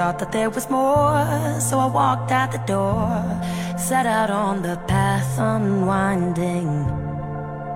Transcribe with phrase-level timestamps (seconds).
[0.00, 3.20] Thought that there was more, so I walked out the door.
[3.76, 6.70] Set out on the path unwinding.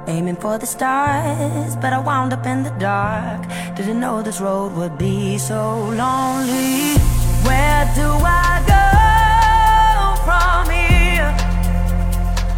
[0.09, 3.42] Aiming for the stars, but I wound up in the dark.
[3.77, 5.60] Didn't know this road would be so
[6.02, 6.96] lonely.
[7.45, 8.09] Where do
[8.48, 8.87] I go
[10.24, 11.30] from here?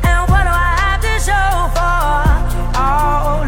[0.06, 3.42] And what do I have to show for all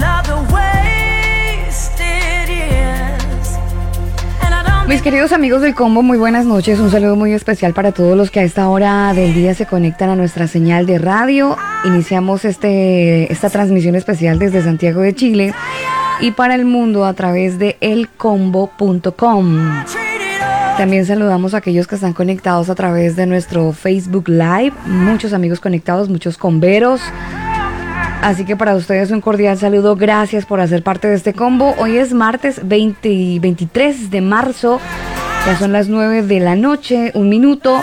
[4.88, 6.80] Mis queridos amigos del combo, muy buenas noches.
[6.80, 10.08] Un saludo muy especial para todos los que a esta hora del día se conectan
[10.08, 11.58] a nuestra señal de radio.
[11.84, 15.52] Iniciamos este, esta transmisión especial desde Santiago de Chile
[16.22, 19.84] y para el mundo a través de elcombo.com.
[20.78, 24.72] También saludamos a aquellos que están conectados a través de nuestro Facebook Live.
[24.86, 27.02] Muchos amigos conectados, muchos converos.
[28.22, 29.94] Así que para ustedes un cordial saludo.
[29.94, 31.74] Gracias por hacer parte de este combo.
[31.78, 34.80] Hoy es martes 20 y 23 de marzo.
[35.46, 37.80] Ya son las 9 de la noche, un minuto.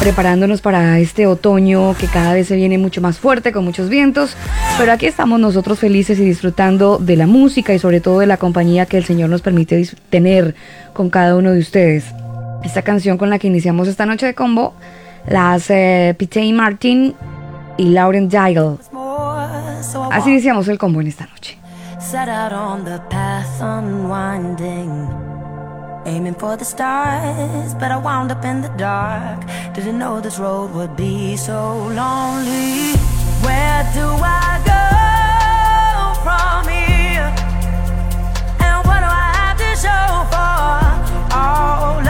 [0.00, 4.34] Preparándonos para este otoño que cada vez se viene mucho más fuerte, con muchos vientos.
[4.78, 8.38] Pero aquí estamos nosotros felices y disfrutando de la música y sobre todo de la
[8.38, 10.54] compañía que el Señor nos permite tener
[10.94, 12.06] con cada uno de ustedes.
[12.64, 14.72] Esta canción con la que iniciamos esta noche de combo
[15.28, 17.14] la hace Pete Martin
[17.76, 18.76] y Lauren Daigle.
[20.10, 21.58] Así iniciamos el combo en esta noche.
[21.98, 25.08] Set out on the path unwinding.
[26.06, 29.44] Aiming for the stars, but I wound up in the dark.
[29.74, 32.94] Didn't know this road would be so lonely.
[33.42, 37.30] Where do I go from here?
[38.60, 42.00] And what do I have to show for all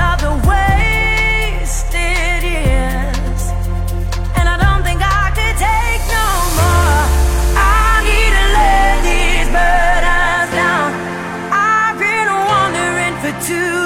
[13.51, 13.80] to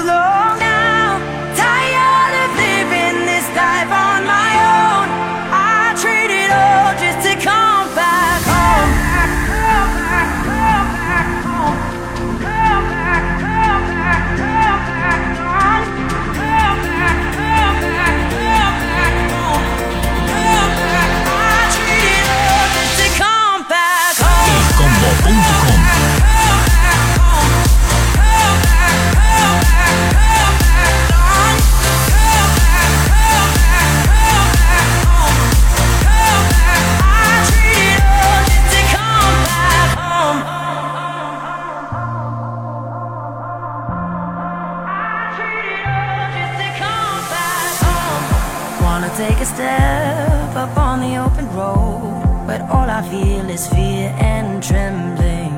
[53.15, 55.55] feel is fear and trembling.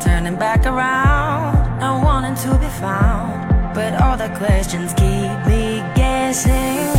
[0.00, 6.93] Turning back around, not wanting to be found, but all the questions keep me guessing.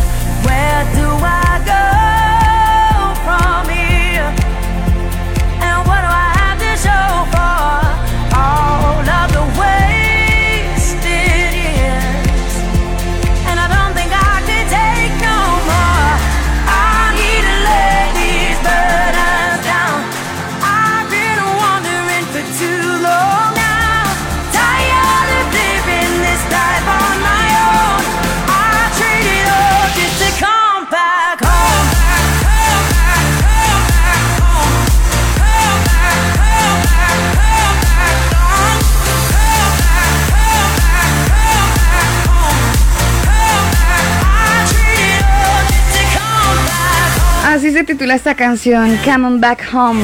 [48.15, 50.01] Esta canción, Come On Back Home.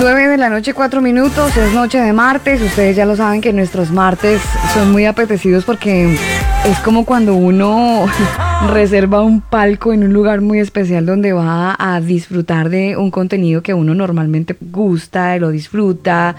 [0.00, 2.60] 9 de la noche, 4 minutos, es noche de martes.
[2.60, 4.42] Ustedes ya lo saben que nuestros martes
[4.74, 6.12] son muy apetecidos porque
[6.64, 8.06] es como cuando uno
[8.72, 13.62] reserva un palco en un lugar muy especial donde va a disfrutar de un contenido
[13.62, 16.34] que uno normalmente gusta, lo disfruta.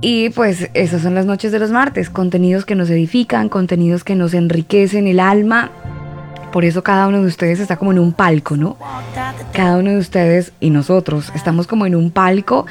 [0.00, 4.14] Y pues esas son las noches de los martes, contenidos que nos edifican, contenidos que
[4.14, 5.70] nos enriquecen el alma.
[6.52, 8.76] Por eso cada uno de ustedes está como en un palco, ¿no?
[9.52, 12.66] Cada uno de ustedes y nosotros estamos como en un palco.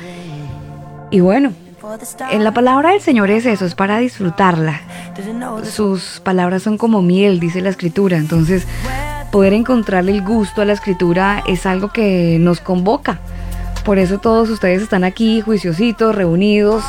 [1.12, 1.52] Y bueno,
[2.32, 4.82] En la palabra del Señor es eso, es para disfrutarla.
[5.64, 8.18] Sus palabras son como miel, dice la escritura.
[8.18, 8.68] Entonces,
[9.32, 13.20] poder encontrarle el gusto a la escritura es algo que nos convoca.
[13.86, 16.84] Por eso todos ustedes están aquí, juiciositos, reunidos,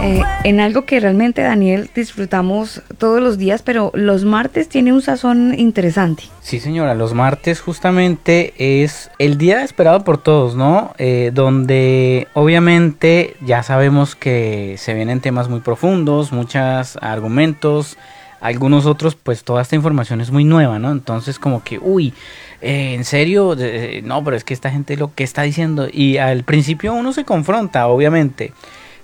[0.00, 5.02] eh, en algo que realmente, Daniel, disfrutamos todos los días, pero los martes tiene un
[5.02, 6.24] sazón interesante.
[6.40, 10.94] Sí, señora, los martes justamente es el día esperado por todos, ¿no?
[10.98, 17.98] Eh, donde obviamente ya sabemos que se vienen temas muy profundos, muchos argumentos,
[18.40, 20.92] algunos otros, pues toda esta información es muy nueva, ¿no?
[20.92, 22.14] Entonces como que, uy,
[22.60, 23.56] eh, en serio,
[24.04, 27.24] no, pero es que esta gente lo que está diciendo, y al principio uno se
[27.24, 28.52] confronta, obviamente.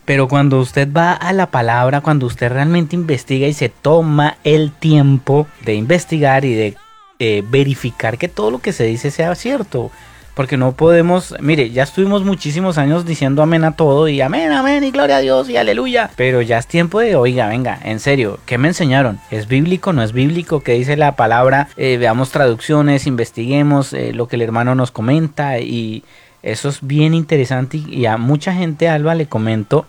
[0.04, 4.70] Pero cuando usted va a la palabra, cuando usted realmente investiga y se toma el
[4.70, 6.76] tiempo de investigar y de
[7.18, 9.90] eh, verificar que todo lo que se dice sea cierto.
[10.34, 14.82] Porque no podemos, mire, ya estuvimos muchísimos años diciendo amén a todo y amén, amén
[14.82, 16.10] y gloria a Dios y aleluya.
[16.16, 19.20] Pero ya es tiempo de, oiga, venga, en serio, ¿qué me enseñaron?
[19.30, 19.92] ¿Es bíblico?
[19.92, 20.58] ¿No es bíblico?
[20.58, 21.68] ¿Qué dice la palabra?
[21.76, 26.02] Eh, veamos traducciones, investiguemos eh, lo que el hermano nos comenta y
[26.44, 29.87] eso es bien interesante y a mucha gente, Alba, le comento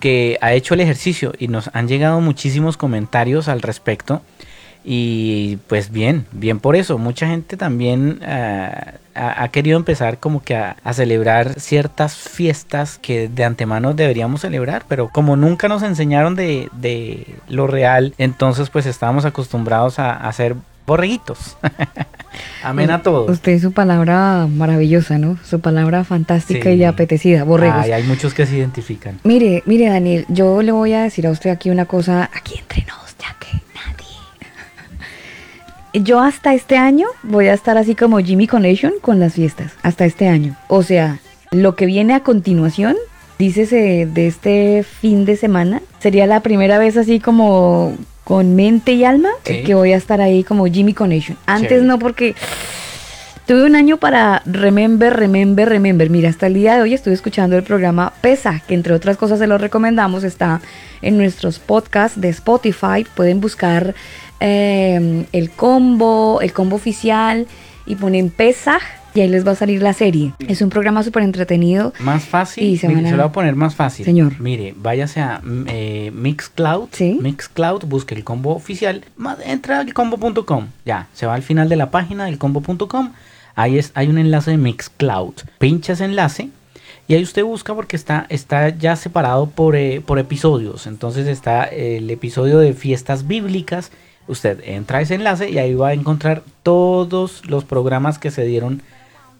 [0.00, 4.20] que ha hecho el ejercicio y nos han llegado muchísimos comentarios al respecto.
[4.84, 6.98] Y pues bien, bien por eso.
[6.98, 13.44] Mucha gente también ah, ha, querido empezar como que a, celebrar ciertas fiestas que de
[13.44, 19.24] antemano deberíamos celebrar, pero como nunca nos enseñaron de, de lo real, entonces pues estábamos
[19.24, 20.54] acostumbrados a hacer
[20.86, 21.56] borreguitos.
[22.62, 23.30] Amén a todos.
[23.30, 25.38] Usted su palabra maravillosa, ¿no?
[25.44, 27.84] Su palabra fantástica y apetecida, borregos.
[27.84, 29.20] hay muchos que se identifican.
[29.22, 32.84] Mire, mire Daniel, yo le voy a decir a usted aquí una cosa, aquí entre
[32.86, 34.06] nos, ya que nadie.
[36.04, 40.04] Yo hasta este año voy a estar así como Jimmy Connection con las fiestas, hasta
[40.06, 40.56] este año.
[40.68, 41.18] O sea,
[41.50, 42.96] lo que viene a continuación,
[43.38, 49.04] dícese de este fin de semana, sería la primera vez así como con mente y
[49.04, 51.36] alma que voy a estar ahí como Jimmy Connection.
[51.46, 52.34] Antes no porque
[53.46, 56.10] tuve un año para remember, remember, remember.
[56.10, 59.38] Mira, hasta el día de hoy estuve escuchando el programa Pesa, que entre otras cosas
[59.38, 60.60] se lo recomendamos, está
[61.02, 63.06] en nuestros podcasts de Spotify.
[63.14, 63.94] Pueden buscar
[64.40, 67.46] eh, el combo, el combo oficial
[67.86, 68.80] y ponen Pesa
[69.14, 70.32] y ahí les va a salir la serie.
[70.48, 71.92] Es un programa súper entretenido.
[72.00, 72.64] Más fácil.
[72.64, 74.04] Y se, lo voy a poner más fácil.
[74.04, 74.40] Señor.
[74.40, 76.88] Mire, váyase a eh, Mixcloud.
[76.90, 77.18] Sí.
[77.22, 79.04] Mixcloud, busque el combo oficial.
[79.46, 80.66] Entra al combo.com.
[80.84, 83.12] Ya, se va al final de la página del combo.com.
[83.54, 85.34] Ahí es, hay un enlace de Mixcloud.
[85.58, 86.48] Pincha ese enlace.
[87.06, 90.88] Y ahí usted busca porque está, está ya separado por, eh, por episodios.
[90.88, 93.92] Entonces está el episodio de fiestas bíblicas.
[94.26, 98.44] Usted entra a ese enlace y ahí va a encontrar todos los programas que se
[98.44, 98.82] dieron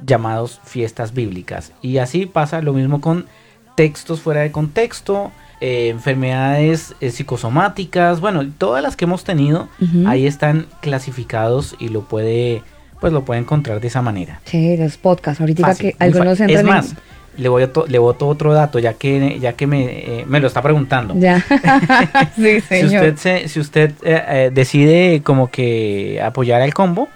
[0.05, 1.73] llamados fiestas bíblicas.
[1.83, 3.27] Y así pasa lo mismo con
[3.75, 9.69] textos fuera de contexto, eh, enfermedades eh, psicosomáticas, bueno, todas las que hemos tenido,
[10.07, 12.63] ahí están clasificados y lo puede,
[13.01, 14.41] pues lo puede encontrar de esa manera.
[14.45, 16.95] Sí, los podcasts, ahorita que algunos Es más,
[17.37, 20.47] le voy a le voto otro dato, ya que, ya que me, eh, me lo
[20.47, 21.15] está preguntando.
[21.19, 21.41] Ya.
[22.37, 22.91] sí, señor.
[22.91, 27.09] Si usted, si usted decide como que apoyar al combo,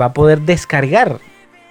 [0.00, 1.18] va a poder descargar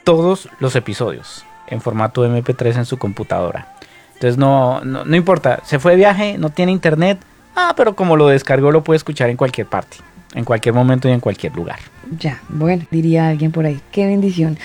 [0.03, 3.75] todos los episodios en formato MP3 en su computadora.
[4.13, 7.20] Entonces no, no, importa, se fue de viaje, no tiene internet,
[7.55, 9.98] ah, pero como lo descargó lo puede escuchar en cualquier parte
[10.33, 11.79] en cualquier momento y en cualquier lugar.
[12.19, 13.79] Ya, bueno, diría alguien por ahí.
[13.91, 14.57] Qué bendición.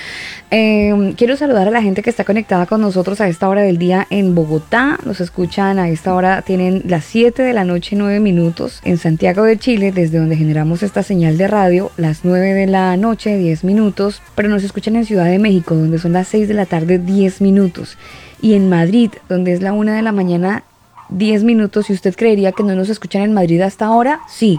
[0.51, 3.79] Em, quiero saludar a la gente que está conectada con nosotros a esta hora del
[3.79, 4.99] día en Bogotá.
[5.05, 8.81] Nos escuchan a esta hora, tienen las 7 de la noche, 9 minutos.
[8.85, 12.97] En Santiago de Chile, desde donde generamos esta señal de radio, las 9 de la
[12.97, 14.23] noche, 10 minutos.
[14.35, 17.41] Pero nos escuchan en Ciudad de México, donde son las 6 de la tarde, 10
[17.41, 17.99] minutos.
[18.41, 20.65] Y en Madrid, donde es la 1 de la mañana,
[21.11, 21.87] 10 minutos.
[21.87, 24.59] Si usted creería que no nos escuchan en Madrid hasta ahora, sí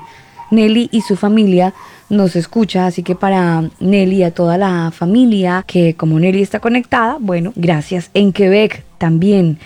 [0.51, 1.73] Nelly y su familia
[2.09, 6.59] nos escucha, así que para Nelly y a toda la familia que como Nelly está
[6.59, 8.09] conectada, bueno, gracias.
[8.13, 9.59] En Quebec también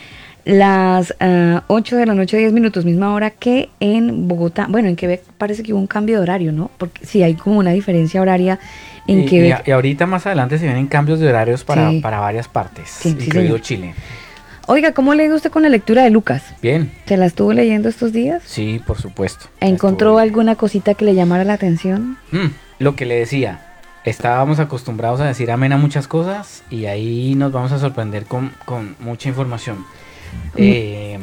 [0.43, 4.67] las 8 ah, de la noche, 10 minutos, misma hora que en Bogotá.
[4.69, 6.71] Bueno, en Quebec parece que hubo un cambio de horario, ¿no?
[6.77, 8.59] Porque sí hay como una diferencia horaria
[9.07, 9.67] en Quebec.
[9.67, 13.93] Y, ahorita más adelante se vienen cambios de horarios para, para varias partes, incluido Chile.
[14.67, 16.43] Oiga, ¿cómo le usted con la lectura de Lucas?
[16.61, 16.91] Bien.
[17.05, 18.43] ¿Se la estuvo leyendo estos días?
[18.45, 19.47] Sí, por supuesto.
[19.59, 22.17] ¿Encontró alguna cosita que le llamara la atención?
[22.31, 22.47] Mm,
[22.79, 23.75] lo que le decía,
[24.05, 28.53] estábamos acostumbrados a decir amén a muchas cosas y ahí nos vamos a sorprender con,
[28.99, 29.79] mucha información.
[29.79, 30.57] Mm.
[30.57, 31.19] Eh,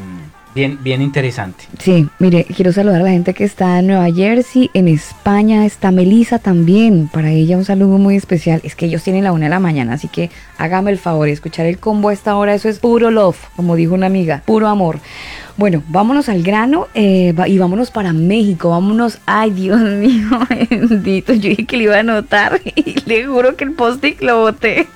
[0.59, 1.65] bien, bien interesante.
[1.79, 5.93] Sí, mire, quiero saludar a la gente que está en Nueva Jersey, en España, está
[5.93, 9.51] Melissa también, para ella un saludo muy especial, es que ellos tienen la una de
[9.51, 12.81] la mañana, así que hágame el favor, escuchar el combo a esta hora, eso es
[12.81, 14.99] puro love, como dijo una amiga, puro amor.
[15.57, 18.71] Bueno, vámonos al grano eh, y vámonos para México.
[18.71, 19.19] Vámonos.
[19.27, 20.29] Ay, Dios mío,
[20.71, 21.33] bendito.
[21.33, 24.87] Yo dije que le iba a anotar y le juro que el post-it lo boté.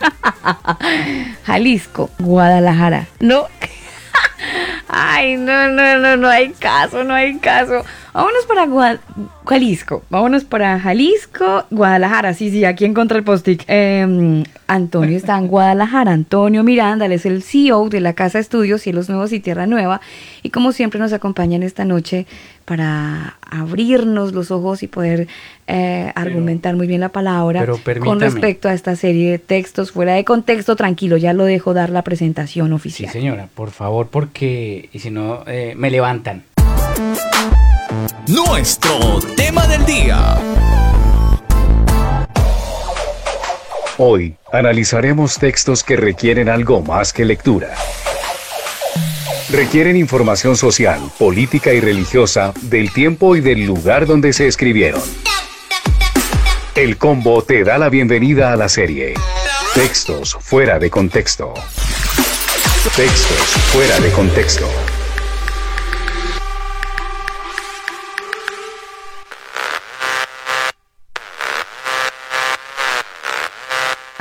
[1.45, 3.09] Jalisco, Guadalajara.
[3.19, 3.47] No.
[4.89, 7.85] Ay, no, no, no, no hay caso, no hay caso.
[8.13, 8.69] Vámonos para
[9.47, 10.03] Jalisco.
[10.11, 12.35] Vámonos para Jalisco, Guadalajara.
[12.35, 13.63] Sí, sí, aquí encontré el post-it.
[13.69, 16.13] Em, Antonio está en Guadalajara.
[16.13, 20.03] Antonio Miranda, él es el CEO de la Casa Estudios Cielos Nuevos y Tierra Nueva.
[20.43, 22.27] Y como siempre nos acompañan esta noche
[22.67, 25.27] para abrirnos los ojos y poder
[25.67, 27.67] eh, argumentar muy bien la palabra
[28.05, 30.77] con respecto a esta serie de textos fuera de contexto.
[30.77, 33.11] Tranquilo, ya lo dejo dar la presentación oficial.
[33.11, 36.45] Sí, señora, por favor, porque y si no, eh, me levantan.
[38.33, 40.39] Nuestro tema del día.
[43.99, 47.75] Hoy analizaremos textos que requieren algo más que lectura.
[49.51, 55.03] Requieren información social, política y religiosa del tiempo y del lugar donde se escribieron.
[56.75, 59.13] El combo te da la bienvenida a la serie.
[59.75, 61.53] Textos fuera de contexto.
[62.97, 63.37] Textos
[63.75, 64.67] fuera de contexto.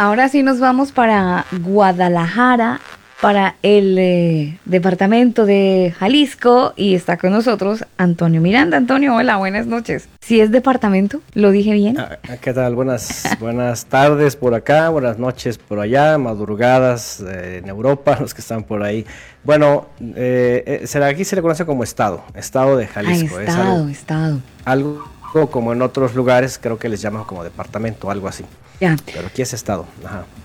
[0.02, 2.80] Ahora sí nos vamos para Guadalajara,
[3.22, 8.78] para el eh, departamento de Jalisco y está con nosotros Antonio Miranda.
[8.78, 10.10] Antonio, hola, buenas noches.
[10.20, 12.00] Si es departamento, lo dije bien.
[12.00, 12.74] Ah, ¿Qué tal?
[12.74, 18.42] Buenas, buenas tardes por acá, buenas noches por allá, madrugadas eh, en Europa, los que
[18.42, 19.06] están por ahí.
[19.44, 23.40] Bueno, eh, será aquí se le conoce como estado, estado de Jalisco.
[23.40, 24.40] estado, estado.
[24.66, 28.46] Algo como en otros lugares, creo que les llaman como departamento, algo así.
[28.80, 29.86] Pero aquí es estado.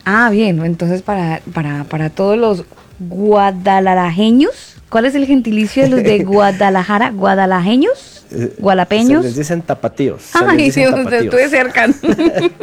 [0.04, 0.62] Ah, bien.
[0.64, 2.64] Entonces, para, para, para todos los
[2.98, 7.10] guadalajarajeños, ¿cuál es el gentilicio de los de Guadalajara?
[7.10, 8.24] ¿Guadalajeños?
[8.30, 9.22] Eh, ¿Gualapeños?
[9.22, 10.30] Se les dicen tapatíos.
[10.34, 11.86] Ay, sí, estuve cerca.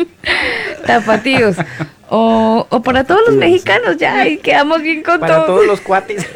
[0.85, 1.55] tapatíos.
[2.09, 5.31] O, o, para todos los mexicanos, ya, y quedamos bien con todos.
[5.31, 6.27] Para todos los cuates.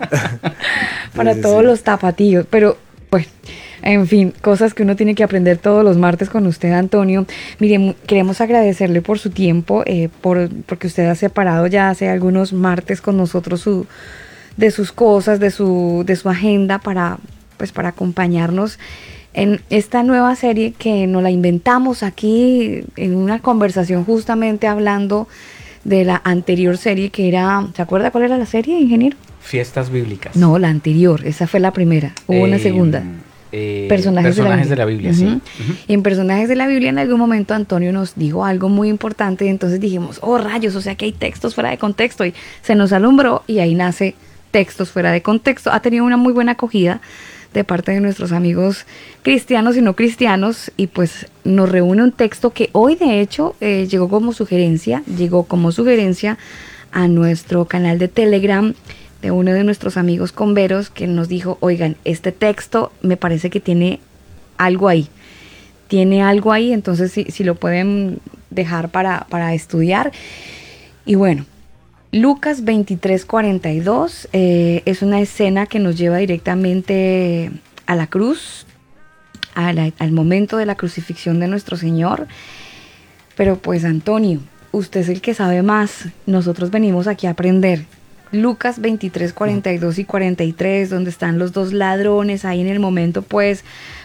[1.16, 2.44] para todos los tapatíos.
[2.50, 2.76] Pero,
[3.08, 3.28] pues,
[3.82, 7.26] en fin, cosas que uno tiene que aprender todos los martes con usted, Antonio.
[7.58, 12.52] Mire, queremos agradecerle por su tiempo, eh, por, porque usted ha separado ya hace algunos
[12.52, 13.86] martes con nosotros su,
[14.56, 17.18] de sus cosas, de su, de su agenda para,
[17.56, 18.78] pues, para acompañarnos
[19.32, 25.28] en esta nueva serie que nos la inventamos aquí en una conversación justamente hablando
[25.84, 29.16] de la anterior serie que era, ¿se acuerda cuál era la serie, ingeniero?
[29.40, 30.36] Fiestas bíblicas.
[30.36, 33.02] No, la anterior, esa fue la primera, hubo una em, segunda.
[33.52, 35.12] Eh, personajes, de la Biblia.
[35.12, 35.40] sí.
[35.88, 39.48] en personajes de la Biblia en algún momento Antonio nos dijo algo muy importante y
[39.48, 42.92] entonces dijimos, oh rayos, o sea que hay textos fuera de contexto y se nos
[42.92, 44.14] alumbró y ahí nace
[44.52, 45.72] textos fuera de contexto.
[45.72, 47.00] Ha tenido una muy buena acogida
[47.52, 48.86] de parte de nuestros amigos
[49.22, 53.88] cristianos y no cristianos y pues nos reúne un texto que hoy de hecho eh,
[53.90, 56.38] llegó como sugerencia, llegó como sugerencia
[56.92, 58.74] a nuestro canal de Telegram
[59.22, 63.60] de uno de nuestros amigos converos que nos dijo, oigan, este texto me parece que
[63.60, 64.00] tiene
[64.56, 65.08] algo ahí.
[65.88, 70.12] Tiene algo ahí, entonces si, lo pueden dejar para, para, estudiar.
[71.04, 71.44] Y bueno,
[72.12, 77.50] Lucas 23:42 eh, es una escena que nos lleva directamente
[77.86, 78.66] a la cruz,
[79.54, 82.28] al momento de la crucifixión de nuestro Señor.
[83.36, 84.40] Pero pues Antonio,
[84.72, 86.08] usted es el que sabe más.
[86.26, 87.84] Nosotros venimos aquí a aprender.
[88.32, 93.64] Lucas 23, 42 y 43, donde están los dos ladrones ahí en el momento pues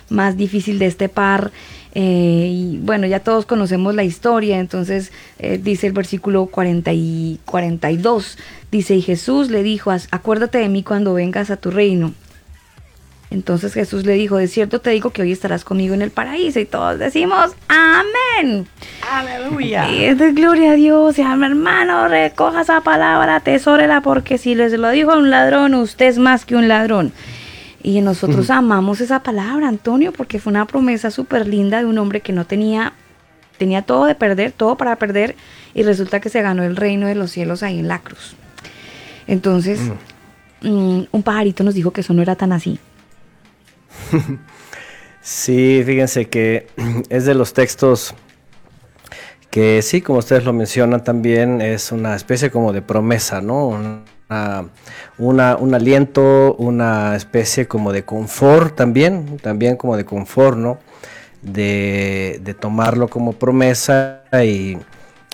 [0.10, 1.52] más difícil de este par.
[1.94, 7.40] Eh, y bueno, ya todos conocemos la historia, entonces eh, dice el versículo 40 y
[7.46, 8.38] 42,
[8.70, 12.14] dice, y Jesús le dijo, acuérdate de mí cuando vengas a tu reino.
[13.36, 16.58] Entonces Jesús le dijo, de cierto te digo que hoy estarás conmigo en el paraíso.
[16.62, 18.66] Y todos decimos, amén.
[19.12, 19.92] Aleluya.
[19.92, 21.20] Y es de gloria a Dios.
[21.20, 25.32] Y a mi hermano, recoja esa palabra, atesórela, porque si les lo dijo a un
[25.32, 27.12] ladrón, usted es más que un ladrón.
[27.84, 32.22] Y nosotros amamos esa palabra, Antonio, porque fue una promesa súper linda de un hombre
[32.22, 32.94] que no tenía,
[33.58, 35.36] tenía todo de perder, todo para perder,
[35.74, 38.38] y resulta que se ganó el reino de los cielos ahí en la cruz.
[39.28, 39.82] Entonces,
[40.62, 42.80] mm, un pajarito nos dijo que eso no era tan así.
[45.22, 46.68] Sí, fíjense que
[47.10, 48.16] es de los textos
[49.56, 53.68] que sí, como ustedes lo mencionan también, es una especie como de promesa, ¿no?
[55.18, 60.78] Una, un aliento, una especie como de confort también, también como de confort, ¿no?
[61.42, 64.78] De, tomarlo como promesa y,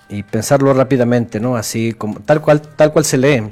[0.07, 1.55] y, pensarlo rápidamente, ¿no?
[1.55, 3.49] Así como tal cual, tal cual se lee.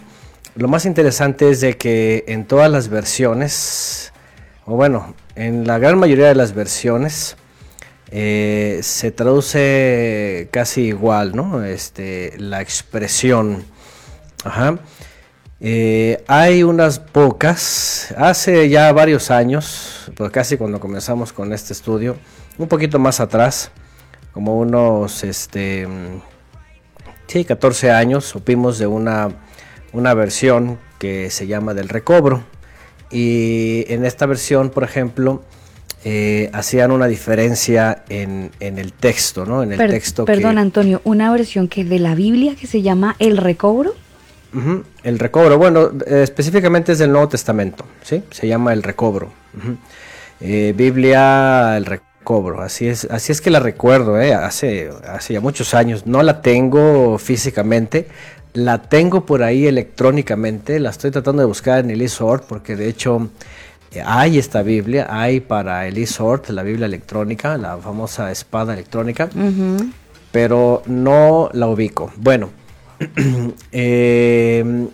[0.53, 4.13] Lo más interesante es de que en todas las versiones,
[4.65, 7.37] o bueno, en la gran mayoría de las versiones,
[8.11, 11.63] eh, se traduce casi igual, ¿no?
[11.63, 13.63] Este, la expresión.
[14.43, 14.79] Ajá.
[15.61, 22.15] Eh, hay unas pocas, hace ya varios años, pues casi cuando comenzamos con este estudio,
[22.57, 23.69] un poquito más atrás,
[24.31, 25.85] como unos, este,
[27.27, 29.29] sí, 14 años, supimos de una,
[29.91, 32.43] una versión que se llama del recobro.
[33.11, 35.41] Y en esta versión, por ejemplo,
[36.05, 39.63] eh, hacían una diferencia en, el texto, ¿no?
[39.63, 43.35] En el texto Perdón, Antonio, una versión que de la Biblia que se llama El
[43.35, 43.93] Recobro.
[45.03, 48.23] el recobro, bueno, eh, específicamente es del Nuevo Testamento, ¿sí?
[48.31, 49.31] Se llama el recobro.
[50.39, 55.73] Eh, Biblia, el recobro, así es, así es que la recuerdo, hace, hace ya muchos
[55.73, 56.07] años.
[56.07, 58.07] No la tengo físicamente,
[58.53, 62.89] la tengo por ahí electrónicamente, la estoy tratando de buscar en el eSword porque de
[62.89, 63.29] hecho
[64.05, 69.29] hay esta Biblia, hay para el eSword, la Biblia electrónica, la famosa espada electrónica,
[70.31, 72.11] pero no la ubico.
[72.17, 72.49] Bueno,
[73.71, 74.87] eh,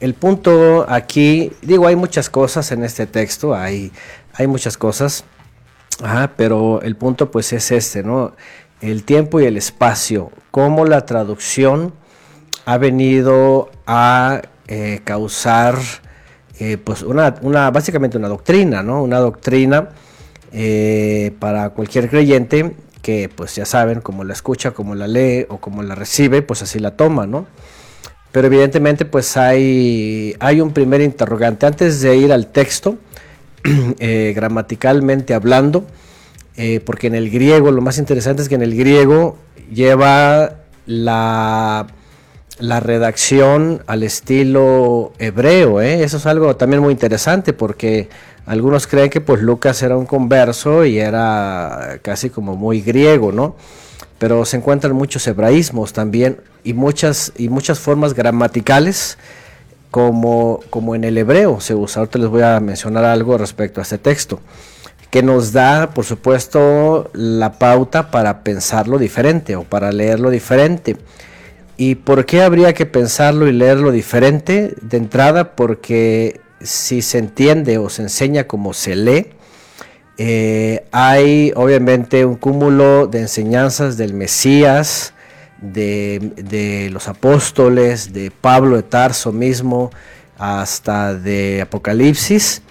[0.00, 3.92] el punto aquí, digo, hay muchas cosas en este texto, hay,
[4.34, 5.24] hay muchas cosas,
[6.36, 8.32] pero el punto pues es este, ¿no?
[8.80, 11.94] El tiempo y el espacio, cómo la traducción
[12.64, 15.76] ha venido a eh, causar
[16.58, 17.30] eh, pues una,
[17.70, 19.02] básicamente una doctrina, ¿no?
[19.02, 19.90] Una doctrina
[20.52, 25.58] eh, para cualquier creyente que pues ya saben, como la escucha, como la lee o
[25.58, 27.46] como la recibe, pues así la toma, ¿no?
[28.32, 31.66] Pero evidentemente pues hay, hay un primer interrogante.
[31.66, 32.96] Antes de ir al texto,
[33.98, 35.84] gramaticalmente hablando,
[36.86, 39.36] porque en el griego, lo más interesante es que en el griego
[39.70, 41.86] lleva la
[42.58, 45.80] la redacción al estilo hebreo.
[45.80, 46.04] ¿eh?
[46.04, 48.08] Eso es algo también muy interesante porque
[48.46, 53.56] algunos creen que pues Lucas era un converso y era casi como muy griego, ¿no?
[54.18, 59.18] Pero se encuentran muchos hebraísmos también y muchas, y muchas formas gramaticales
[59.90, 62.00] como, como en el hebreo se usa.
[62.00, 64.40] Ahorita les voy a mencionar algo respecto a este texto
[65.14, 70.96] que nos da, por supuesto, la pauta para pensarlo diferente o para leerlo diferente.
[71.76, 74.74] ¿Y por qué habría que pensarlo y leerlo diferente?
[74.80, 79.26] De entrada, porque si se entiende o se enseña como se lee,
[80.16, 85.12] eh, hay obviamente un cúmulo de enseñanzas del Mesías,
[85.60, 89.90] de, los apóstoles, de Pablo de Tarso mismo,
[90.38, 92.62] hasta de Apocalipsis,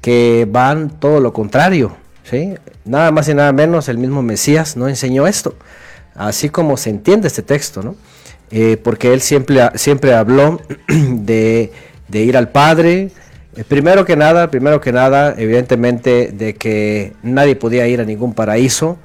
[0.00, 1.96] que van todo lo contrario.
[2.24, 2.54] ¿sí?
[2.84, 5.54] Nada más y nada menos el mismo Mesías no enseñó esto,
[6.14, 7.82] así como se entiende este texto.
[7.82, 7.96] ¿no?
[8.50, 11.70] Eh, porque él siempre, siempre habló de,
[12.12, 13.10] ir al Padre.
[13.56, 18.34] Eh, primero que nada, primero que nada, evidentemente de que nadie podía ir a ningún
[18.34, 18.98] paraíso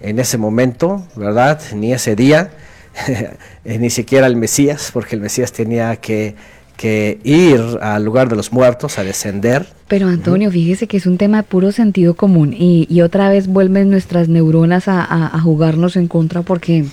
[0.00, 1.60] en ese momento, ¿verdad?
[1.74, 2.50] Ni ese día,
[3.64, 6.34] eh, ni siquiera el Mesías, porque el Mesías tenía que,
[7.24, 9.66] ir al lugar de los muertos, a descender.
[9.88, 13.90] Pero Antonio, fíjese que es un tema de puro sentido común y, otra vez vuelven
[13.90, 16.84] nuestras neuronas a jugarnos en contra porque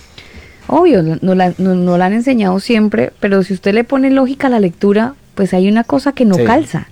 [0.68, 4.50] Obvio, no la, no, la han enseñado siempre, pero si usted le pone lógica a
[4.50, 6.88] la lectura, pues hay una cosa que no calza.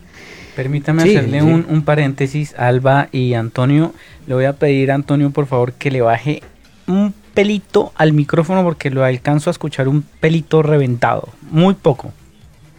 [0.56, 3.94] Permítame hacerle Un, un, paréntesis, Alba y Antonio.
[4.28, 6.44] Le voy a pedir a Antonio, por favor, que le baje
[6.88, 11.30] un pelito al micrófono porque lo alcanzo a escuchar un pelito reventado.
[11.50, 12.12] Muy poco,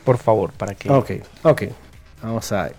[0.05, 0.91] por favor, para que...
[0.91, 1.11] Ok,
[1.43, 1.63] ok.
[2.23, 2.71] Vamos a...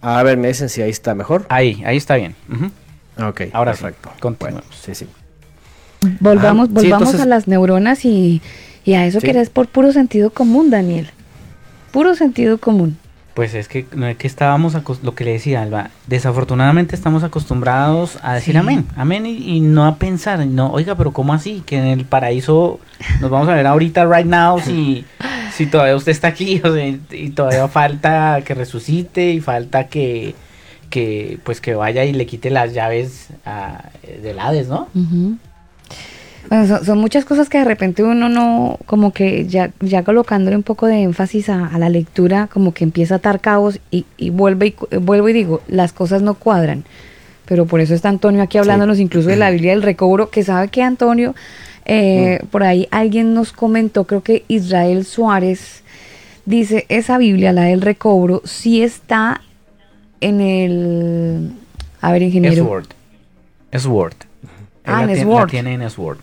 [0.00, 1.46] A ver, me dicen si ahí está mejor.
[1.48, 2.36] Ahí, ahí está bien.
[3.18, 4.12] Ok, ahora perfecto.
[4.20, 4.64] continuamos.
[4.70, 5.06] sí, sí.
[6.20, 8.42] Volvamos, volvamos a las neuronas y,
[8.86, 11.10] a eso que eres por puro sentido común, Daniel.
[11.90, 12.96] Puro sentido común.
[13.36, 13.84] Pues es que,
[14.16, 19.60] que estábamos, lo que le decía Alba, desafortunadamente estamos acostumbrados a decir amén, amén y,
[19.60, 21.62] no a pensar, no, oiga, pero ¿cómo así?
[21.66, 22.80] Que en el paraíso
[23.20, 25.04] nos vamos a ver ahorita, right now, si,
[25.52, 26.62] si todavía usted está aquí,
[27.10, 30.34] y todavía falta que resucite y falta que,
[30.88, 33.90] que, pues que vaya y le quite las llaves a,
[34.22, 34.88] del Hades, ¿no?
[36.48, 40.62] Bueno, son, muchas cosas que de repente uno no, como que ya, ya colocándole un
[40.62, 44.74] poco de énfasis a, la lectura, como que empieza a atar cabos y, y, vuelve
[44.90, 46.84] y vuelvo y digo, las cosas no cuadran.
[47.46, 50.68] Pero por eso está Antonio aquí hablándonos incluso de la Biblia del recobro, que sabe
[50.68, 51.34] que Antonio,
[51.88, 55.84] Eh, por ahí alguien nos comentó, creo que Israel Suárez
[56.44, 59.40] dice, esa Biblia, la del recobro, sí está
[60.20, 61.52] en el...
[62.00, 62.64] A ver, ingeniero.
[62.64, 62.86] Es Word.
[63.70, 64.16] Es Word.
[64.86, 65.50] Ah, en la Sword.
[65.50, 66.18] Tiene en Sword.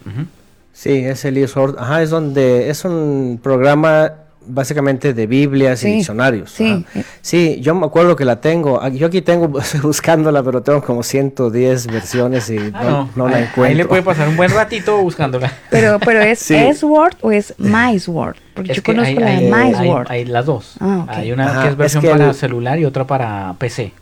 [0.71, 1.77] Sí, es el eSword.
[1.77, 4.13] Ajá, es donde es un programa
[4.45, 6.51] básicamente de Biblias Sí, y diccionarios.
[6.51, 6.85] sí.
[6.89, 7.01] Ajá.
[7.21, 8.81] Sí, yo me acuerdo que la tengo.
[8.81, 13.29] Ah, Yo aquí tengo, estoy buscándola, pero tengo como 110 versiones y Ah, no, no
[13.29, 13.63] la ahí, encuentro.
[13.65, 15.51] ahí le puede pasar un buen ratito buscándola.
[15.69, 16.55] Pero, pero ¿es Sí.
[16.55, 18.35] S-Word o es MySword?
[18.55, 20.07] Porque Es yo conozco hay, la de hay- hay- MySword.
[20.11, 20.75] hay las dos.
[20.79, 21.09] Ah, ok.
[21.15, 23.93] Hay una Ajá, que es es versión que para el- celular y otra para PC.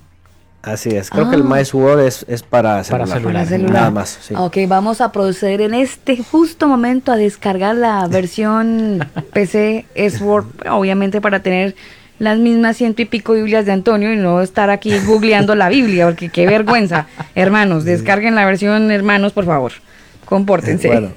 [0.63, 1.56] Así es, creo que el Ah.
[1.56, 3.08] MySword es, es para celular.
[3.08, 3.34] celular.
[3.34, 3.74] Para celular.
[3.74, 4.34] Nada más, sí.
[4.38, 11.19] Ok, vamos a proceder en este justo momento a descargar la versión PC S-Word, obviamente
[11.19, 11.76] para tener
[12.19, 16.06] las mismas ciento y pico Biblias de Antonio y no estar aquí googleando la Biblia,
[16.06, 17.08] porque qué vergüenza.
[17.36, 19.71] Hermanos, descarguen la versión, hermanos, por favor.
[20.26, 20.88] Compórtense.
[20.88, 21.10] Bueno.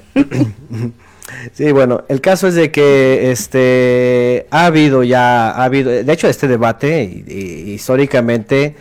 [1.53, 6.27] Sí, bueno, el caso es de que este ha habido ya, ha habido, de hecho
[6.27, 8.75] este debate y- y- históricamente,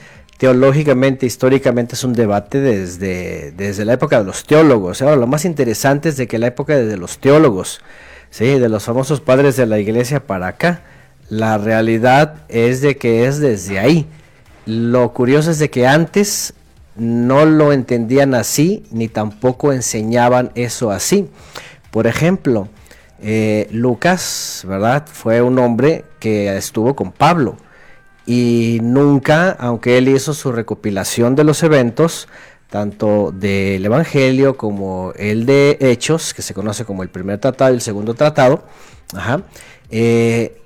[0.44, 5.00] teológicamente, históricamente es un debate desde, desde la época de los teólogos.
[5.00, 7.80] Ahora, lo más interesante es de que la época de los teólogos,
[8.28, 10.83] sí, de los famosos padres de la iglesia para acá,
[11.30, 14.07] la realidad es de que es desde ahí.
[14.66, 16.52] Lo curioso es de que antes
[16.94, 21.30] no lo entendían así, ni tampoco enseñaban eso así.
[21.90, 22.68] Por ejemplo,
[23.22, 25.07] eh, Lucas, ¿verdad?
[25.11, 27.57] Fue un hombre que estuvo con Pablo
[28.27, 32.29] y nunca, aunque él hizo su recopilación de los eventos,
[32.71, 37.77] tanto del Evangelio como el de Hechos, que se conoce como el primer tratado y
[37.77, 38.65] el segundo tratado,
[39.15, 39.43] ajá,
[39.91, 40.61] eh,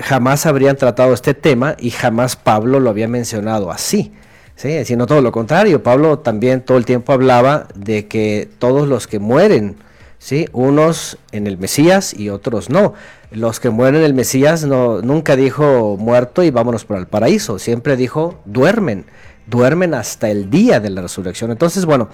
[0.00, 4.12] jamás habrían tratado este tema y jamás Pablo lo había mencionado así.
[4.54, 4.84] ¿sí?
[4.84, 9.18] Sino todo lo contrario, Pablo también todo el tiempo hablaba de que todos los que
[9.18, 9.76] mueren,
[10.18, 10.46] ¿sí?
[10.52, 12.94] unos en el Mesías y otros no.
[13.30, 17.58] Los que mueren en el Mesías no, nunca dijo muerto y vámonos para el paraíso,
[17.58, 19.06] siempre dijo duermen,
[19.46, 21.50] duermen hasta el día de la resurrección.
[21.50, 22.08] Entonces, bueno,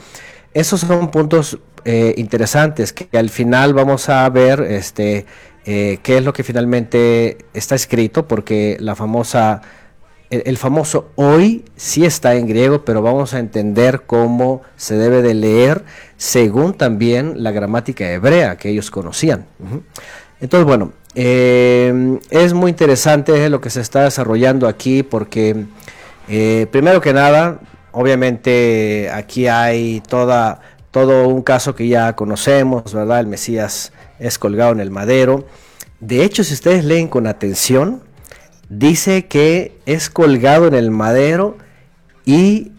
[0.54, 5.26] esos son puntos eh, interesantes que al final vamos a ver este,
[5.64, 9.62] eh, qué es lo que finalmente está escrito, porque la famosa,
[10.32, 15.34] el, famoso hoy sí está en griego, pero vamos a entender cómo se debe de
[15.34, 15.84] leer
[16.16, 19.44] según también la gramática hebrea que ellos conocían.
[20.40, 25.66] Entonces, bueno, eh, es muy interesante lo que se está desarrollando aquí porque,
[26.28, 33.20] eh, primero que nada, obviamente aquí hay toda, todo un caso que ya conocemos, ¿verdad?
[33.20, 35.44] El Mesías es colgado en el madero.
[36.00, 38.02] De hecho, si ustedes leen con atención,
[38.78, 41.56] dice que es colgado en el madero
[42.24, 42.72] y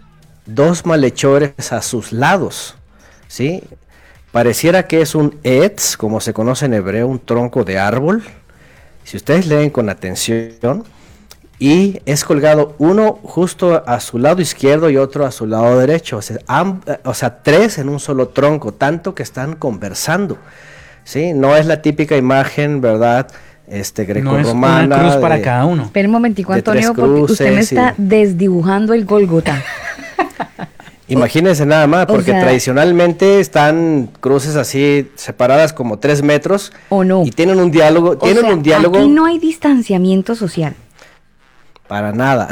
[0.46, 2.76] dos malhechores a sus lados,
[3.28, 3.64] ¿sí?
[4.32, 8.24] Pareciera que es un etz, como se conoce en hebreo, un tronco de árbol.
[9.04, 10.84] Si ustedes leen con atención,
[11.60, 16.18] y es colgado uno justo a su lado izquierdo y otro a su lado derecho.
[16.18, 16.40] O sea,
[17.06, 20.40] o sea, tres en un solo tronco, tanto que están conversando.
[21.04, 21.34] ¿sí?
[21.34, 23.28] No es la típica imagen, ¿verdad?
[23.74, 25.84] Este, No es una cruz para de- cada uno.
[25.84, 29.64] Espera un momentico, Antonio, porque usted me y- está desdibujando el Golgota.
[31.08, 36.72] Imagínense nada más, O porque sea- tradicionalmente están cruces así separadas como tres metros.
[36.90, 37.24] ¿O no?
[37.26, 40.76] Y tienen un diálogo, O tienen sea, un diálogo Aquí no hay distanciamiento social.
[41.88, 42.48] para nada.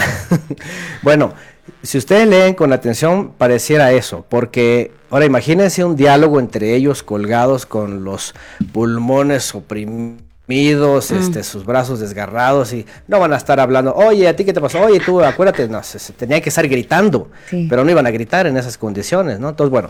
[1.01, 1.33] bueno,
[1.81, 7.65] si ustedes leen con atención, pareciera eso, porque ahora imagínense un diálogo entre ellos colgados
[7.65, 8.35] con los
[8.73, 11.15] pulmones oprimidos, Mm.
[11.15, 14.59] este, sus brazos desgarrados y no van a estar hablando, oye, ¿a ti qué te
[14.61, 14.81] pasó?
[14.81, 17.67] Oye, tú, acuérdate, no, se, se tenía que estar gritando, Sí.
[17.69, 19.49] pero no iban a gritar en esas condiciones, ¿no?
[19.49, 19.89] Entonces, bueno,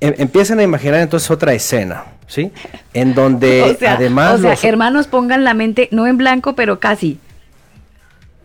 [0.00, 2.50] em- empiezan a imaginar entonces otra escena, ¿sí?
[2.94, 6.54] En donde o sea, además o sea, los- hermanos, pongan la mente no en blanco,
[6.54, 7.18] pero casi.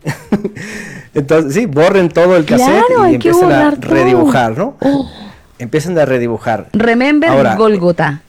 [1.14, 3.94] Entonces, sí, borren todo el cassette Claro, y empiecen a borrar todo.
[3.94, 4.76] redibujar, ¿no?
[4.80, 5.10] Oh.
[5.58, 6.68] Empiecen a redibujar.
[6.72, 8.22] Remember Ahora, Golgota.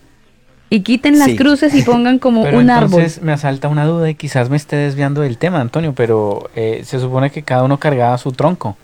[0.70, 1.36] Y quiten las sí.
[1.36, 3.00] cruces y pongan como Pero un árbol.
[3.00, 6.84] entonces me asalta una duda y quizás me esté desviando del tema, Antonio, pero eh,
[6.86, 8.78] se supone que cada uno cargaba su tronco.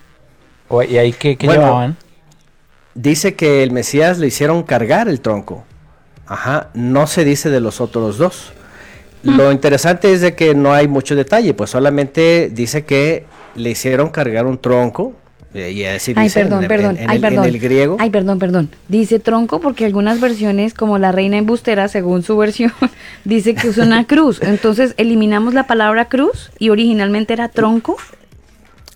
[0.68, 1.98] O, ¿Y ahí qué, qué Bueno, llevaban?
[2.96, 5.64] Dice que el Mesías le hicieron cargar el tronco.
[6.28, 8.52] Ajá, no se dice de los otros dos.
[9.24, 9.38] Mm.
[9.38, 14.10] Lo interesante es de que no hay mucho detalle, pues solamente dice que le hicieron
[14.10, 15.14] cargar un tronco.
[15.56, 17.46] Eh, Y así Ay, perdón, perdón, en, en ay, el, perdón.
[17.46, 17.98] en el griego.
[18.00, 18.70] Ay, perdón, perdón.
[18.88, 22.74] Dice tronco porque algunas versiones, como la reina embustera, según su versión,
[23.24, 24.42] dice que es una cruz.
[24.42, 27.98] Entonces, eliminamos la palabra cruz y originalmente era tronco.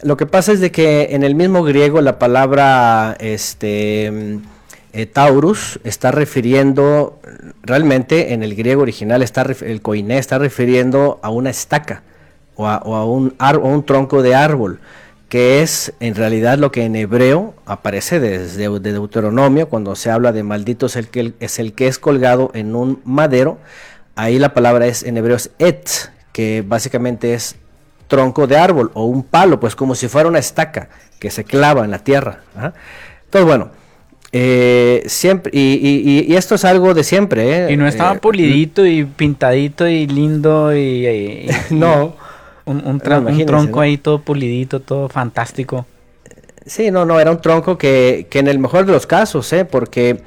[0.01, 4.39] Lo que pasa es de que en el mismo griego la palabra este
[4.93, 7.19] eh, Taurus está refiriendo,
[7.61, 12.01] realmente en el griego original está, el koiné está refiriendo a una estaca
[12.55, 14.79] o a, un, un, tronco de árbol,
[15.29, 20.43] que es en realidad lo que en hebreo aparece desde Deuteronomio, cuando se habla de
[20.43, 23.59] maldito es el, que, es el que es colgado en un madero,
[24.15, 25.87] ahí la palabra es en hebreo es et,
[26.33, 27.55] que básicamente es
[28.07, 30.89] tronco de árbol o un palo, pues como si fuera una estaca
[31.19, 32.41] que se clava en la tierra.
[33.25, 33.69] Entonces, bueno,
[34.31, 37.67] eh, siempre, y, esto es algo de siempre.
[37.67, 37.73] ¿eh?
[37.73, 41.47] Y no estaba eh, pulidito y pintadito y lindo y...
[41.69, 42.15] no.
[42.69, 45.85] Un, tronco ahí todo pulidito, todo fantástico.
[46.65, 49.65] Sí, no, no, era un tronco que, que en el mejor de los casos, ¿eh?
[49.65, 50.21] porque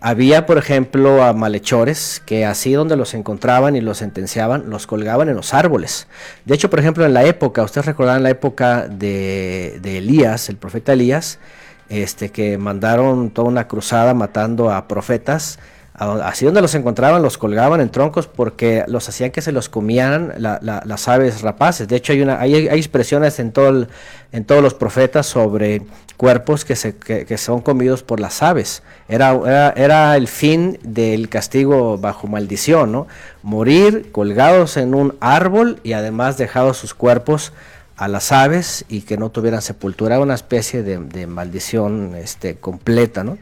[0.00, 5.28] había, por ejemplo, a malhechores que así donde los encontraban y los sentenciaban, los colgaban
[5.28, 6.06] en los árboles.
[6.44, 10.56] De hecho, por ejemplo, en la época, ustedes recordarán la época de, de Elías, el
[10.56, 11.40] profeta Elías,
[11.88, 15.58] este, que mandaron toda una cruzada matando a profetas.
[15.98, 20.32] Así donde los encontraban, los colgaban en troncos porque los hacían que se los comieran
[20.38, 21.88] las aves rapaces.
[21.88, 23.88] De hecho, hay, una, hay, expresiones en, todo
[24.30, 25.82] en todos los profetas sobre
[26.16, 28.84] cuerpos que, se, que, son comidos por las aves.
[29.08, 33.08] Era, era, el fin del castigo bajo maldición, ¿no?
[33.42, 37.52] Morir colgados en un árbol y además dejados sus cuerpos
[37.98, 43.38] a las aves y que no tuvieran sepultura, una especie de, maldición este, completa, ¿no?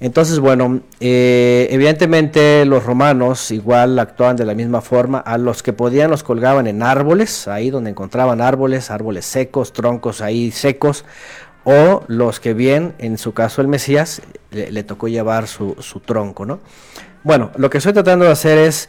[0.00, 5.72] Entonces, bueno, eh, evidentemente los romanos igual actuaban de la misma forma, a los que
[5.72, 11.04] podían los colgaban en árboles, ahí donde encontraban árboles, árboles secos, troncos ahí secos,
[11.62, 16.46] o los que bien, en su caso el Mesías, le, tocó llevar su, su, tronco,
[16.46, 16.58] ¿no?
[17.22, 18.88] Bueno, lo que estoy tratando de hacer es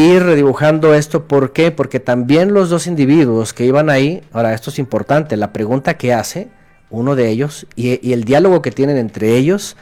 [0.00, 1.26] ir redibujando esto.
[1.26, 1.70] ¿Por qué?
[1.70, 6.12] Porque también los dos individuos que iban ahí, ahora esto es importante, la pregunta que
[6.12, 6.48] hace
[6.90, 9.76] uno de ellos y, el diálogo que tienen entre ellos,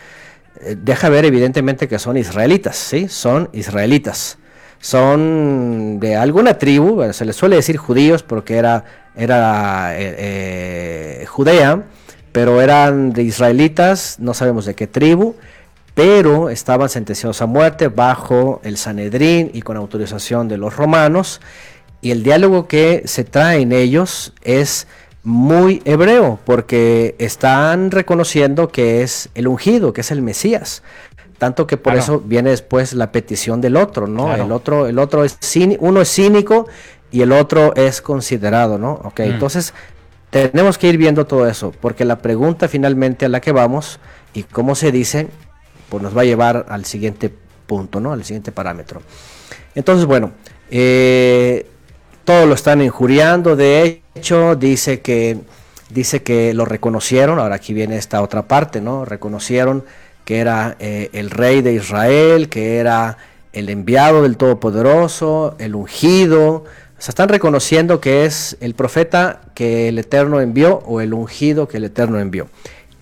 [0.61, 3.09] eh, deja ver evidentemente que son israelitas, ¿sí?
[3.09, 4.39] Son israelitas.
[4.81, 8.85] Son de alguna tribu, se les suele decir judíos porque era,
[9.17, 11.85] era eh, eh, Judea,
[12.33, 15.37] pero eran de israelitas, no sabemos de qué tribu,
[15.95, 21.41] pero estaban sentenciados a muerte bajo el Sanedrín y con autorización de los romanos.
[22.01, 24.87] Y el diálogo que se trae en ellos es
[25.23, 30.83] muy hebreo, porque están reconociendo que es el ungido, que es el Mesías.
[31.39, 34.35] Tanto que por eso viene después la petición del otro, ¿no?
[34.35, 35.39] El otro, el otro es
[35.79, 36.67] uno es cínico
[37.11, 39.01] y el otro es considerado, ¿no?
[39.05, 39.23] Ok, mm.
[39.23, 39.75] entonces
[40.31, 44.01] tenemos que ir viendo todo eso, porque la pregunta finalmente a la que vamos
[44.35, 45.29] y cómo se dice
[45.89, 47.33] pues nos va a llevar al siguiente
[47.67, 48.13] punto, ¿no?
[48.13, 49.03] Al siguiente parámetro.
[49.75, 50.33] Entonces, bueno,
[50.71, 51.67] eh,
[52.25, 55.39] todos lo están injuriando, de hecho, dice que,
[55.91, 59.05] dice que lo reconocieron, ahora aquí viene esta otra parte, ¿no?
[59.05, 59.85] Reconocieron
[60.25, 63.19] que era eh, el rey de Israel, que era
[63.53, 66.65] el enviado del Todopoderoso, el ungido,
[66.97, 71.69] o sea, están reconociendo que es el profeta que el Eterno envió o el ungido
[71.69, 72.49] que el Eterno envió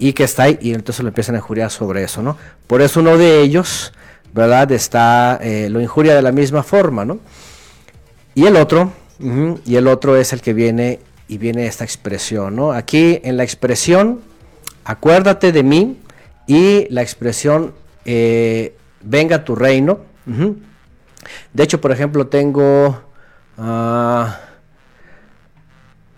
[0.02, 2.36] y que está ahí, y entonces lo empiezan a injuriar sobre eso, ¿no?
[2.66, 3.92] Por eso uno de ellos,
[4.34, 4.72] ¿verdad?
[4.72, 7.20] Está, eh, lo injuria de la misma forma, ¿no?
[8.34, 8.92] Y el otro,
[9.64, 12.72] y el otro es el que viene y viene esta expresión, ¿no?
[12.72, 14.22] Aquí en la expresión,
[14.84, 16.00] acuérdate de mí,
[16.48, 17.72] y la expresión,
[18.04, 20.00] eh, venga tu reino.
[21.52, 23.04] De hecho, por ejemplo, tengo...
[23.56, 24.40] Ah,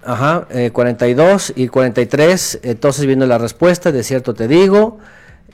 [0.07, 4.99] Ajá, 42 eh, y 43, entonces viene la respuesta, de cierto te digo,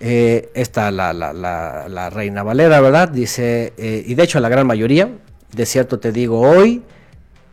[0.00, 3.08] eh, la, la, Reina Valera, ¿verdad?
[3.10, 5.08] Dice, eh, y de hecho la gran mayoría,
[5.52, 6.82] de cierto te digo hoy,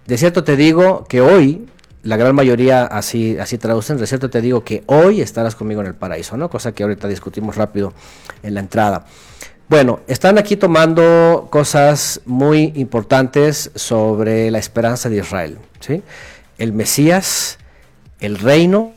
[0.08, 1.68] de cierto te digo que hoy,
[2.04, 5.88] la gran mayoría así, así traducen, de cierto te digo que hoy estarás conmigo en
[5.88, 6.50] el paraíso, ¿no?
[6.50, 7.94] Cosa que ahorita discutimos rápido
[8.42, 9.06] en la entrada.
[9.68, 16.02] Bueno, están aquí tomando cosas muy importantes sobre la esperanza de Israel, ¿sí?
[16.58, 17.58] El Mesías,
[18.20, 18.94] el reino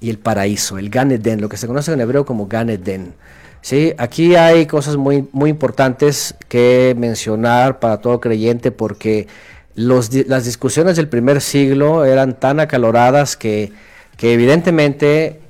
[0.00, 3.14] y el paraíso, el Gan Eden, lo que se conoce en hebreo como Gan Eden.
[3.60, 3.94] ¿sí?
[3.98, 9.28] Aquí hay cosas muy, muy importantes que mencionar para todo creyente porque
[9.74, 13.72] las discusiones del primer siglo eran tan acaloradas que,
[14.16, 15.40] que evidentemente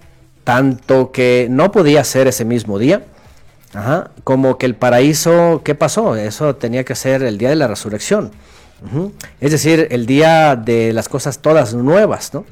[0.45, 3.03] tanto que no podía ser ese mismo día,
[4.23, 6.15] como que el paraíso, ¿qué pasó?
[6.17, 8.31] Eso tenía que ser el día de la resurrección.
[9.41, 12.45] Es decir, el día de las cosas todas nuevas, ¿no?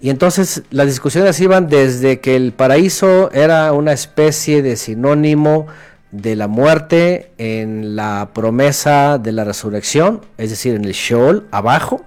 [0.00, 5.68] Y entonces las discusiones iban desde que el paraíso era una especie de sinónimo
[6.10, 12.04] de la muerte en la promesa de la resurrección, es decir, en el Sheol, abajo,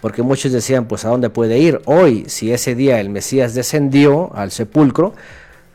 [0.00, 1.80] porque muchos decían, pues, ¿a dónde puede ir?
[1.86, 5.14] Hoy, si ese día el Mesías descendió al sepulcro,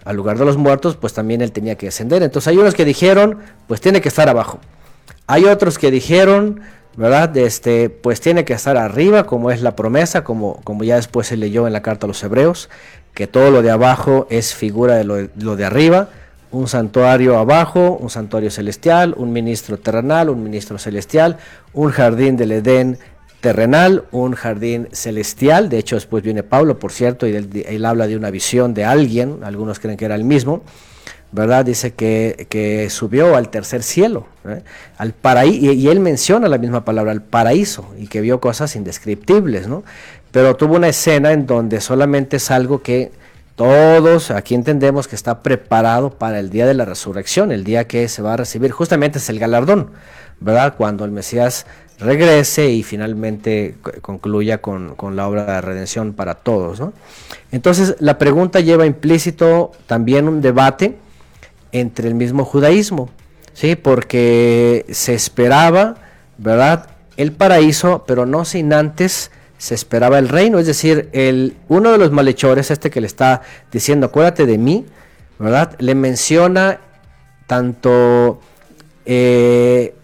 [0.06, 2.24] al lugar de los muertos, pues también él tenía que descender.
[2.24, 4.60] Entonces hay unos que dijeron, pues tiene que estar abajo.
[5.28, 6.62] Hay otros que dijeron,
[6.96, 7.36] ¿verdad?
[7.38, 11.38] Este, pues tiene que estar arriba, como es la promesa, como, como ya después se
[11.38, 12.70] leyó en la carta a los hebreos,
[13.14, 16.10] que todo lo de abajo es figura de lo, de arriba,
[16.52, 21.38] un santuario abajo, un santuario celestial, un ministro terrenal, un ministro celestial,
[21.74, 23.00] un jardín del Edén
[23.42, 28.16] terrenal, un jardín celestial, de hecho después viene Pablo, por cierto, y él, habla de
[28.16, 30.62] una visión de alguien, algunos creen que era el mismo,
[31.34, 31.66] ¿verdad?
[31.66, 34.62] Dice que, subió al tercer cielo, ¿eh?
[34.98, 39.68] al paraíso, y, él menciona la misma palabra, al paraíso, y que vio cosas indescriptibles,
[39.68, 39.84] ¿no?
[40.32, 43.12] Pero tuvo una escena en donde solamente es algo que
[43.56, 48.08] todos aquí entendemos que está preparado para el día de la resurrección, el día que
[48.08, 49.90] se va a recibir, justamente es el galardón,
[50.40, 50.76] ¿verdad?
[50.78, 51.66] Cuando el Mesías
[52.00, 56.80] regrese y finalmente concluya con, con, la obra de redención para todos.
[56.80, 56.94] ¿no?
[57.52, 60.98] Entonces la pregunta lleva implícito también un debate
[61.74, 63.10] entre el mismo judaísmo,
[63.54, 63.76] ¿sí?
[63.76, 65.96] Porque se esperaba,
[66.38, 66.88] ¿verdad?
[67.18, 71.98] El paraíso, pero no sin antes se esperaba el reino, es decir, el, uno de
[71.98, 74.86] los malhechores, este que le está diciendo, acuérdate de mí,
[75.40, 75.76] ¿verdad?
[75.80, 76.80] Le menciona
[77.48, 78.40] tanto
[79.06, 79.96] eh,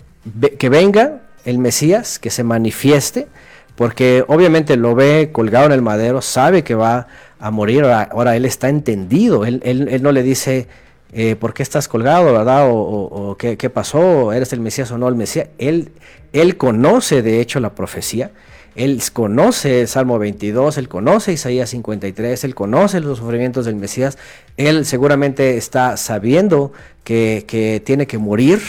[0.57, 3.27] que venga el Mesías, que se manifieste,
[3.75, 7.07] porque obviamente lo ve colgado en el madero, sabe que va
[7.39, 10.67] a morir, ahora, él está entendido, él, él no le dice,
[11.11, 12.67] eh, ¿por qué estás colgado, verdad?
[12.69, 15.47] O, ¿qué, pasó, eres el Mesías o no el Mesías.
[15.57, 15.91] Él,
[16.33, 18.31] él conoce de hecho la profecía,
[18.75, 24.17] él conoce el Salmo 22, él conoce Isaías 53, él conoce los sufrimientos del Mesías,
[24.55, 26.71] él seguramente está sabiendo
[27.03, 28.61] que, tiene que morir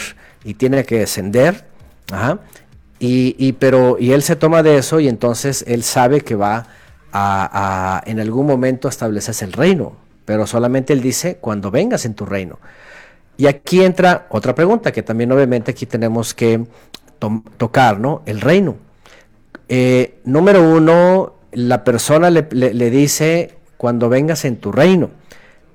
[0.43, 1.65] y tiene que descender,
[2.99, 6.67] Y, pero, y él se toma de eso y entonces él sabe que va
[7.11, 9.95] a, a en algún momento establecerse el reino,
[10.31, 12.57] pero solamente Él dice cuando vengas en tu reino.
[13.35, 16.63] Y aquí entra otra pregunta que también obviamente aquí tenemos que
[17.57, 18.21] tocar, ¿no?
[18.25, 18.77] El reino.
[19.67, 22.43] Eh, número uno, la persona le,
[22.89, 25.09] dice cuando vengas en tu reino.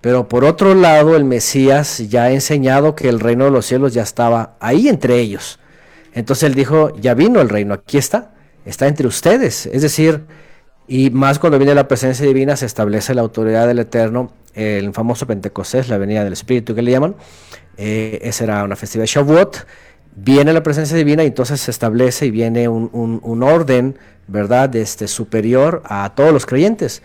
[0.00, 3.92] Pero por otro lado, el Mesías ya ha enseñado que el reino de los cielos
[3.92, 5.58] ya estaba ahí entre ellos.
[6.14, 8.32] Entonces él dijo, ya vino el reino, aquí está,
[8.64, 9.66] está entre ustedes.
[9.66, 10.24] Es decir,
[10.88, 15.26] y más cuando viene la presencia divina se establece la autoridad del Eterno, el famoso
[15.26, 17.16] Pentecostés, la venida del Espíritu que le llaman.
[17.76, 19.66] Eh, esa era una festividad de Shavuot.
[20.14, 25.82] Viene la presencia divina y entonces se establece y viene un, orden, ¿verdad?, este, superior
[25.84, 27.02] a todos los creyentes.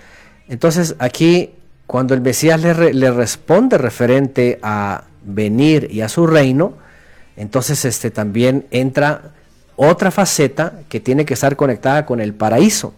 [0.47, 1.55] Entonces aquí,
[1.87, 6.75] cuando el Mesías le, le responde referente a venir y a su reino,
[7.35, 9.33] entonces este, también entra
[9.75, 12.93] otra faceta que tiene que estar conectada con el paraíso.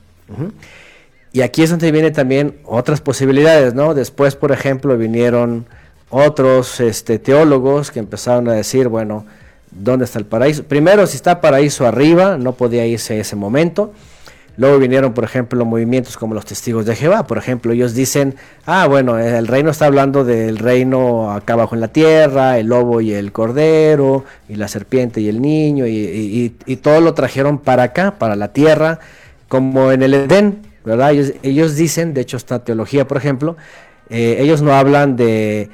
[1.33, 3.95] Y aquí es donde vienen también otras posibilidades, ¿no?
[3.95, 5.65] Después, por ejemplo, vinieron
[6.11, 9.25] otros este, teólogos que empezaron a decir, bueno,
[9.71, 10.63] ¿dónde está el paraíso?
[10.63, 13.93] Primero, si está paraíso arriba, no podía irse a ese momento.
[14.57, 17.25] Luego vinieron, por ejemplo, movimientos como los testigos de Jehová.
[17.25, 18.35] Por ejemplo, ellos dicen,
[18.67, 23.01] ah, bueno, el reino está hablando del reino acá abajo en la tierra, el lobo
[23.01, 27.81] y el cordero, y la serpiente y el niño, y, y todo lo trajeron para
[27.81, 28.99] acá, para la tierra
[29.53, 31.11] como en el Edén, ¿verdad?
[31.43, 33.55] Ellos, dicen, de hecho esta teología, por ejemplo,
[34.09, 35.69] eh, ellos no hablan de,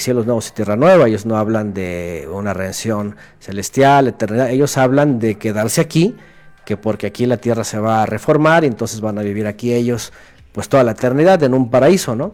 [0.00, 5.20] cielos nuevos y tierra nueva, ellos no hablan de una redención celestial, eternidad, ellos hablan
[5.20, 6.16] de quedarse aquí,
[6.64, 9.72] que porque aquí la tierra se va a reformar y entonces van a vivir aquí
[9.72, 10.12] ellos
[10.50, 12.32] pues toda la eternidad en un paraíso, ¿no?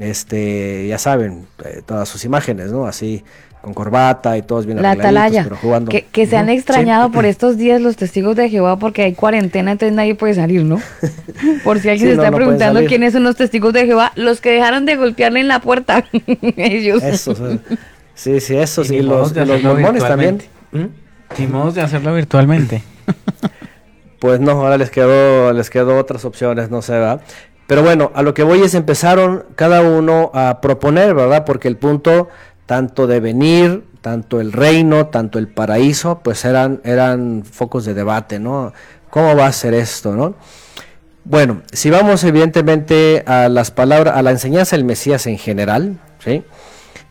[0.00, 2.84] Este, ya saben, eh, todas sus imágenes, ¿no?
[2.84, 3.22] Así
[3.60, 5.90] con corbata y todos bien La atalaya, pero jugando.
[5.90, 9.94] Que, se han extrañado por estos días los testigos de Jehová porque hay cuarentena, entonces
[9.94, 10.80] nadie puede salir, ¿no?
[11.64, 14.86] Por si alguien se está preguntando quiénes son los testigos de Jehová, los que dejaron
[14.86, 16.04] de golpearle en la puerta,
[16.56, 17.02] ellos.
[17.02, 17.34] Eso,
[18.14, 20.42] sí, sí, eso sí, los, los mormones también.
[20.72, 21.52] ¿Mm?
[21.52, 22.82] modos de hacerlo virtualmente.
[24.18, 27.22] pues no, ahora les quedó, les quedó otras opciones, no sé, ¿verdad?
[27.68, 31.44] Pero bueno, a lo que voy es empezaron cada uno a proponer, ¿verdad?
[31.44, 32.30] Porque el punto
[32.68, 38.38] tanto de venir, tanto el reino, tanto el paraíso, pues eran, eran focos de debate,
[38.38, 38.74] ¿no?
[39.08, 40.34] ¿Cómo va a ser esto, no?
[41.24, 46.44] Bueno, si vamos evidentemente a las palabras, a la enseñanza del Mesías en general, ¿sí?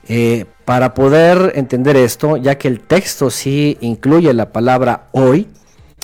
[0.07, 5.47] Eh, para poder entender esto, ya que el texto sí incluye la palabra hoy,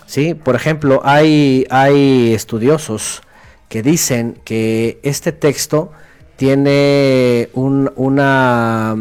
[0.07, 0.33] ¿sí?
[0.33, 3.21] Por ejemplo, hay, hay estudiosos
[3.69, 5.91] que dicen que este texto
[6.37, 8.95] tiene una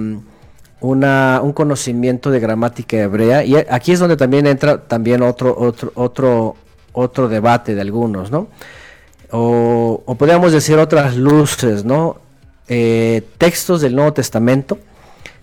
[0.82, 6.56] un conocimiento de gramática hebrea y aquí es donde también entra también otro otro otro
[6.92, 8.48] otro debate de algunos no
[9.30, 12.18] o, podríamos decir otras luces no
[12.68, 14.78] eh, textos del Nuevo Testamento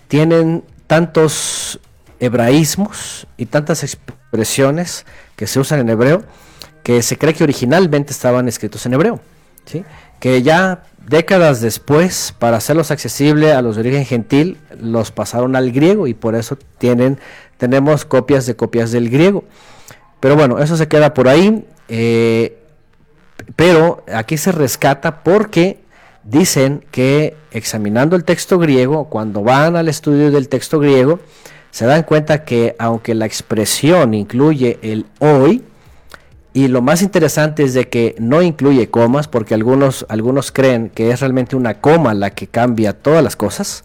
[0.07, 1.79] tienen tantos
[2.19, 6.23] hebraísmos y tantas expresiones que se usan en hebreo
[6.83, 9.19] que se cree que originalmente estaban escritos en hebreo,
[9.65, 9.83] ¿sí?
[10.19, 15.71] Que ya décadas después, para hacerlos accesibles a los de origen gentil, los pasaron al
[15.71, 17.19] griego y por eso tienen,
[17.57, 19.43] tenemos copias de copias del griego.
[20.19, 21.65] Pero bueno, eso se queda por ahí.
[21.87, 22.57] Eh,
[23.55, 25.79] pero aquí se rescata porque
[26.23, 31.19] dicen que examinando el texto griego, cuando van al estudio del texto griego,
[31.71, 35.63] se dan cuenta que aunque la expresión incluye el hoy,
[36.53, 41.11] y lo más interesante es de que no incluye comas, porque algunos, algunos creen que
[41.11, 43.83] es realmente una coma la que cambia todas las cosas.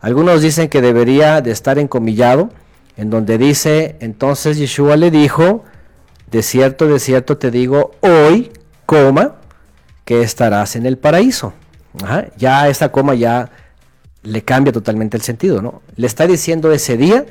[0.00, 2.50] Algunos dicen que debería de estar encomillado,
[2.96, 5.64] en donde dice, entonces Yeshua le dijo,
[6.30, 8.52] de cierto, de cierto te digo, hoy,
[8.86, 9.36] coma,
[10.04, 11.52] que estarás en el paraíso.
[12.36, 13.50] Ya esta coma ya
[14.22, 15.82] le cambia totalmente el sentido, ¿no?
[15.96, 17.26] Le está diciendo ese día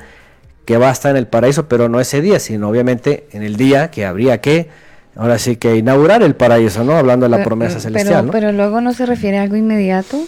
[0.64, 3.56] que va a estar en el paraíso, pero no ese día, sino obviamente en el
[3.56, 4.68] día que habría que,
[5.16, 6.96] ahora sí que inaugurar el paraíso, ¿no?
[6.96, 8.26] Hablando de la promesa celestial.
[8.26, 10.18] Pero, pero luego no se refiere a algo inmediato.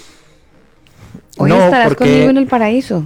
[1.38, 3.04] Hoy estarás conmigo en el paraíso.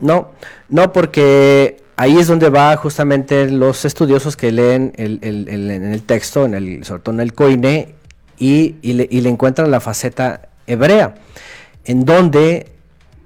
[0.00, 0.30] no,
[0.68, 6.44] no, porque ahí es donde va justamente los estudiosos que leen el, en el texto,
[6.44, 7.94] en el, sobre todo en el coine,
[8.38, 11.16] y, le, y le encuentran la faceta hebrea,
[11.84, 12.77] en donde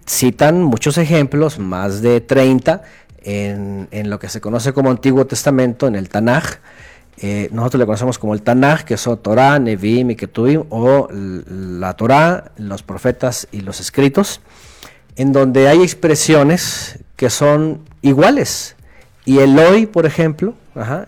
[0.06, 2.82] citan muchos ejemplos, más de 30,
[3.24, 6.58] en, lo que se conoce como Antiguo Testamento, en el Tanaj.
[7.18, 11.94] Eh, nosotros le conocemos como el Tanaj, que son Torah, Nevim y Ketuvim, o la
[11.94, 14.40] Torah, los profetas y los escritos,
[15.16, 18.76] en donde hay expresiones que son iguales.
[19.24, 20.54] Y el hoy, por ejemplo,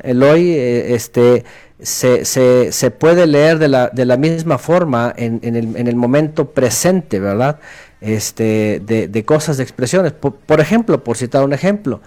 [0.02, 1.44] el hoy eh, este,
[1.80, 5.96] se, se, puede leer de la, de la misma forma en, en, el, en, el,
[5.96, 7.58] momento presente, ¿verdad?
[8.04, 10.12] Este, de, cosas, de expresiones.
[10.12, 12.02] Por, ejemplo, por citar un ejemplo,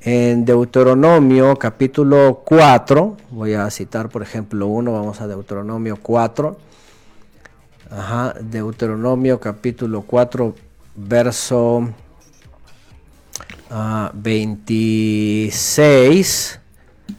[0.00, 6.56] en Deuteronomio capítulo 4, voy a citar por ejemplo uno, vamos a Deuteronomio 4,
[7.90, 10.54] Ajá, Deuteronomio capítulo 4,
[10.96, 11.90] verso
[14.14, 16.60] 26, ah,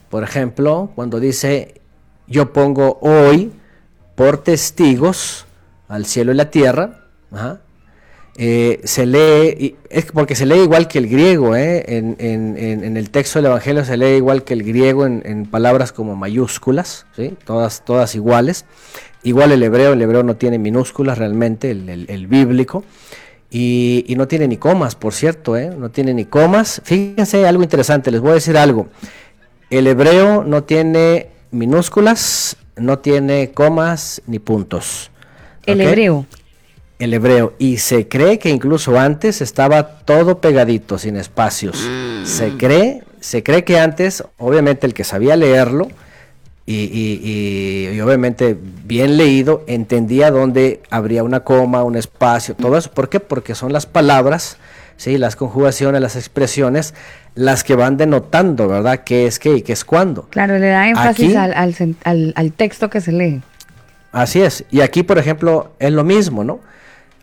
[0.09, 1.79] por ejemplo, cuando dice,
[2.27, 3.51] yo pongo hoy
[4.15, 5.45] por testigos
[5.87, 7.59] al cielo y la tierra, ajá,
[8.35, 11.83] eh, se lee, es porque se lee igual que el griego, ¿eh?
[11.87, 17.05] en, el texto del Evangelio se lee igual que el griego en, palabras como mayúsculas,
[17.15, 17.35] ¿sí?
[17.45, 18.65] todas, todas iguales.
[19.21, 22.83] Igual el hebreo, el hebreo no tiene minúsculas realmente, el, bíblico,
[23.51, 25.71] y, no tiene ni comas, por cierto, ¿eh?
[25.77, 26.81] no tiene ni comas.
[26.83, 28.87] Fíjense algo interesante, les voy a decir algo.
[29.69, 35.11] El hebreo no tiene minúsculas, no tiene comas ni puntos.
[35.65, 36.25] El hebreo
[37.03, 41.77] el hebreo y se cree que incluso antes estaba todo pegadito, sin espacios.
[42.23, 42.57] Se mm.
[42.57, 45.89] cree, se cree que antes, obviamente el que sabía leerlo
[46.65, 52.91] y, obviamente bien leído, entendía dónde habría una coma, un espacio, todo eso.
[52.91, 53.19] ¿Por qué?
[53.19, 54.57] Porque son las palabras,
[54.95, 55.17] ¿sí?
[55.17, 56.93] las conjugaciones, las expresiones,
[57.35, 59.01] las que van denotando, ¿verdad?
[59.03, 60.27] ¿Qué es qué y qué es cuándo?
[60.29, 63.41] Claro, le da énfasis al, al texto que se lee.
[64.13, 64.63] Así es.
[64.71, 66.59] Y aquí, por ejemplo, es lo mismo, ¿no?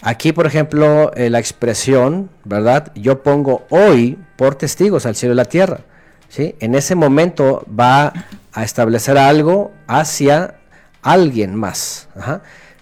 [0.02, 2.90] Aquí, por ejemplo, eh, la expresión, ¿verdad?
[2.94, 5.80] Yo pongo hoy por testigos al cielo y la tierra.
[6.28, 6.54] ¿sí?
[6.60, 8.12] En ese momento va
[8.52, 10.54] a establecer algo hacia
[11.02, 12.08] alguien más.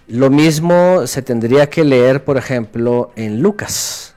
[0.07, 4.15] Lo mismo se tendría que leer, por ejemplo, en Lucas.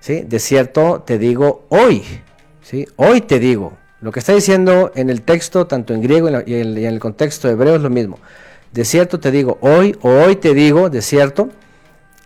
[0.00, 0.22] ¿sí?
[0.22, 2.02] De cierto, te digo hoy.
[2.62, 2.86] ¿sí?
[2.96, 3.76] Hoy te digo.
[4.00, 7.76] Lo que está diciendo en el texto, tanto en griego y en, el contexto hebreo,
[7.76, 8.18] es lo mismo.
[8.72, 11.50] De cierto te digo hoy, o hoy te digo, de cierto,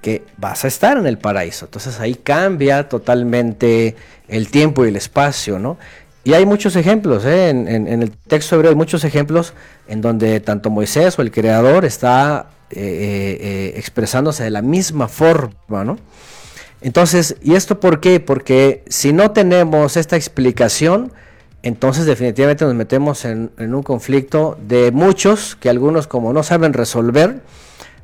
[0.03, 1.65] que vas a estar en el paraíso.
[1.65, 3.97] Entonces ahí cambia totalmente
[4.29, 5.79] el tiempo y el espacio, ¿no?
[6.25, 7.49] Y hay muchos ejemplos, ¿eh?
[7.49, 9.55] en, el texto hebreo hay muchos ejemplos
[9.89, 15.85] en donde tanto Moisés o el Creador está eh, eh, expresándose de la misma forma,
[15.85, 15.99] ¿no?
[16.81, 18.21] Entonces, ¿y esto por qué?
[18.21, 21.13] Porque si no tenemos esta explicación,
[21.65, 26.73] entonces definitivamente nos metemos en, en un conflicto de muchos que algunos como no saben
[26.73, 27.41] resolver,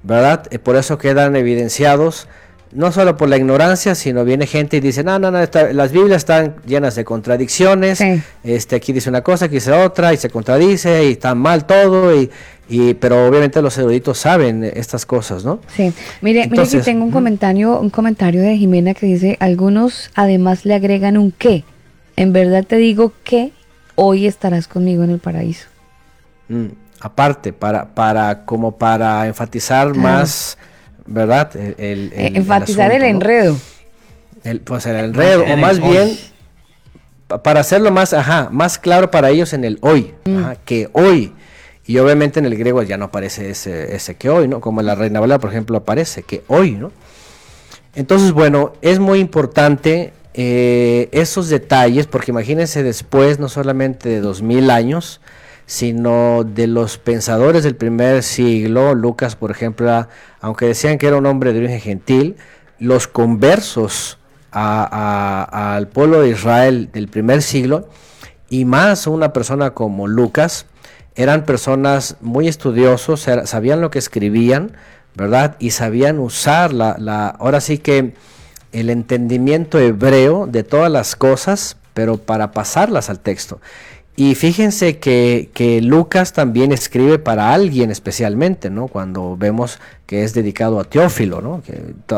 [0.03, 0.47] ¿verdad?
[0.51, 2.29] Eh, por eso quedan evidenciados,
[2.73, 5.39] no solo por la ignorancia, sino viene gente y dice, no, no, no,
[5.73, 8.03] las Biblias están llenas de contradicciones,
[8.45, 12.15] este, aquí dice una cosa, aquí dice otra, y se contradice, y está mal todo,
[12.15, 12.31] y,
[12.69, 15.61] y, pero obviamente los eruditos saben estas cosas, ¿no?
[15.75, 20.65] Sí, mire, mire que tengo un comentario, un comentario de Jimena que dice, algunos además
[20.65, 21.65] le agregan un qué,
[22.17, 23.53] en verdad te digo que
[23.95, 25.67] hoy estarás conmigo en el paraíso.
[26.49, 30.59] Mm aparte, para, para, como para enfatizar más,
[31.07, 31.51] ¿verdad?
[31.57, 33.57] El, enfatizar el, enredo.
[34.45, 36.17] El, pues el enredo, o más bien
[37.29, 40.45] para hacerlo más, ajá, más claro para ellos en el hoy, mm.
[40.65, 41.35] que hoy.
[41.87, 44.61] Y obviamente en el griego ya no aparece ese, ese que hoy, ¿no?
[44.61, 46.93] Como en la Reina Valera, por ejemplo, aparece que hoy, ¿no?
[47.95, 54.43] Entonces, bueno, es muy importante eh, esos detalles, porque imagínense después, no solamente de dos
[54.43, 55.21] mil años,
[55.69, 60.09] sino de los pensadores del primer siglo, Lucas, por ejemplo,
[60.41, 62.37] aunque decían que era un hombre de origen gentil,
[62.79, 64.17] los conversos
[64.51, 67.91] al pueblo de Israel del primer siglo,
[68.49, 70.65] y más una persona como Lucas,
[71.17, 74.73] eran personas muy estudiosos, sabían lo que escribían,
[75.17, 75.57] ¿verdad?
[75.59, 78.15] Y sabían usar la, la, ahora sí que
[78.73, 83.61] el entendimiento hebreo de todas las cosas, pero para pasarlas al texto.
[84.21, 88.89] Y fíjense que, Lucas también escribe para alguien especialmente, ¿no?
[88.89, 91.63] Cuando vemos que es dedicado a Teófilo, ¿no?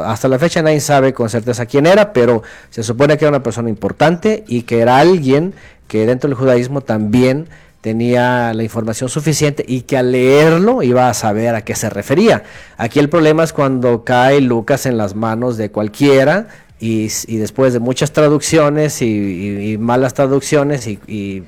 [0.02, 3.42] Hasta la fecha nadie sabe con certeza quién era, pero se supone que era una
[3.42, 5.52] persona importante y que era alguien
[5.88, 7.48] que dentro del judaísmo también
[7.82, 12.44] tenía la información suficiente y que al leerlo iba a saber a qué se refería.
[12.78, 16.48] Aquí el problema es cuando cae Lucas en las manos de cualquiera
[16.80, 21.42] y, después de muchas traducciones y, malas traducciones y,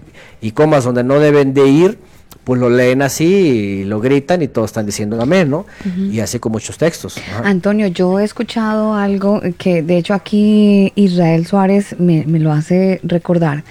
[0.55, 1.99] comas donde no deben de ir,
[2.45, 5.65] pues lo leen así y lo gritan y todos están diciendo amén, ¿no?
[6.11, 7.17] Y así con muchos textos.
[7.45, 13.01] Antonio, yo he escuchado algo que de hecho aquí Israel Suárez me, me lo hace
[13.03, 13.65] recordar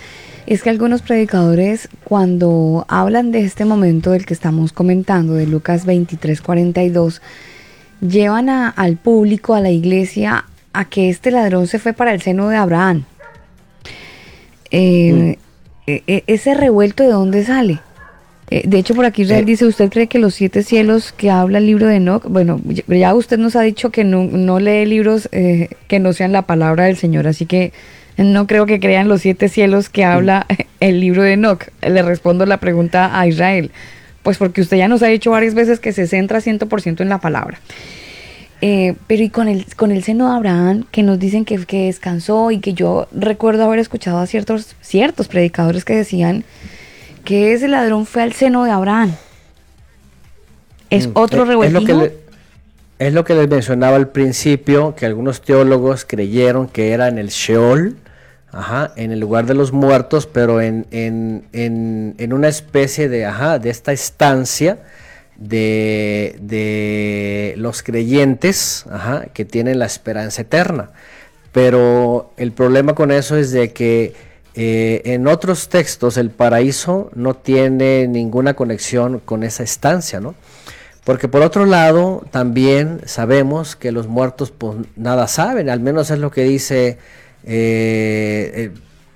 [0.47, 5.86] es que algunos predicadores cuando hablan de este momento del que estamos comentando, de Lucas
[5.86, 7.22] 23, 42,
[8.01, 12.49] llevan al público, a la iglesia, a que este ladrón se fue para el seno
[12.49, 13.05] de Abraham.
[14.72, 15.32] Eh, mm.
[15.88, 17.80] e, e, ese revuelto de dónde sale.
[18.49, 19.45] Eh, de hecho, por aquí Israel eh.
[19.45, 23.13] dice, ¿usted cree que los siete cielos que habla el libro de Enoch, bueno, ya
[23.13, 26.97] usted nos ha dicho que no, no lee libros que no sean la palabra del
[26.97, 27.72] Señor, así que
[28.17, 30.45] no creo que crean los siete cielos que habla
[30.80, 31.67] el libro de Enoch.
[31.82, 33.72] Le respondo la pregunta a Israel.
[34.24, 37.17] Pues porque usted ya nos ha dicho varias veces que se centra 100% en la
[37.17, 37.59] palabra.
[38.62, 41.86] Eh, pero y con el, con el seno de Abraham, que nos dicen que, que,
[41.88, 46.43] descansó y que yo recuerdo haber escuchado a ciertos, ciertos predicadores que decían
[47.26, 49.16] que ese ladrón fue al seno de Abraham.
[50.91, 51.80] Es mm, otro revuelto.
[52.99, 57.30] Es lo que les mencionaba al principio, que algunos teólogos creyeron que era en el
[57.30, 57.95] Sheol,
[58.51, 63.72] ajá, en el lugar de los muertos, pero en, en, una especie de, ajá, de
[63.72, 64.78] esta estancia
[65.42, 68.86] de, de los creyentes
[69.34, 70.92] que tienen la esperanza eterna.
[71.52, 74.14] Pero el problema con eso es de que
[74.54, 80.36] eh, en otros textos el paraíso no tiene ninguna conexión con esa estancia, ¿no?
[81.04, 86.20] Porque por otro lado, también sabemos que los muertos pues nada saben, al menos es
[86.20, 87.00] lo que dice,
[87.44, 88.72] eh, eh,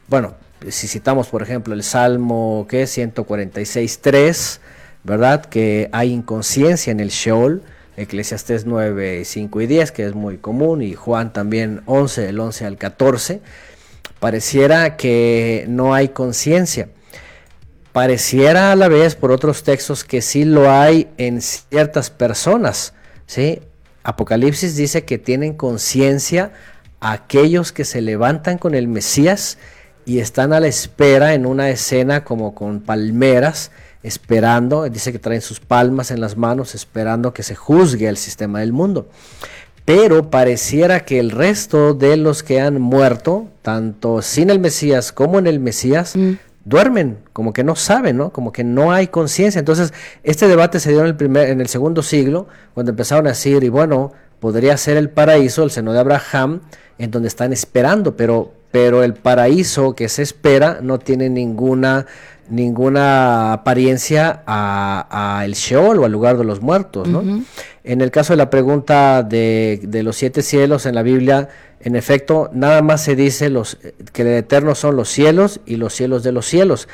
[0.08, 0.34] bueno,
[0.70, 4.60] si citamos por ejemplo el Salmo que 146.3,
[5.06, 5.46] ¿verdad?
[5.46, 7.64] Que hay inconsciencia en el Sheol,
[7.96, 12.66] Eclesiastes 9, 5 y 10, que es muy común, y Juan también 11, del 11
[12.66, 13.42] al 14,
[14.20, 16.90] pareciera que no hay conciencia
[17.96, 22.94] pareciera a la vez por otros textos que sí lo hay en ciertas personas.
[23.26, 23.62] ¿sí?
[24.04, 26.52] Apocalipsis dice que tienen conciencia
[27.00, 29.58] aquellos que se levantan con el Mesías
[30.06, 33.72] y están a la espera en una escena como con palmeras,
[34.06, 38.60] esperando, dice que traen sus palmas en las manos, esperando que se juzgue el sistema
[38.60, 39.08] del mundo.
[39.84, 45.38] Pero pareciera que el resto de los que han muerto, tanto sin el Mesías como
[45.38, 46.34] en el Mesías, mm
[46.66, 48.32] duermen, como que no saben, ¿no?
[48.32, 49.60] Como que no hay conciencia.
[49.60, 49.94] Entonces,
[50.24, 53.64] este debate se dio en el, primer, en el segundo siglo, cuando empezaron a decir,
[53.64, 56.62] y bueno, podría ser el paraíso, el seno de Abraham,
[56.98, 62.08] en donde están esperando, pero, pero el paraíso que se espera no tiene ninguna
[62.50, 67.08] ninguna apariencia a, el Sheol o al lugar de los muertos.
[67.08, 67.24] ¿no?
[67.86, 71.48] En el caso de la pregunta de, de, los siete cielos en la Biblia,
[71.80, 73.78] en efecto, nada más se dice los,
[74.12, 76.90] que el eterno son los cielos y los cielos de los cielos.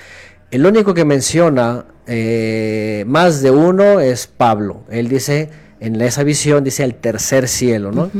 [0.51, 4.83] El único que menciona eh, más de uno es Pablo.
[4.91, 8.11] Él dice, en esa visión, dice el tercer cielo, ¿no?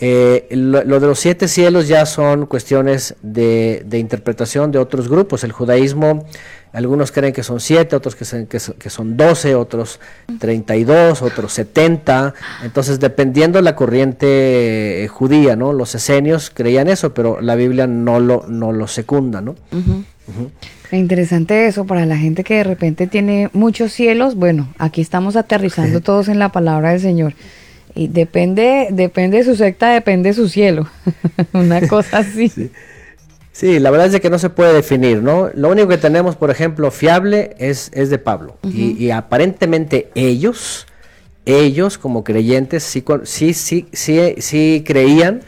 [0.00, 5.44] Eh, lo, de los siete cielos ya son cuestiones de, de, interpretación de otros grupos.
[5.44, 6.24] El judaísmo
[6.72, 9.98] algunos creen que son siete, otros que son, que son 12, otros
[10.38, 12.34] 32, otros 70.
[12.62, 15.72] Entonces, dependiendo de la corriente eh, judía, ¿no?
[15.72, 19.56] Los esenios creían eso, pero la Biblia no lo, no lo secunda, ¿no?
[20.92, 24.36] Interesante eso para la gente que de repente tiene muchos cielos.
[24.36, 27.34] Bueno, aquí estamos aterrizando todos en la palabra del Señor.
[27.94, 30.88] Y depende, depende de su secta, depende de su cielo.
[31.52, 32.70] Una cosa así.
[33.52, 33.78] Sí.
[33.78, 35.50] la verdad es que no se puede definir, ¿no?
[35.54, 38.56] Lo único que tenemos, por ejemplo, fiable es, es de Pablo.
[38.62, 40.86] y, aparentemente ellos,
[41.44, 45.40] ellos como creyentes, sí, sí, sí, sí, sí creían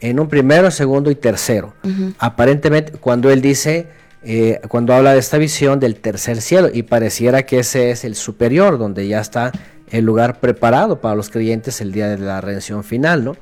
[0.00, 1.74] en un primero, segundo y tercero.
[2.18, 3.86] Aparentemente, cuando él dice,
[4.22, 8.14] eh, cuando habla de esta visión del tercer cielo, y pareciera que ese es el
[8.14, 9.52] superior, donde ya está
[9.90, 13.36] el lugar preparado para los creyentes el día de la redención final, ¿no?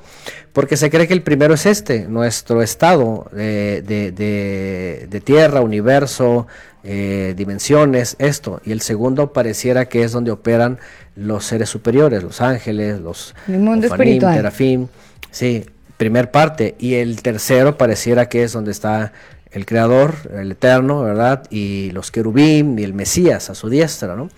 [0.53, 6.47] Porque se cree que el primero es este, nuestro estado de, de, tierra, universo,
[6.83, 10.79] eh, dimensiones, esto, y el segundo pareciera que es donde operan
[11.15, 14.35] los seres superiores, los ángeles, los el mundo espiritual.
[14.35, 14.87] Terafim,
[15.31, 15.65] sí,
[15.97, 19.11] primer parte, y el tercero pareciera que es donde está
[19.51, 21.43] el Creador, el Eterno, ¿verdad?
[21.49, 24.29] Y los querubín y el Mesías a su diestra, ¿no?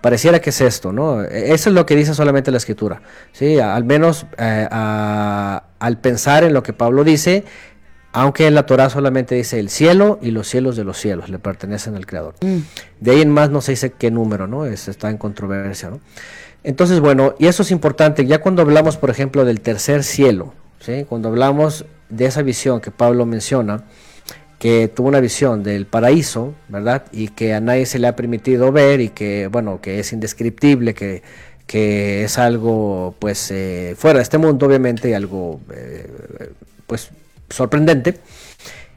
[0.00, 1.22] Pareciera que es esto, ¿no?
[1.22, 3.58] Eso es lo que dice solamente la Escritura, ¿sí?
[3.58, 7.44] Al menos eh, al pensar en lo que Pablo dice,
[8.12, 11.38] aunque en la Torah solamente dice el cielo y los cielos de los cielos le
[11.38, 12.34] pertenecen al Creador.
[12.40, 12.58] Mm.
[13.00, 14.64] De ahí en más no se dice qué número, ¿no?
[14.64, 16.00] Es, está en controversia, ¿no?
[16.62, 20.52] Entonces, bueno, y eso es importante, ya cuando hablamos, por ejemplo, del tercer cielo,
[21.08, 23.84] cuando hablamos de esa visión que Pablo menciona,
[24.60, 27.06] que tuvo una visión del paraíso, ¿verdad?
[27.12, 30.92] Y que a nadie se le ha permitido ver y que, bueno, que es indescriptible,
[30.92, 31.22] que,
[31.66, 36.06] que es algo, pues, eh, fuera de este mundo, obviamente, y algo, eh,
[36.86, 37.08] pues,
[37.48, 38.18] sorprendente.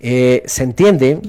[0.01, 1.21] Eh, se entiende,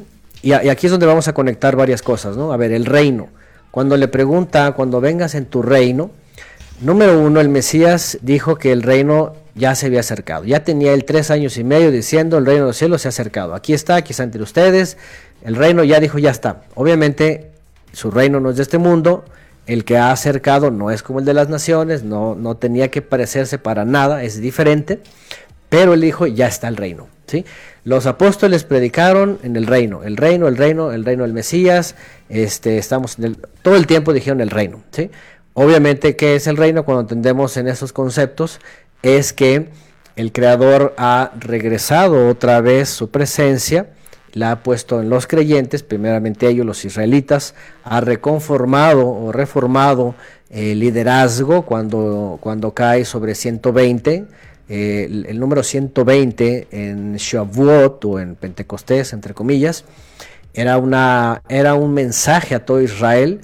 [0.42, 2.52] y, y, aquí es donde vamos a conectar varias cosas, ¿no?
[2.52, 3.28] A ver, el reino.
[3.70, 6.10] Cuando le pregunta, cuando vengas en tu reino,
[6.80, 10.44] número uno, el Mesías dijo que el reino ya se había acercado.
[10.44, 13.10] Ya tenía él tres años y medio diciendo el reino de los cielos se ha
[13.10, 13.54] acercado.
[13.54, 14.96] Aquí está, aquí está entre ustedes.
[15.42, 16.62] El reino ya dijo, ya está.
[16.74, 17.50] Obviamente
[17.92, 19.24] su reino no es de este mundo.
[19.66, 23.00] El que ha acercado no es como el de las naciones, no, no tenía que
[23.00, 25.00] parecerse para nada, es diferente.
[25.70, 27.08] Pero él dijo, ya está el reino.
[27.26, 27.46] ¿sí?
[27.84, 31.94] Los apóstoles predicaron en el reino, el reino, el reino, el reino del Mesías.
[32.28, 33.16] Este, estamos
[33.62, 34.82] todo el tiempo dijeron el reino.
[34.90, 35.10] ¿sí?
[35.54, 36.84] Obviamente, ¿qué es el reino?
[36.84, 38.60] Cuando entendemos en esos conceptos,
[39.02, 39.68] es que
[40.16, 43.86] el Creador ha regresado otra vez su presencia,
[44.32, 50.16] la ha puesto en los creyentes, primeramente ellos los israelitas, ha reconformado o reformado
[50.50, 54.24] el liderazgo cuando, cuando cae sobre 120,
[54.68, 59.84] eh, el, número 120 en Shavuot o en Pentecostés, entre comillas,
[60.52, 63.40] era, una, era un mensaje a todo Israel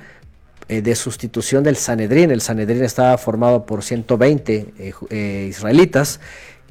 [0.70, 2.30] eh, de sustitución del Sanedrín.
[2.30, 6.20] El Sanedrín estaba formado por 120 eh, eh, israelitas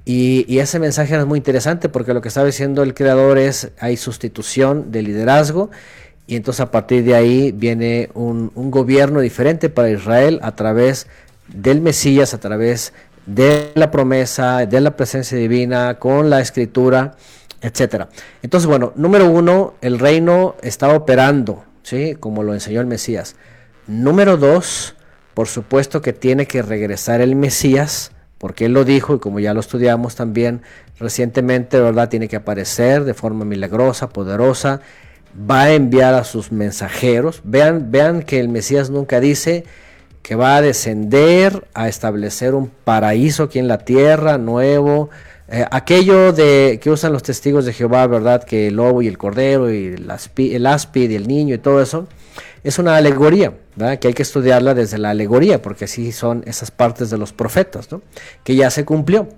[0.05, 3.97] y, ese mensaje era muy interesante porque lo que estaba diciendo el creador es hay
[3.97, 5.69] sustitución de liderazgo
[6.27, 11.07] y entonces a partir de ahí viene un, gobierno diferente para Israel a través
[11.49, 12.93] del Mesías, a través
[13.25, 17.17] de la promesa, de la presencia divina, con la escritura,
[17.59, 18.07] etcétera.
[18.43, 22.15] Entonces, bueno, número uno, el reino está operando, ¿sí?
[22.17, 23.35] Como lo enseñó el Mesías.
[23.89, 24.93] Número dos,
[25.33, 29.55] por supuesto que tiene que regresar el Mesías, porque él lo dijo y como ya
[29.55, 30.61] lo estudiamos también
[30.99, 32.07] recientemente, ¿verdad?
[32.07, 34.81] Tiene que aparecer de forma milagrosa, poderosa,
[35.49, 37.41] va a enviar a sus mensajeros.
[37.43, 39.63] Vean, vean que el Mesías nunca dice
[40.21, 45.09] que va a descender a establecer un paraíso aquí en la tierra nuevo.
[45.47, 48.43] Eh, aquello de que usan los testigos de Jehová, ¿verdad?
[48.43, 51.81] Que el lobo y el cordero y el, el áspid y el niño y todo
[51.81, 52.07] eso
[52.63, 53.53] es una alegoría,
[53.99, 57.91] que hay que estudiarla desde la alegoría, porque así son esas partes de los profetas,
[57.91, 58.01] ¿no?
[58.43, 59.29] que ya se cumplió.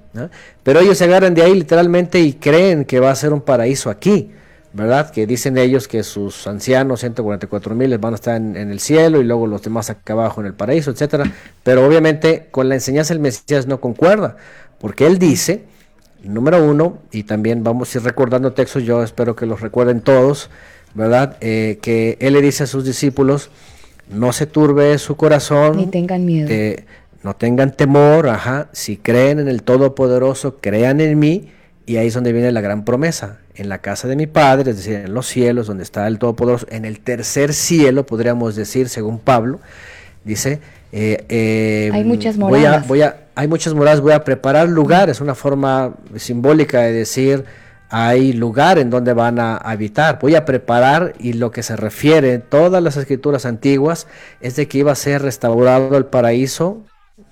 [0.64, 3.90] Pero ellos se agarran de ahí literalmente y creen que va a ser un paraíso
[3.90, 4.32] aquí,
[4.74, 5.12] ¿verdad?
[5.12, 9.24] Que dicen ellos que sus ancianos, 144 mil, van a estar en, el cielo y
[9.24, 11.32] luego los demás acá abajo en el paraíso, etcétera.
[11.64, 14.38] Pero obviamente con la enseñanza del Mesías no concuerda,
[14.80, 15.66] porque él dice,
[16.24, 20.50] número uno, y también vamos a ir recordando textos, yo espero que los recuerden todos,
[20.94, 21.38] ¿verdad?
[21.42, 23.50] Eh, que Él le dice a sus discípulos,
[24.10, 25.78] no se turbe su corazón.
[25.78, 26.50] Ni tengan miedo.
[27.24, 28.70] no tengan temor, ajá.
[28.74, 31.50] Si creen en el Todopoderoso, crean en mí.
[31.86, 33.40] Y ahí es donde viene la gran promesa.
[33.56, 36.68] En la casa de mi Padre, es decir, en los cielos, donde está el Todopoderoso,
[36.70, 39.60] en el tercer cielo, podríamos decir, según Pablo,
[40.24, 40.60] dice,
[40.92, 42.88] eh, eh, hay muchas moradas.
[42.88, 47.46] Voy a, hay muchas moradas, voy a preparar lugares, una forma simbólica de decir,
[47.94, 50.18] hay lugar en donde van a habitar.
[50.22, 54.08] Voy a preparar y lo que se refiere en todas las escrituras antiguas
[54.40, 56.86] es de que iba a ser restaurado el paraíso,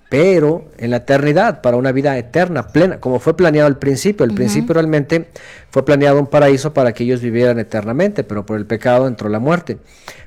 [0.10, 4.26] pero en la eternidad, para una vida eterna, plena, como fue planeado al principio.
[4.26, 5.30] Al principio realmente
[5.70, 9.40] fue planeado un paraíso para que ellos vivieran eternamente, pero por el pecado entró la
[9.40, 9.78] muerte.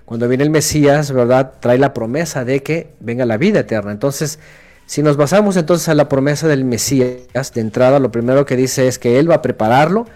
[0.07, 1.53] Cuando viene el Mesías, ¿verdad?
[1.61, 3.93] Trae la promesa de que venga la vida eterna.
[3.93, 4.39] Entonces,
[4.87, 8.89] Si nos basamos entonces a la promesa del Mesías, de entrada lo primero que dice
[8.89, 10.07] es que Él va a prepararlo,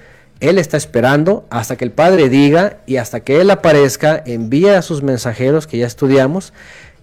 [0.40, 4.82] Él está esperando hasta que el Padre diga y hasta que Él aparezca, envía a
[4.82, 6.52] sus mensajeros que ya estudiamos,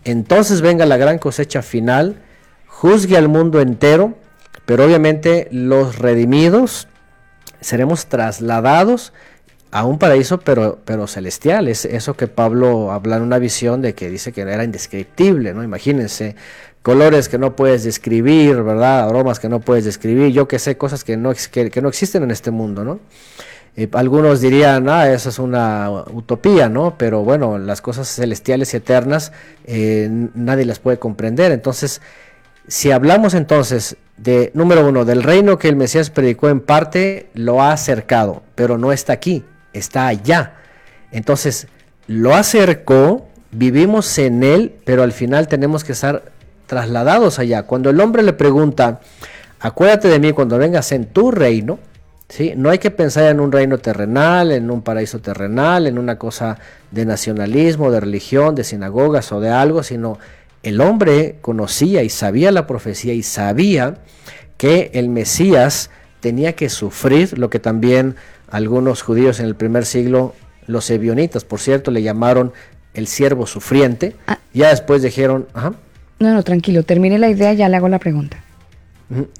[0.03, 2.18] entonces venga la gran cosecha final,
[2.68, 4.16] juzgue al mundo entero,
[4.66, 6.88] pero obviamente los redimidos
[7.61, 9.14] seremos trasladados
[9.72, 11.68] a un paraíso pero, pero celestial.
[11.68, 15.64] Es eso que Pablo habla en una visión de que dice que era indescriptible, ¿no?
[15.64, 16.36] Imagínense,
[16.84, 19.10] colores que no puedes describir, ¿verdad?
[19.10, 22.30] Aromas que no puedes describir, yo que sé, cosas que no, que, no existen en
[22.30, 23.00] este mundo, ¿no?
[23.76, 26.96] Eh, algunos dirían, ah, eso es una utopía, ¿no?
[26.98, 29.32] Pero bueno, las cosas celestiales y eternas
[29.66, 31.52] eh, nadie las puede comprender.
[31.52, 32.00] Entonces,
[32.68, 37.64] si hablamos entonces de, número uno, del reino que el Mesías predicó en parte, lo
[37.64, 40.54] ha acercado, pero no está aquí está allá.
[41.12, 41.68] Entonces,
[42.08, 46.32] lo acercó, vivimos en él, pero al final tenemos que estar
[46.66, 47.64] trasladados allá.
[47.64, 49.01] Cuando el hombre le pregunta,
[49.59, 51.80] acuérdate de mí cuando vengas en tu reino,
[52.30, 52.53] ¿sí?
[52.55, 56.57] no hay que pensar en un reino terrenal, en un paraíso terrenal, en una cosa
[56.91, 60.18] de nacionalismo, de religión, de sinagogas o de algo, sino
[60.64, 63.97] el hombre conocía y sabía la profecía y sabía
[64.57, 65.89] que el Mesías
[66.22, 68.16] tenía que sufrir lo que también
[68.49, 70.34] algunos judíos en el primer siglo,
[70.68, 72.53] los ebionitas, por cierto, le llamaron
[72.93, 74.16] el siervo sufriente.
[74.28, 74.39] Ah.
[74.53, 75.74] Ya después dijeron, ajá.
[76.24, 78.42] No, no, tranquilo, termine la idea, ya le hago la pregunta.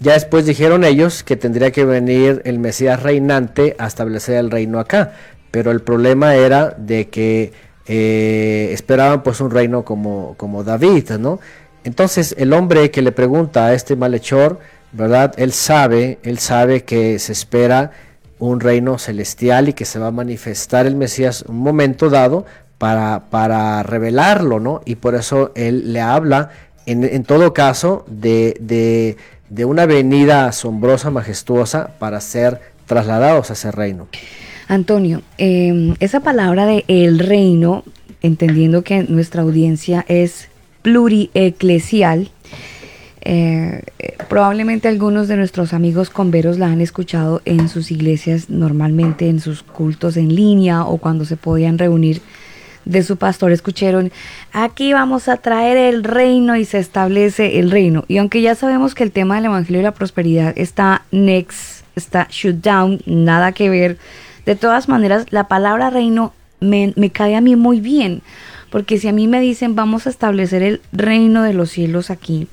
[0.02, 4.80] Ya después dijeron ellos que tendría que venir el Mesías reinante a establecer el reino
[4.80, 5.14] acá,
[5.50, 7.54] pero el problema era de que
[7.88, 11.40] eh, esperaban pues un reino como, como David, ¿no?
[11.86, 14.60] Entonces el hombre que le pregunta a este malhechor,
[14.92, 15.34] ¿verdad?
[15.38, 17.92] Él sabe, él sabe que se espera
[18.40, 22.46] un reino celestial y que se va a manifestar el Mesías un momento dado
[22.78, 24.82] para, para revelarlo, ¿no?
[24.84, 26.50] Y por eso él le habla,
[26.86, 29.18] en, todo caso, de,
[29.66, 34.08] una venida asombrosa, majestuosa, para ser trasladados a ese reino.
[34.68, 37.84] Antonio, em, esa palabra de el reino,
[38.22, 40.48] entendiendo que nuestra audiencia es
[40.82, 42.30] plurieclesial,
[43.26, 43.84] eh,
[44.28, 49.64] probablemente algunos de nuestros amigos converos la han escuchado en sus iglesias normalmente, en sus
[49.64, 52.22] cultos en línea o cuando se podían reunir
[52.86, 54.12] de su pastor escucharon,
[54.52, 58.06] aquí vamos a traer el reino y se establece el reino.
[58.08, 62.28] Y aunque ya sabemos que el tema del Evangelio y la prosperidad está next, está
[62.30, 63.98] shut down, nada que ver,
[64.46, 68.22] de todas maneras la palabra reino me, me cae a mí muy bien,
[68.70, 72.48] porque si a mí me dicen vamos a establecer el reino de los cielos aquí,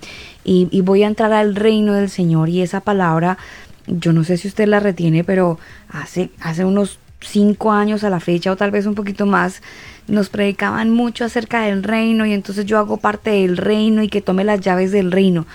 [0.44, 3.38] y, voy a entrar al reino del Señor y esa palabra,
[3.86, 5.58] yo no sé si usted la retiene, pero
[5.88, 9.62] hace, hace unos cinco años a la fecha o tal vez un poquito más,
[10.08, 14.20] nos predicaban mucho acerca del reino y entonces yo hago parte del reino y que
[14.20, 15.46] tome las llaves del reino.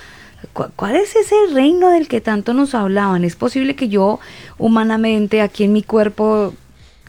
[0.53, 3.23] ¿Cuál es ese reino del que tanto nos hablaban?
[3.23, 4.19] ¿Es posible que yo
[4.57, 6.53] humanamente aquí en mi cuerpo,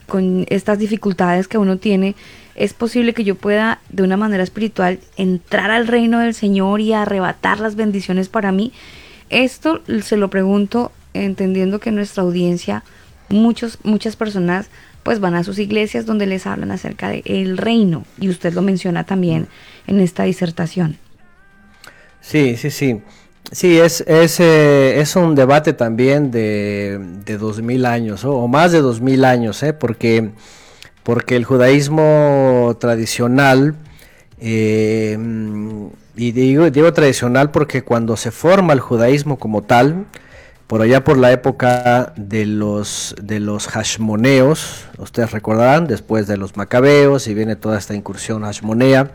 [0.06, 2.14] con estas dificultades que uno tiene,
[2.54, 6.94] es posible que yo pueda de una manera espiritual entrar al reino del Señor y
[6.94, 8.72] arrebatar las bendiciones para mí.
[9.28, 12.82] Esto se lo pregunto entendiendo que nuestra audiencia
[13.28, 14.68] muchos, muchas personas
[15.02, 19.04] pues van a sus iglesias donde les hablan acerca del reino y usted lo menciona
[19.04, 19.46] también
[19.86, 20.98] en esta disertación.
[22.20, 23.00] Sí, sí, sí.
[23.52, 28.80] Sí, es, es, eh, es un debate también de, de 2000 años o más de
[28.80, 29.72] 2000 años, ¿eh?
[29.72, 30.32] porque
[31.06, 33.76] porque el judaísmo tradicional,
[34.40, 35.16] eh,
[36.16, 40.06] y digo, digo, tradicional porque cuando se forma el judaísmo como tal,
[40.66, 46.56] por allá por la época de los, de los hashmoneos, ustedes recordarán, después de los
[46.56, 49.10] macabeos y viene toda esta incursión hashmonea,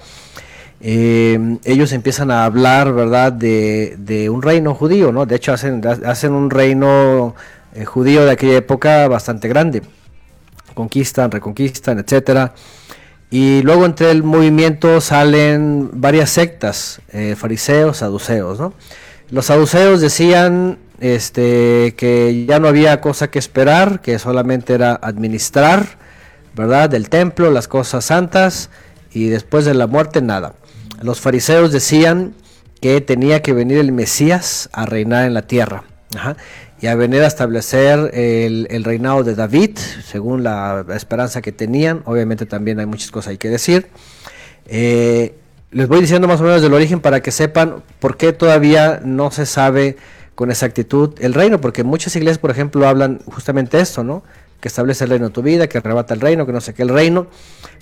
[0.79, 5.25] eh, ellos empiezan a hablar, ¿verdad?, de, un reino judío, ¿no?
[5.25, 7.35] De hecho, hacen, hacen un reino
[7.75, 9.81] eh, judío de aquella época bastante grande
[10.73, 12.53] conquistan, reconquistan, etcétera.
[13.29, 18.59] Y luego entre el movimiento salen varias sectas, eh, fariseos, saduceos.
[18.59, 18.73] ¿no?
[19.29, 25.97] Los saduceos decían este, que ya no había cosa que esperar, que solamente era administrar,
[26.55, 26.89] ¿verdad?
[26.89, 28.69] Del templo, las cosas santas,
[29.11, 30.53] y después de la muerte nada.
[31.01, 32.35] Los fariseos decían
[32.81, 35.83] que tenía que venir el Mesías a reinar en la tierra.
[36.79, 42.03] Y a venir a establecer el, reinado de David, según la esperanza que tenían.
[42.05, 43.87] Obviamente también hay muchas cosas hay que decir.
[44.67, 45.35] Eh,
[45.71, 49.31] les voy diciendo más o menos del origen para que sepan por qué todavía no
[49.31, 49.97] se sabe
[50.35, 54.23] con exactitud el reino, porque muchas iglesias, por ejemplo, hablan justamente esto, ¿no?
[54.59, 56.83] Que establece el reino de tu vida, que arrebata el reino, que no sé qué
[56.83, 57.27] el reino.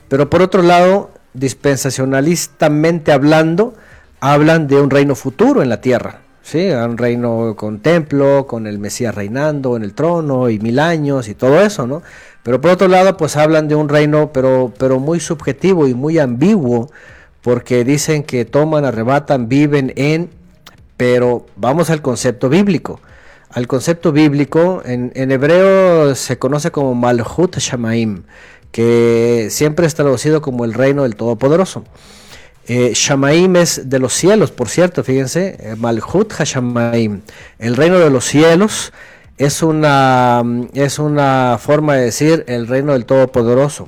[0.07, 3.73] Pero por otro lado, dispensacionalistamente hablando,
[4.19, 6.69] hablan de un reino futuro en la tierra, ¿sí?
[6.69, 11.35] Un reino con templo, con el Mesías reinando en el trono y mil años y
[11.35, 12.01] todo eso, ¿no?
[12.43, 16.17] Pero por otro lado, pues hablan de un reino, pero, pero muy subjetivo y muy
[16.19, 16.89] ambiguo,
[17.41, 20.29] porque dicen que toman, arrebatan, viven en,
[20.99, 22.99] pero vamos al concepto bíblico.
[23.51, 28.23] Al concepto bíblico, en, hebreo se conoce como Malhut Shamaim,
[28.73, 31.85] que siempre es traducido como el reino del Todopoderoso.
[32.67, 37.21] Eh, Shamaim es de los cielos, por cierto, fíjense, eh, Malhut Hashamaim,
[37.59, 38.91] el reino de los cielos
[39.37, 40.43] es una,
[40.73, 43.87] es una forma de decir el reino del Todopoderoso.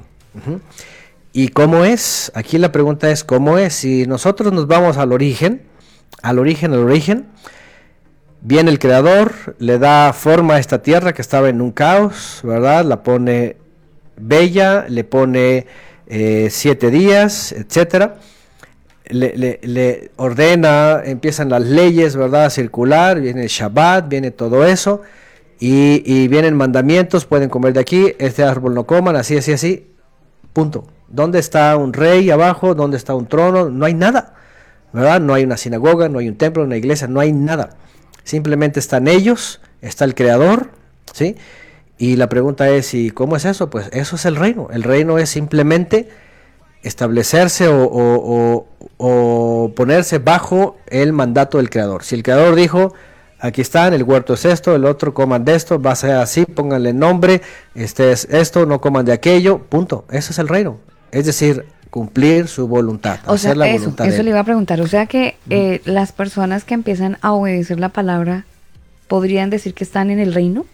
[1.33, 2.31] ¿Y cómo es?
[2.35, 3.73] Aquí la pregunta es, ¿cómo es?
[3.73, 5.69] Si nosotros nos vamos al origen,
[6.21, 7.27] al origen, al origen,
[8.41, 12.85] viene el Creador, le da forma a esta tierra que estaba en un caos, ¿verdad?
[12.85, 13.57] La pone
[14.17, 15.67] bella, le pone
[16.07, 18.17] eh, siete días, etcétera
[19.11, 22.45] le, ordena, empiezan las leyes, ¿verdad?
[22.45, 25.01] A circular, viene el Shabbat, viene todo eso,
[25.59, 29.91] y, vienen mandamientos, pueden comer de aquí, este árbol no coman, así, así, así,
[30.53, 30.85] punto.
[31.07, 32.73] ¿Dónde está un rey abajo?
[32.73, 33.69] ¿Dónde está un trono?
[33.69, 34.33] No hay nada,
[34.93, 37.77] No hay una sinagoga, no hay un templo, una iglesia, no hay nada.
[38.23, 40.71] Simplemente están ellos, está el Creador,
[41.13, 41.35] ¿sí?
[41.97, 43.69] Y la pregunta es, ¿y cómo es eso?
[43.69, 44.69] Pues eso es el reino.
[44.71, 46.09] El reino es simplemente
[46.81, 48.65] establecerse o,
[49.75, 52.03] ponerse bajo el mandato del creador.
[52.03, 52.95] Si el creador dijo,
[53.39, 56.45] aquí están, el huerto es esto, el otro coman de esto, va a ser así,
[56.45, 57.41] pónganle nombre,
[57.75, 60.05] este es esto, no coman de aquello, punto.
[60.09, 60.79] Eso es el reino.
[61.11, 63.19] Es decir, cumplir su voluntad.
[63.27, 64.81] O sea, eso, eso le iba a preguntar.
[64.81, 68.45] O sea que eh, las personas que empiezan a obedecer la palabra,
[69.07, 70.65] ¿podrían decir que están en el reino?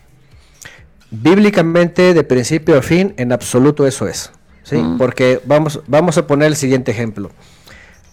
[1.09, 4.31] Bíblicamente, de principio a fin, en absoluto eso es.
[4.63, 4.77] ¿sí?
[4.77, 4.99] Mm.
[4.99, 7.31] Porque vamos, vamos a poner el siguiente ejemplo.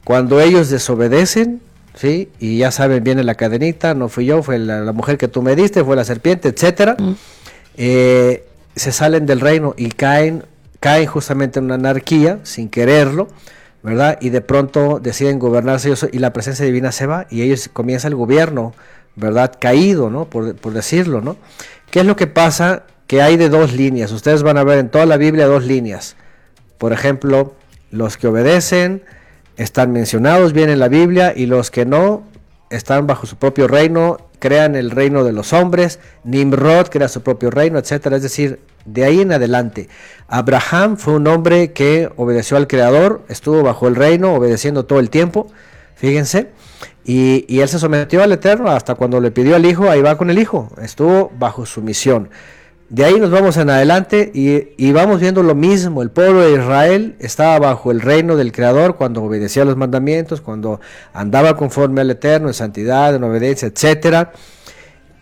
[0.05, 1.61] Cuando ellos desobedecen,
[1.95, 2.31] ¿sí?
[2.41, 5.55] Y ya saben, viene la cadenita, no fui yo, fue la, mujer que tú me
[5.57, 6.97] diste, fue la serpiente, etcétera.
[6.99, 7.13] Mm.
[7.77, 8.47] Eh,
[8.77, 10.45] se salen del reino y caen,
[10.85, 13.29] caen justamente en una anarquía, sin quererlo,
[13.83, 14.19] ¿verdad?
[14.21, 18.07] Y de pronto deciden gobernarse ellos y la presencia divina se va y ellos comienza
[18.07, 18.75] el gobierno,
[19.17, 19.55] ¿verdad?
[19.59, 20.27] Caído, ¿no?
[20.27, 21.39] Por, por decirlo, ¿no?
[21.91, 22.83] ¿Qué es lo que pasa?
[23.07, 24.13] Que hay de dos líneas.
[24.13, 26.17] Ustedes van a ver en toda la Biblia dos líneas.
[26.77, 27.55] Por ejemplo,
[27.91, 29.05] los que obedecen
[29.57, 32.25] están mencionados bien en la Biblia y los que no
[32.69, 37.51] están bajo su propio reino, crean el reino de los hombres, Nimrod crea su propio
[37.51, 38.17] reino, etcétera.
[38.17, 39.89] Es decir, de ahí en adelante,
[40.29, 45.11] Abraham fue un hombre que obedeció al Creador, estuvo bajo el reino, obedeciendo todo el
[45.11, 45.49] tiempo,
[45.95, 46.51] fíjense,
[47.05, 50.17] y, y él se sometió al Eterno hasta cuando le pidió al Hijo, ahí va
[50.17, 52.31] con el Hijo, estuvo bajo su misión.
[52.91, 56.03] De ahí nos vamos en adelante y, vamos viendo lo mismo.
[56.03, 60.81] El pueblo de Israel estaba bajo el reino del Creador cuando obedecía los mandamientos, cuando
[61.13, 64.33] andaba conforme al Eterno, en santidad, en obediencia, etcétera.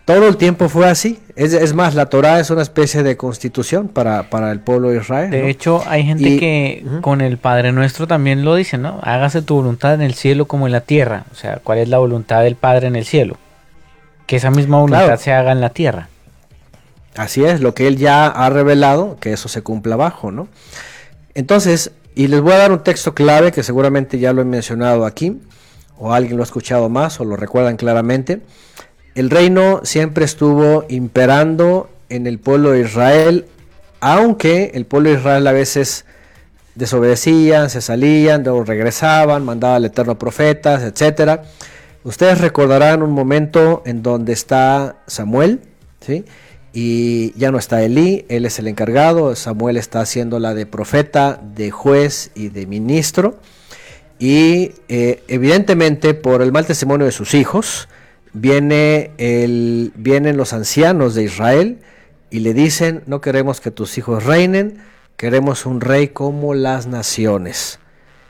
[0.05, 1.20] Todo el tiempo fue así.
[1.36, 5.30] Es, más, la Torah es una especie de constitución para, el pueblo de Israel.
[5.30, 8.98] De hecho, hay gente que con el Padre Nuestro también lo dice, ¿no?
[9.03, 11.24] Hágase tu voluntad en el cielo como en la tierra.
[11.30, 13.36] O sea, ¿cuál es la voluntad del Padre en el cielo?
[14.26, 16.09] Que esa misma voluntad se haga en la tierra.
[17.16, 20.48] Así es, lo que él ya ha revelado, que eso se cumpla abajo, ¿no?
[21.34, 25.07] Entonces, y les voy a dar un texto clave que seguramente ya lo he mencionado
[25.07, 25.40] aquí,
[25.98, 28.40] o alguien lo ha escuchado más, o lo recuerdan claramente.
[29.14, 33.46] El reino siempre estuvo imperando en el pueblo de Israel,
[34.00, 36.06] aunque el pueblo de Israel a veces
[36.74, 41.42] desobedecían, se salían, luego regresaban, mandaba al eterno profetas, etc.
[42.04, 45.60] Ustedes recordarán un momento en donde está Samuel,
[46.00, 46.24] ¿sí?
[46.72, 51.38] y ya no está Elí, él es el encargado, Samuel está haciendo la de profeta,
[51.54, 53.38] de juez y de ministro,
[54.18, 57.88] y eh, evidentemente por el mal testimonio de sus hijos,
[58.33, 61.78] viene el, vienen los ancianos de Israel
[62.30, 64.78] y le dicen, no queremos que tus hijos reinen,
[65.16, 67.78] queremos un rey como las naciones.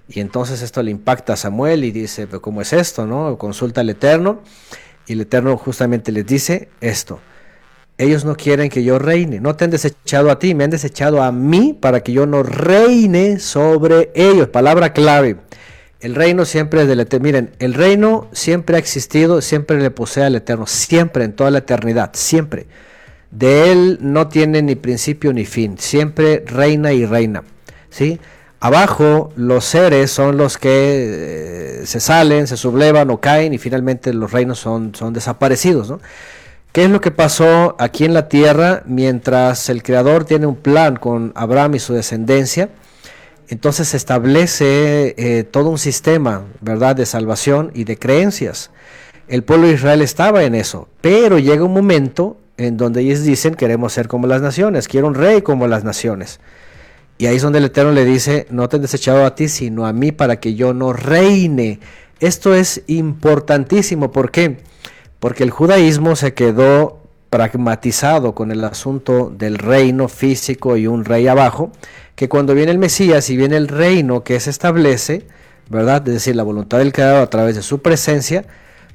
[0.08, 3.06] Y entonces esto le impacta a Samuel y dice, ¿cómo es esto?
[3.06, 4.42] no Consulta al Eterno
[5.06, 7.20] y el Eterno justamente les dice esto
[8.02, 9.40] ellos no quieren que yo reine.
[9.40, 12.42] No te han desechado a ti, me han desechado a mí para que yo no
[12.42, 14.48] reine sobre ellos.
[14.48, 15.36] Palabra clave.
[16.02, 17.22] El reino siempre es del eterno.
[17.22, 21.58] Miren, el reino siempre ha existido, siempre le posee al eterno, siempre, en toda la
[21.58, 22.66] eternidad, siempre.
[23.30, 27.44] De él no tiene ni principio ni fin, siempre reina y reina.
[27.88, 28.18] ¿sí?
[28.58, 34.12] Abajo los seres son los que eh, se salen, se sublevan o caen y finalmente
[34.12, 35.88] los reinos son, son desaparecidos.
[35.88, 36.00] ¿no?
[36.72, 40.96] ¿Qué es lo que pasó aquí en la tierra mientras el Creador tiene un plan
[40.96, 42.70] con Abraham y su descendencia?
[43.48, 48.70] Entonces se establece eh, todo un sistema, ¿verdad?, de salvación y de creencias.
[49.28, 53.54] El pueblo de Israel estaba en eso, pero llega un momento en donde ellos dicen,
[53.54, 56.40] queremos ser como las naciones, quiero un rey como las naciones.
[57.18, 59.86] Y ahí es donde el Eterno le dice, no te he desechado a ti, sino
[59.86, 61.78] a mí para que yo no reine.
[62.20, 64.58] Esto es importantísimo, ¿por qué?
[65.20, 71.28] Porque el judaísmo se quedó pragmatizado con el asunto del reino físico y un rey
[71.28, 71.72] abajo,
[72.14, 75.26] que cuando viene el Mesías y viene el reino que se establece,
[75.68, 76.06] ¿verdad?
[76.06, 78.44] Es decir, la voluntad del Creador a través de su presencia,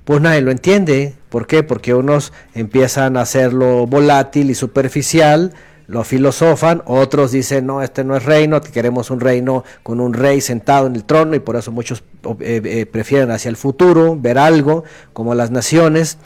[0.05, 1.15] pues nadie lo entiende.
[1.29, 1.63] ¿Por qué?
[1.63, 5.53] Porque unos empiezan a hacerlo volátil y superficial,
[5.87, 10.41] lo filosofan, otros dicen, no, este no es reino, queremos un reino con un rey
[10.41, 12.03] sentado en el trono y por eso muchos
[12.41, 16.17] eh, eh, prefieren hacia el futuro, ver algo como las naciones.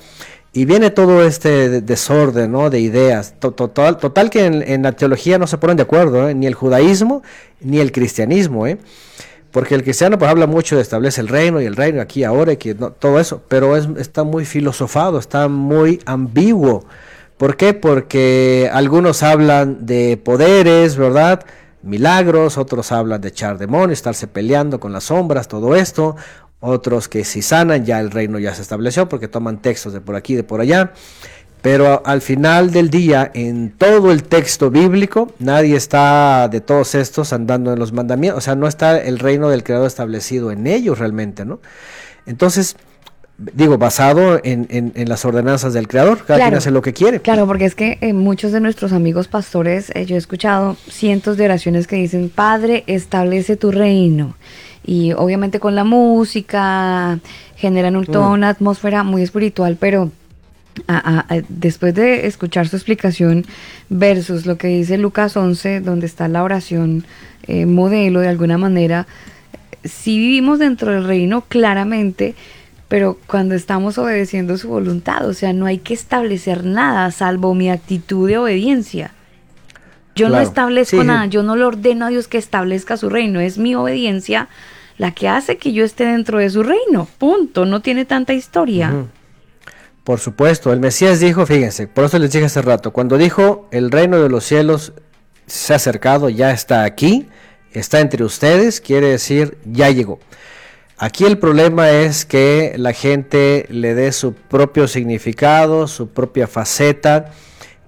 [0.54, 2.70] Y viene todo este desorden ¿no?
[2.70, 3.36] de ideas.
[3.40, 6.36] Total, total que en, la teología no se ponen de acuerdo, ¿eh?
[6.36, 7.24] ni el judaísmo
[7.62, 8.68] ni el cristianismo.
[8.68, 8.78] ¿eh?
[9.52, 12.52] Porque el cristiano pues, habla mucho de establecer el reino y el reino aquí ahora
[12.54, 16.86] y que todo eso, pero es, está muy filosofado, está muy ambiguo.
[17.38, 17.74] ¿Por qué?
[17.74, 21.46] Porque algunos hablan de poderes, ¿verdad?
[21.82, 26.16] Milagros, otros hablan de echar demonios, estarse peleando con las sombras, todo esto
[26.62, 30.16] otros que si sanan ya el reino ya se estableció porque toman textos de por
[30.16, 30.94] aquí, de por allá.
[31.62, 37.34] Pero al final del día, en todo el texto bíblico, nadie está de todos estos
[37.34, 38.40] andando en los mandamientos.
[38.40, 41.60] O sea, no está el reino del Creador establecido en ellos realmente, ¿no?
[42.26, 42.78] Entonces,
[43.38, 47.20] digo, basado en, las ordenanzas del Creador, cada quien hace lo que quiere.
[47.20, 51.38] Claro, porque es que eh, muchos de nuestros amigos pastores, eh, yo he escuchado cientos
[51.38, 54.36] de oraciones que dicen, Padre, establece tu reino
[54.86, 57.20] y obviamente con la música
[57.56, 60.12] generan un, toda una atmósfera muy espiritual, pero
[61.50, 63.46] después de escuchar su explicación
[63.90, 67.06] versus lo que dice Lucas 11, donde está la oración
[67.48, 69.08] eh, modelo de alguna manera,
[69.84, 72.36] si vivimos dentro del reino claramente,
[72.88, 77.70] pero cuando estamos obedeciendo su voluntad, o sea, no hay que establecer nada salvo mi
[77.70, 79.12] actitud de obediencia.
[80.16, 83.58] Yo no establezco nada, yo no le ordeno a Dios que establezca su reino, es
[83.58, 84.50] mi obediencia
[84.98, 87.08] la que hace que yo esté dentro de su reino.
[87.18, 89.08] Punto, no tiene tanta historia.
[90.04, 93.90] Por supuesto, el Mesías dijo, fíjense, por eso les dije hace rato, cuando dijo el
[93.90, 94.94] reino de los cielos
[95.48, 97.28] se ha acercado, ya está aquí,
[97.72, 100.20] está entre ustedes, quiere decir, ya llegó.
[100.98, 107.32] Aquí el problema es que la gente le dé su propio significado, su propia faceta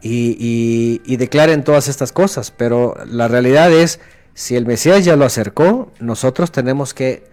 [0.04, 3.99] y, declaren todas estas cosas, pero la realidad es
[4.34, 7.24] si el Mesías ya lo acercó, nosotros tenemos que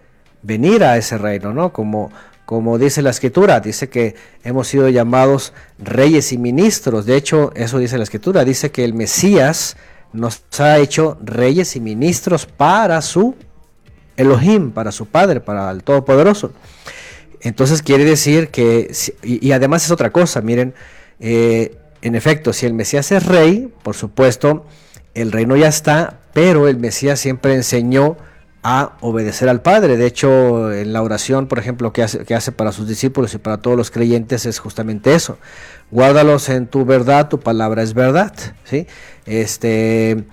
[0.41, 1.73] venir a ese reino, ¿no?
[1.73, 2.11] Como,
[2.45, 7.05] como dice la escritura, dice que hemos sido llamados reyes y ministros.
[7.05, 9.75] De hecho, eso dice la escritura, dice que el Mesías
[10.13, 13.35] nos ha hecho reyes y ministros para su
[14.15, 16.53] Elohim, para su Padre, para el Todopoderoso.
[17.41, 18.93] Entonces quiere decir que,
[19.23, 20.73] y, además es otra cosa, miren,
[21.19, 24.65] eh, en efecto, si el Mesías es rey, por supuesto,
[25.13, 28.17] el reino ya está, pero el Mesías siempre enseñó
[28.63, 29.97] a obedecer al Padre.
[29.97, 33.75] De hecho, en la oración, por ejemplo, que hace, para sus discípulos y para todos
[33.75, 35.37] los creyentes es justamente eso.
[35.89, 38.33] Guárdalos en tu verdad, tu palabra es verdad.
[38.65, 38.87] ¿sí?
[39.25, 40.23] Este,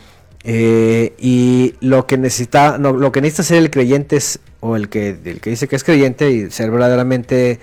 [0.44, 5.16] eh, y lo que, necesita, lo que necesita ser el creyente es, o el que,
[5.24, 7.60] el que dice que es creyente y ser verdaderamente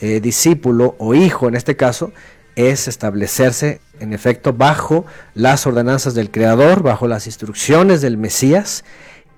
[0.00, 2.12] eh, discípulo o hijo en este caso,
[2.58, 8.84] es establecerse en efecto bajo las ordenanzas del Creador, bajo las instrucciones del Mesías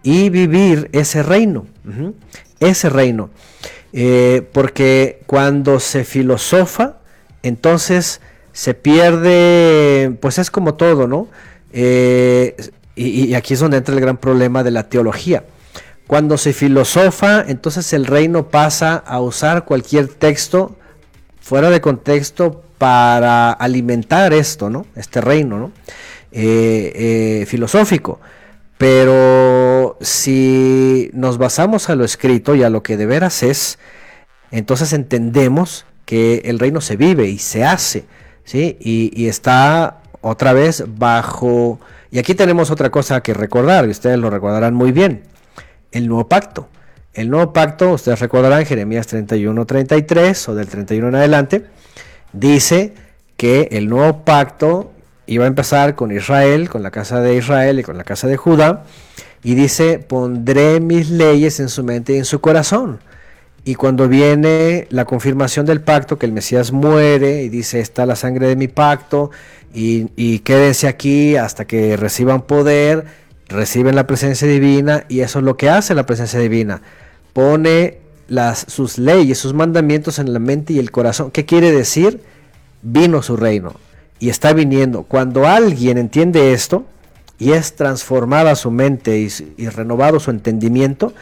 [0.03, 1.66] y vivir ese reino,
[2.61, 3.29] ese reino.
[3.93, 6.97] Eh, porque cuando se filosofa,
[7.43, 11.29] entonces se pierde, pues es como todo, ¿no?
[11.75, 12.57] Eh,
[12.95, 15.45] y, y, aquí es donde entra el gran problema de la teología.
[16.07, 20.75] Cuando se filosofa, entonces el reino pasa a usar cualquier texto
[21.41, 24.87] fuera de contexto para alimentar esto, ¿no?
[24.97, 25.72] Este reino, ¿no?
[26.33, 28.20] Eh, eh, filosófico.
[28.78, 33.78] Pero si nos basamos a lo escrito y a lo que de veras es,
[34.51, 38.07] entonces entendemos que el reino se vive y se hace,
[38.45, 38.78] ¿sí?
[38.81, 41.81] Y, y está otra vez bajo...
[42.11, 45.24] Y aquí tenemos otra cosa que recordar, y ustedes lo recordarán muy bien,
[45.93, 46.66] el nuevo pacto.
[47.12, 51.66] El nuevo pacto, ustedes recordarán Jeremías 31-33 o del 31 en adelante,
[52.33, 52.95] dice
[53.37, 54.93] que el nuevo pacto
[55.26, 58.37] iba a empezar con Israel, con la casa de Israel y con la casa de
[58.37, 58.85] Judá,
[59.43, 62.99] y dice, pondré mis leyes en su mente y en su corazón.
[63.64, 68.16] Y cuando viene la confirmación del pacto, que el Mesías muere y dice, está la
[68.16, 69.31] sangre de mi pacto,
[69.72, 73.05] y, y quédense aquí hasta que reciban poder,
[73.49, 76.83] reciben la presencia divina y eso es lo que hace la presencia divina.
[77.33, 77.99] Pone
[78.66, 81.31] sus leyes, sus mandamientos en la mente y el corazón.
[81.31, 82.22] ¿Qué quiere decir?
[82.83, 83.74] Vino su reino
[84.18, 85.03] y está viniendo.
[85.03, 86.85] Cuando alguien entiende esto
[87.39, 91.12] y es transformada su mente y, y renovado su entendimiento,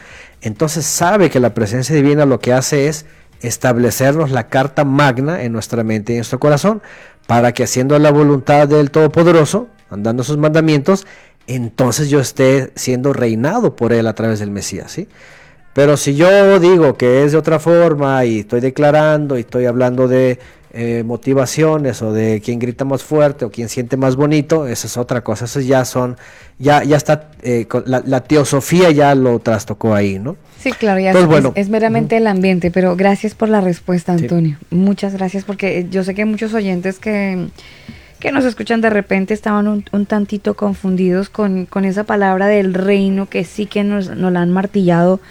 [0.41, 3.05] entonces sabe que la presencia divina lo que hace es
[3.41, 6.81] establecernos la carta magna en nuestra mente y en nuestro corazón,
[7.27, 11.05] para que haciendo la voluntad del Todopoderoso, andando sus mandamientos,
[11.47, 15.07] entonces yo esté siendo reinado por él a través del Mesías, ¿sí?
[15.79, 20.09] Pero si yo digo que es de otra forma y estoy declarando y estoy hablando
[20.09, 20.37] de
[20.73, 24.97] eh, motivaciones o de quién grita más fuerte o quién siente más bonito, eso es
[24.97, 26.17] otra cosa, eso ya son,
[26.57, 30.35] ya, ya está, eh, la, teosofía ya lo trastocó ahí, ¿no?
[30.59, 31.13] Sí, claro, ya
[31.55, 34.57] es, meramente el ambiente, pero gracias por la respuesta, Antonio.
[34.71, 37.47] Muchas gracias, porque yo sé que muchos oyentes que,
[38.19, 43.29] que nos escuchan de repente estaban un, tantito confundidos con, con, esa palabra del reino
[43.29, 45.21] que sí que nos, nos la han martillado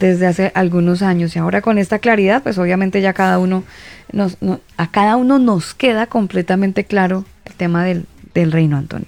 [0.00, 1.36] desde hace algunos años.
[1.36, 3.62] Y ahora con esta claridad, pues obviamente ya cada uno
[4.76, 9.06] a cada uno nos queda completamente claro el tema del, del reino, Antonio.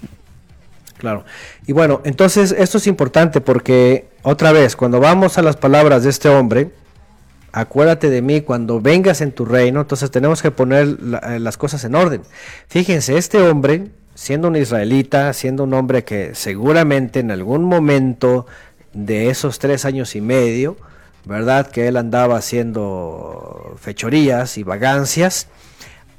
[0.97, 1.25] Claro.
[1.67, 6.09] Y bueno, entonces esto es importante porque otra vez, cuando vamos a las palabras de
[6.09, 6.71] este hombre,
[7.51, 11.83] acuérdate de mí cuando vengas en tu reino, entonces tenemos que poner eh, las cosas
[11.83, 12.21] en orden.
[12.69, 18.45] Fíjense, este hombre, siendo un israelita, siendo un hombre que seguramente en algún momento
[18.93, 20.77] de esos tres años y medio,
[21.25, 21.67] ¿verdad?
[21.67, 25.47] Que él andaba haciendo fechorías y vagancias,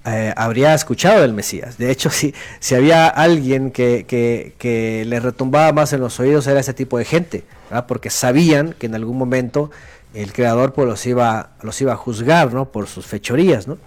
[0.06, 1.78] eh, habría escuchado del Mesías.
[1.78, 6.60] De hecho, si, si había alguien que, que, le retumbaba más en los oídos era
[6.60, 7.44] ese tipo de gente,
[7.88, 9.70] porque sabían que en algún momento
[10.12, 12.66] el Creador pues, los, iba, los iba a juzgar ¿no?
[12.66, 13.66] por sus fechorías.
[13.66, 13.78] ¿no?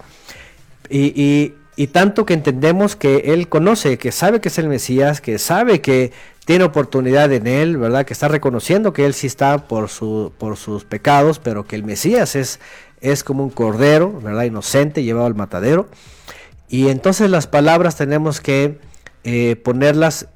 [0.90, 5.38] Y, y tanto que entendemos que Él conoce, que sabe que es el Mesías, que
[5.38, 6.10] sabe que
[6.48, 8.06] tiene oportunidad en él, ¿verdad?
[8.06, 11.84] Que está reconociendo que él sí está por, su, por sus pecados, pero que el
[11.84, 12.58] Mesías es,
[13.02, 14.44] es como un cordero, ¿verdad?
[14.44, 15.88] Inocente, llevado al matadero.
[16.66, 18.78] Y entonces las palabras tenemos que
[19.24, 20.28] eh, ponerlas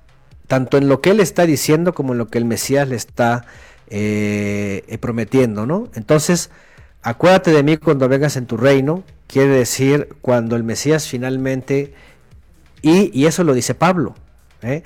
[0.49, 3.47] tanto en lo que él está diciendo como en lo que el Mesías le está
[3.89, 5.89] eh, prometiendo, ¿no?
[5.95, 6.51] Entonces,
[7.01, 11.95] acuérdate de mí cuando vengas en tu reino, quiere decir cuando el Mesías finalmente,
[12.83, 14.15] y, y eso lo dice Pablo,
[14.61, 14.83] ¿eh?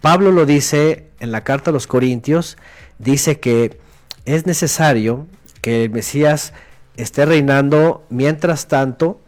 [0.00, 2.56] Pablo lo dice en la carta a los Corintios,
[2.98, 3.78] dice que
[4.24, 5.26] es necesario
[5.60, 6.52] que el Mesías
[6.96, 9.20] esté reinando, mientras tanto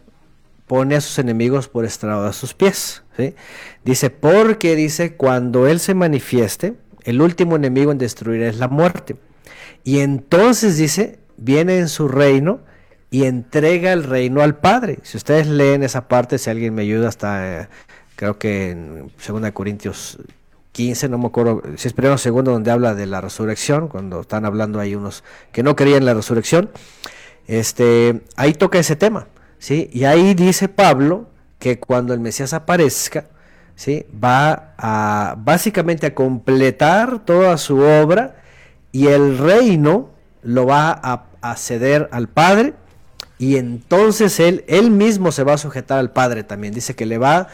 [0.67, 3.03] pone a sus enemigos por estrado a sus pies.
[3.83, 9.15] Dice, porque dice, cuando Él se manifieste, el último enemigo en destruir es la muerte.
[9.83, 12.61] Y entonces dice, viene en su reino
[13.11, 14.99] y entrega el reino al Padre.
[15.03, 17.67] Si ustedes leen esa parte, si alguien me ayuda, hasta eh,
[18.15, 20.17] creo que en 2 Corintios
[20.73, 24.43] 15, no me acuerdo, si es primero segundo donde habla de la resurrección, cuando están
[24.43, 26.71] hablando ahí unos que no creían la resurrección,
[27.47, 29.27] este, ahí toca ese tema,
[29.59, 29.89] ¿sí?
[29.93, 31.27] Y ahí dice Pablo
[31.59, 33.25] que cuando el Mesías aparezca,
[33.75, 34.07] ¿sí?
[34.21, 38.41] Va a básicamente a completar toda su obra
[38.91, 40.09] y el reino
[40.41, 42.73] lo va a, a ceder al Padre
[43.37, 47.19] y entonces él, él mismo se va a sujetar al Padre también, dice que le
[47.19, 47.47] va,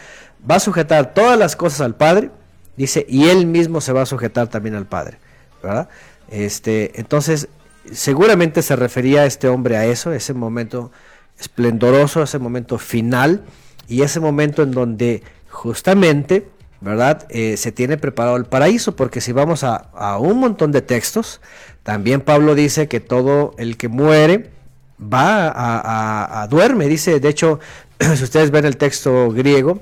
[0.49, 2.31] va a sujetar todas las cosas al Padre,
[2.79, 5.17] Dice, y él mismo se va a sujetar también al Padre,
[5.61, 5.89] ¿verdad?
[6.29, 7.49] Este, entonces,
[7.91, 10.89] seguramente se refería a este hombre a eso, ese momento
[11.37, 13.43] esplendoroso, ese momento final,
[13.89, 16.47] y ese momento en donde justamente,
[16.79, 17.27] ¿verdad?
[17.27, 21.41] Eh, se tiene preparado el paraíso, porque si vamos a, un montón de textos,
[21.83, 24.51] también Pablo dice que todo el que muere
[25.01, 27.59] va a, a duerme, dice, de hecho,
[28.15, 29.81] si ustedes ven el texto griego,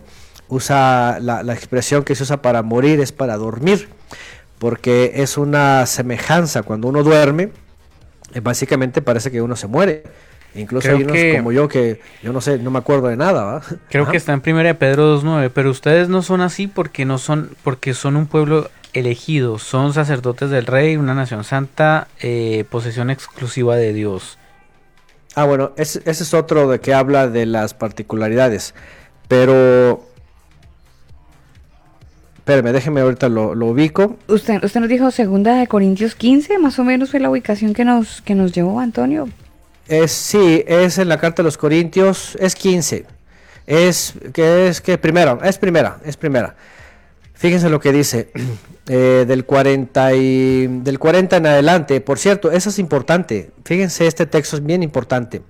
[0.50, 3.90] usa la, expresión que se usa para morir es para dormir,
[4.60, 7.50] porque es una semejanza cuando uno duerme,
[8.34, 10.04] eh, básicamente parece que uno se muere.
[10.56, 14.10] Incluso hay unos como yo que yo no sé, no me acuerdo de nada, Creo
[14.10, 17.52] que está en primera de Pedro 2.9, pero ustedes no son así porque no son,
[17.64, 23.76] porque son un pueblo elegido, son sacerdotes del rey, una nación santa, eh, posesión exclusiva
[23.76, 24.40] de Dios.
[25.36, 28.74] Ah, bueno, ese, ese es otro de que habla de las particularidades.
[29.28, 30.04] Pero
[32.48, 34.16] Espérame, déjeme ahorita lo, ubico.
[34.30, 37.84] Usted, usted nos dijo segunda de Corintios 15, más o menos fue la ubicación que
[37.84, 39.28] nos, que nos llevó Antonio.
[39.86, 43.06] Es, sí, es en la carta de los Corintios, es 15.
[43.66, 46.56] Es que es que primero, es primera, es primera.
[47.34, 48.32] Fíjense lo que dice
[48.88, 52.00] eh, del 40 y del 40 en adelante.
[52.00, 53.52] Por cierto, eso es importante.
[53.66, 55.42] Fíjense, este texto es bien importante.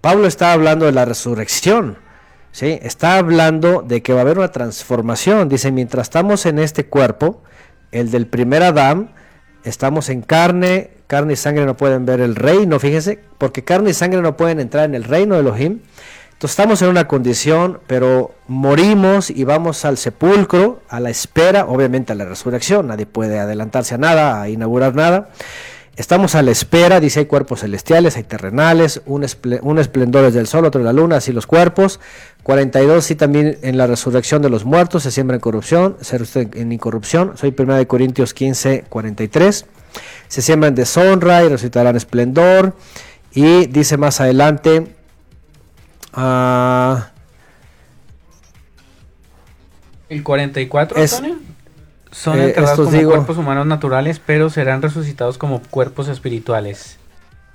[0.00, 2.03] Pablo está hablando de la resurrección.
[2.60, 5.48] Está hablando de que va a haber una transformación.
[5.48, 7.42] Dice, mientras estamos en este cuerpo,
[7.90, 9.10] el del primer Adán,
[9.64, 13.94] estamos en carne, carne y sangre no pueden ver el reino, fíjense, porque carne y
[13.94, 15.80] sangre no pueden entrar en el reino de Elohim.
[16.32, 22.12] Entonces estamos en una condición, pero morimos y vamos al sepulcro, a la espera, obviamente
[22.12, 25.30] a la resurrección, nadie puede adelantarse a nada, a inaugurar nada.
[25.96, 30.64] Estamos a la espera, dice, hay cuerpos celestiales, hay terrenales, un, esplendor es del sol,
[30.64, 32.00] otro de la luna, así los cuerpos.
[32.42, 36.56] 42, sí, también en la resurrección de los muertos, se siembra en corrupción, ser usted
[36.56, 37.36] en incorrupción.
[37.36, 39.66] Soy 1 de Corintios 15, 43.
[40.26, 42.74] Se siembra en deshonra y resucitarán esplendor.
[43.32, 44.96] Y dice más adelante,
[46.16, 46.96] uh,
[50.08, 51.53] ¿El 44, Antonio?
[52.14, 56.96] Son eh, enterrados como cuerpos humanos naturales, pero serán resucitados como cuerpos espirituales.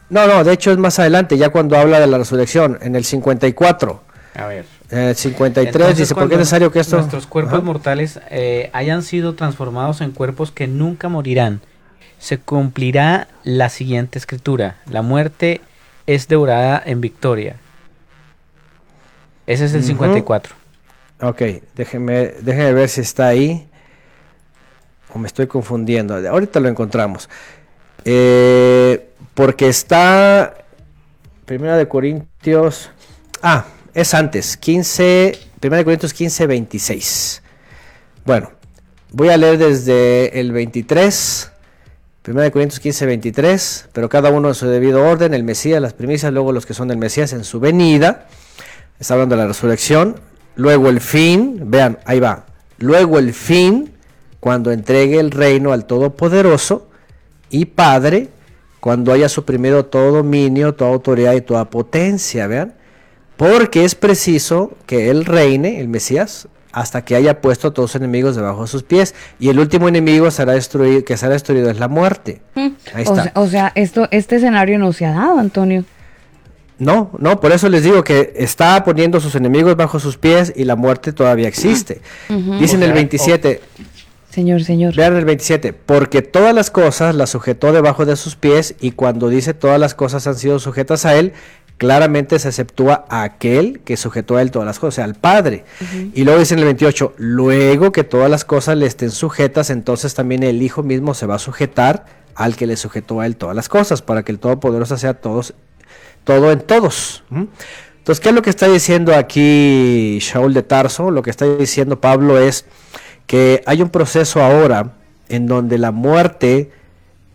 [0.09, 3.05] No, no, de hecho es más adelante, ya cuando habla de la resurrección, en el
[3.05, 4.03] 54.
[4.35, 4.65] A ver.
[4.91, 6.97] En el 53 dice, ¿por qué es necesario que esto...
[6.97, 11.61] Nuestros cuerpos mortales eh, hayan sido transformados en cuerpos que nunca morirán.
[12.17, 14.77] Se cumplirá la siguiente escritura.
[14.91, 15.61] La muerte
[16.05, 17.55] es devorada en victoria.
[19.47, 20.53] Ese es el 54.
[21.21, 21.41] Ok,
[21.75, 23.68] déjeme, déjeme ver si está ahí
[25.13, 26.15] o me estoy confundiendo.
[26.15, 27.29] Ahorita lo encontramos.
[28.05, 30.55] Eh, porque está.
[31.45, 32.91] Primera de Corintios.
[33.41, 34.57] Ah, es antes.
[34.57, 35.37] 15.
[35.59, 37.41] Primera de Corintios 15, 26.
[38.25, 38.51] Bueno,
[39.11, 41.51] voy a leer desde el 23.
[42.21, 43.89] Primera de Corintios 15, 23.
[43.91, 45.33] Pero cada uno en su debido orden.
[45.33, 48.27] El Mesías, las primicias, luego los que son del Mesías en su venida.
[48.99, 50.19] Está hablando de la resurrección.
[50.55, 51.63] Luego el fin.
[51.65, 52.45] Vean, ahí va.
[52.77, 53.93] Luego el fin
[54.39, 56.87] cuando entregue el reino al Todopoderoso
[57.49, 58.29] y Padre,
[58.79, 62.75] cuando haya suprimido todo dominio, toda autoridad y toda potencia, vean,
[63.37, 68.01] porque es preciso que Él reine, el Mesías, hasta que haya puesto a todos sus
[68.01, 71.79] enemigos debajo de sus pies, y el último enemigo será destruido, que será destruido es
[71.79, 72.41] la muerte.
[72.55, 72.67] Mm.
[72.93, 73.31] Ahí está.
[73.35, 75.83] O sea, esto, este escenario no se ha dado, Antonio.
[76.77, 80.63] No, no, por eso les digo que está poniendo sus enemigos bajo sus pies y
[80.63, 82.01] la muerte todavía existe.
[82.59, 83.61] Dicen el 27,
[84.29, 84.95] Señor, Señor.
[84.95, 89.27] Vean el 27, porque todas las cosas las sujetó debajo de sus pies y cuando
[89.27, 91.33] dice todas las cosas han sido sujetas a él,
[91.77, 95.15] claramente se aceptúa a aquel que sujetó a él todas las cosas, o sea, al
[95.15, 95.63] Padre.
[96.13, 100.13] Y luego dice en el 28, luego que todas las cosas le estén sujetas, entonces
[100.13, 103.55] también el Hijo mismo se va a sujetar al que le sujetó a él todas
[103.55, 105.55] las cosas, para que el Todopoderoso sea todos,
[106.23, 107.23] todo en todos.
[107.31, 111.11] Entonces, ¿qué es lo que está diciendo aquí Shaul de Tarso?
[111.11, 112.65] Lo que está diciendo Pablo es
[113.29, 114.93] que hay un proceso ahora
[115.29, 116.71] en donde la muerte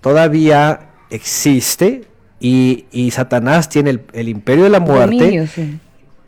[0.01, 2.09] todavía existe
[2.41, 5.49] y, Satanás tiene el, imperio de la muerte,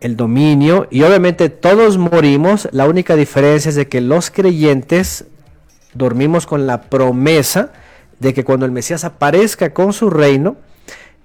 [0.00, 5.24] el dominio, y obviamente todos morimos, la única diferencia es de que los creyentes
[5.94, 7.72] dormimos con la promesa
[8.20, 10.54] de que cuando el Mesías aparezca con su reino,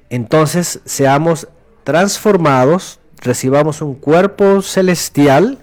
[0.10, 1.48] entonces seamos
[1.84, 5.60] transformados, recibamos un cuerpo celestial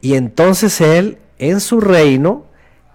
[0.00, 2.46] y entonces Él en su reino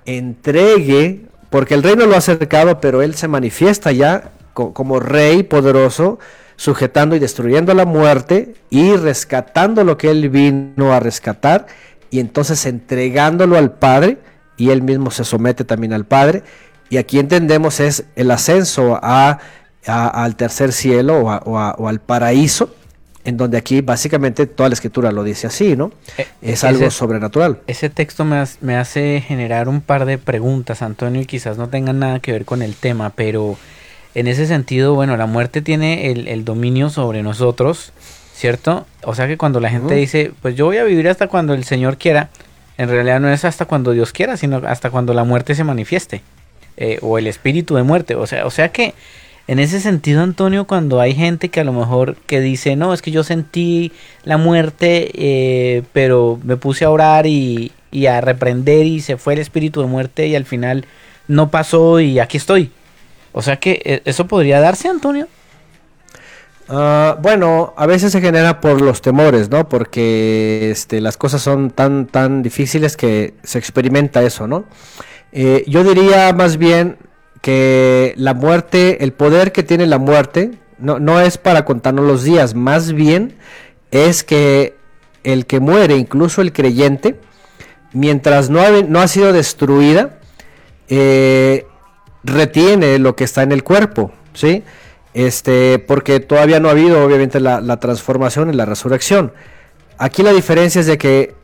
[0.05, 6.19] entregue, porque el reino lo ha acercado, pero él se manifiesta ya como rey poderoso,
[6.55, 11.67] sujetando y destruyendo la muerte y rescatando lo que él vino a rescatar
[12.11, 14.19] y entonces entregándolo al Padre
[14.57, 16.43] y él mismo se somete también al Padre.
[16.89, 19.39] Y aquí entendemos es el ascenso a,
[19.87, 22.75] al tercer cielo o al paraíso
[23.23, 25.91] en donde aquí básicamente toda la escritura lo dice así, ¿no?
[26.17, 27.59] Eh, es algo sobrenatural.
[27.67, 31.99] Ese texto me, me, hace generar un par de preguntas, Antonio, y quizás no tengan
[31.99, 33.57] nada que ver con el tema, pero
[34.13, 37.93] en ese sentido, bueno, la muerte tiene el, dominio sobre nosotros,
[38.33, 38.85] ¿cierto?
[39.03, 41.63] O sea que cuando la gente dice, pues yo voy a vivir hasta cuando el
[41.63, 42.29] Señor quiera,
[42.77, 46.21] en realidad no es hasta cuando Dios quiera, sino hasta cuando la muerte se manifieste,
[46.77, 48.93] eh, o el espíritu de muerte, o sea, o sea que
[49.51, 53.01] en ese sentido, Antonio, cuando hay gente que a lo mejor que dice, no, es
[53.01, 53.91] que yo sentí
[54.23, 57.73] la muerte, eh, pero me puse a orar y,
[58.07, 60.85] a reprender y se fue el espíritu de muerte y al final
[61.27, 62.71] no pasó y aquí estoy.
[63.33, 65.27] O sea que eh, eso podría darse, Antonio.
[66.69, 69.67] Ah, bueno, a veces se genera por los temores, ¿no?
[69.67, 74.63] Porque este, las cosas son tan, tan difíciles que se experimenta eso, ¿no?
[75.33, 76.95] Eh, yo diría más bien
[77.41, 82.23] que la muerte, el poder que tiene la muerte, no, no es para contarnos los
[82.23, 83.35] días, más bien
[83.91, 84.75] es que
[85.23, 87.19] el que muere, incluso el creyente,
[87.93, 90.19] mientras no ha, no ha sido destruida,
[90.87, 91.65] eh,
[92.23, 94.63] retiene lo que está en el cuerpo, ¿sí?
[95.13, 99.33] Este, porque todavía no ha habido, obviamente, la, transformación y la resurrección.
[99.97, 101.35] Aquí la diferencia es de que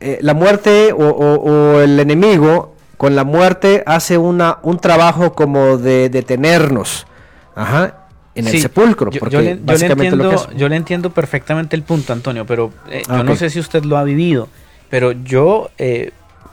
[0.00, 6.08] eh, la muerte o, el enemigo con la muerte hace una, un trabajo como de
[6.08, 7.06] detenernos.
[7.54, 8.04] Ajá
[8.34, 9.10] en el sepulcro.
[9.10, 13.36] Yo, porque le, entiendo, yo le entiendo perfectamente el punto, Antonio, pero eh, yo no
[13.36, 14.48] sé si usted lo ha vivido,
[14.90, 16.12] pero yo eh,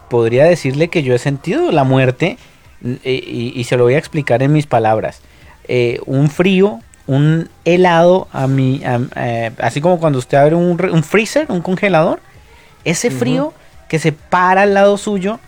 [0.09, 2.37] podría decirle que yo he sentido la muerte
[2.83, 5.21] eh, y, se lo voy a explicar en mis palabras.
[6.05, 8.81] un frío, un helado, a mí,
[9.59, 12.19] así como cuando usted abre un, un freezer, un congelador,
[12.83, 13.53] ese frío
[13.87, 15.39] que se para al lado suyo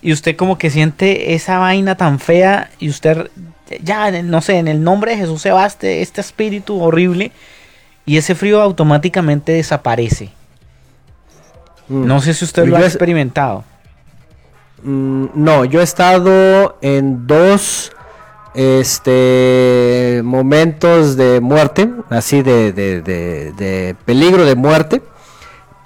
[0.00, 3.30] y usted como que siente esa vaina tan fea y usted
[3.82, 7.32] ya, no sé, en el nombre de Jesús se va este, este espíritu horrible
[8.06, 10.30] y ese frío automáticamente desaparece.
[11.88, 12.06] Mm.
[12.06, 13.64] No sé si usted lo ha experimentado.
[14.82, 17.92] Mm, no, yo he estado en dos
[18.54, 25.02] este momentos de muerte, así de, de, peligro de muerte,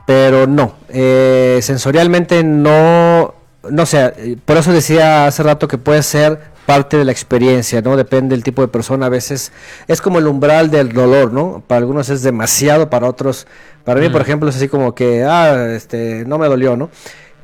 [0.07, 3.35] pero no, eh, sensorialmente no,
[3.71, 7.97] no sé, por eso decía hace rato que puede ser parte de la experiencia, ¿no?
[7.97, 9.53] Depende del tipo de persona, a veces
[9.89, 11.63] es como el umbral del dolor, ¿no?
[11.67, 13.47] Para algunos es demasiado, para otros,
[13.85, 16.91] para mí, por ejemplo, es así como que, ah, este, no me dolió, ¿no?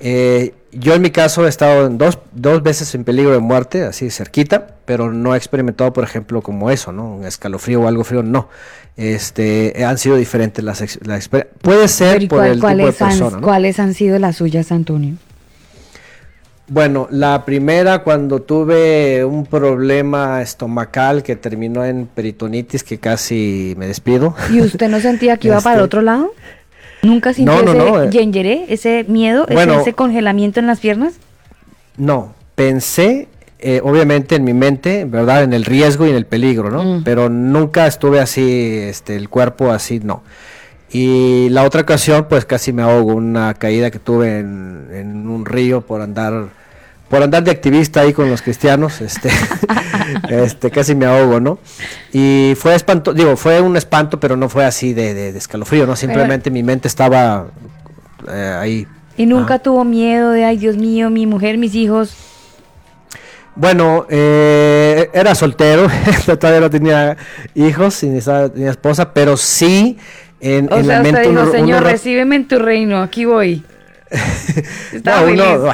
[0.01, 3.85] Eh, yo en mi caso he estado en dos, dos veces en peligro de muerte,
[3.85, 7.17] así cerquita, pero no he experimentado, por ejemplo, como eso, ¿no?
[7.17, 8.49] Un escalofrío o algo frío, no.
[8.97, 11.47] Este, han sido diferentes las, experiencias.
[11.63, 15.17] Puede ser por el tipo de persona, ¿Cuáles han sido las suyas, Antonio?
[16.69, 23.87] Bueno, la primera cuando tuve un problema estomacal que terminó en peritonitis que casi me
[23.87, 24.35] despido.
[24.53, 26.33] ¿Y usted no sentía que iba para el este, otro lado?
[27.03, 28.03] ¿Nunca sintió ese no,
[28.69, 31.15] ese miedo, ese, congelamiento en las piernas?
[31.97, 33.29] No, pensé
[33.61, 35.43] eh, obviamente en mi mente, ¿verdad?
[35.45, 36.83] En el riesgo y en el peligro, ¿no?
[36.85, 37.05] Mm.
[37.05, 40.23] Pero nunca estuve así, este, el cuerpo así, no.
[40.91, 45.45] Y la otra ocasión, pues casi me ahogo, una caída que tuve en, en un
[45.45, 46.49] río por andar
[47.09, 49.31] por andar de activista ahí con los cristianos, este,
[50.29, 51.59] este, casi me ahogo, ¿no?
[52.13, 55.97] Y fue espanto, digo, fue un espanto, pero no fue así de, de, escalofrío, ¿no?
[55.97, 57.47] Simplemente mi mente estaba
[58.31, 58.87] eh, ahí.
[59.17, 62.15] ¿Y nunca tuvo miedo de, ay, Dios mío, mi mujer, mis hijos?
[63.57, 65.89] Bueno, eh, era soltero,
[66.39, 67.17] todavía no tenía
[67.55, 69.99] hijos, ni tenía esposa, pero sí
[70.41, 71.29] en, en la mente...
[71.29, 73.65] Dijo, Señor, recíbeme en tu reino, aquí voy.
[75.05, 75.73] no,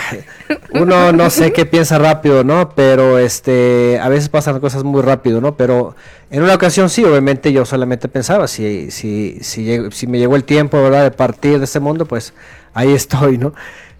[0.72, 2.70] uno, no sé qué piensa rápido, ¿no?
[2.74, 5.56] Pero este, a veces pasan cosas muy rápido, ¿no?
[5.56, 5.94] Pero
[6.30, 10.44] en una ocasión sí, obviamente yo solamente pensaba, si, si, si, si me llegó el
[10.44, 11.04] tiempo, ¿verdad?
[11.04, 12.34] De partir de este mundo, pues
[12.72, 13.54] ahí estoy, ¿no?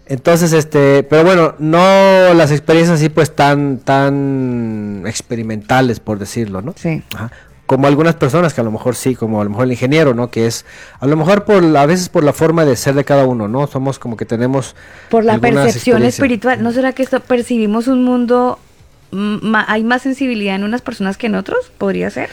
[0.06, 6.74] Entonces, este, pero bueno, no las experiencias así pues tan, tan experimentales, por decirlo, ¿no?
[6.76, 7.02] Sí
[7.66, 10.30] como algunas personas que a lo mejor sí, como a lo mejor el ingeniero, ¿no?
[10.30, 10.64] Que es
[11.00, 13.66] a lo mejor por a veces por la forma de ser de cada uno, ¿no?
[13.66, 14.76] Somos como que tenemos
[15.10, 16.62] por la percepción espiritual.
[16.62, 18.58] ¿No será que esto percibimos un mundo
[19.68, 21.70] hay más sensibilidad en unas personas que en otros?
[21.78, 22.30] ¿Podría ser?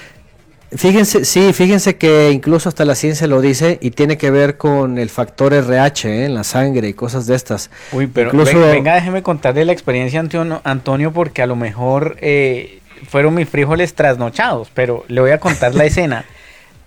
[0.73, 4.97] Fíjense, sí, fíjense que incluso hasta la ciencia lo dice y tiene que ver con
[4.99, 6.25] el factor RH ¿eh?
[6.25, 7.69] en la sangre y cosas de estas.
[7.91, 13.33] Uy, pero venga, déjeme contarle la experiencia, Antonio, Antonio porque a lo mejor eh, fueron
[13.33, 16.25] mis frijoles trasnochados, pero le voy a contar la escena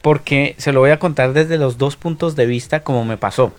[0.05, 3.55] porque se lo voy a contar desde los dos puntos de vista como me pasó.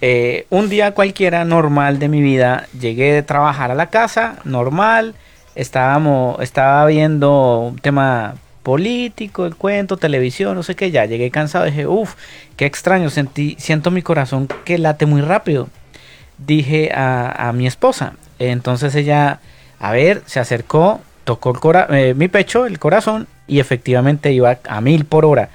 [0.00, 5.14] Eh, un día cualquiera normal de mi vida, llegué de trabajar a la casa, normal,
[5.54, 11.66] estábamos, estaba viendo un tema político, el cuento, televisión, no sé qué, ya llegué cansado,
[11.66, 12.14] dije, uff,
[12.56, 15.68] qué extraño, sentí, siento mi corazón que late muy rápido.
[16.38, 19.40] Dije a, a mi esposa, entonces ella,
[19.78, 21.02] a ver, se acercó,
[21.38, 21.54] tocó
[21.90, 25.50] eh, mi pecho, el corazón, y efectivamente iba a mil por hora.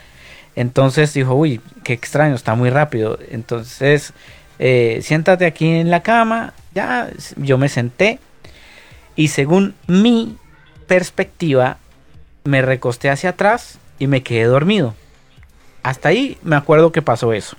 [0.55, 3.19] Entonces dijo, uy, qué extraño, está muy rápido.
[3.29, 4.13] Entonces,
[4.57, 6.53] eh, siéntate aquí en la cama.
[6.73, 8.19] Ya, yo me senté.
[9.17, 10.37] Y según mi
[10.87, 11.77] perspectiva,
[12.45, 14.93] me recosté hacia atrás y me quedé dormido.
[15.83, 17.57] Hasta ahí me acuerdo que pasó eso.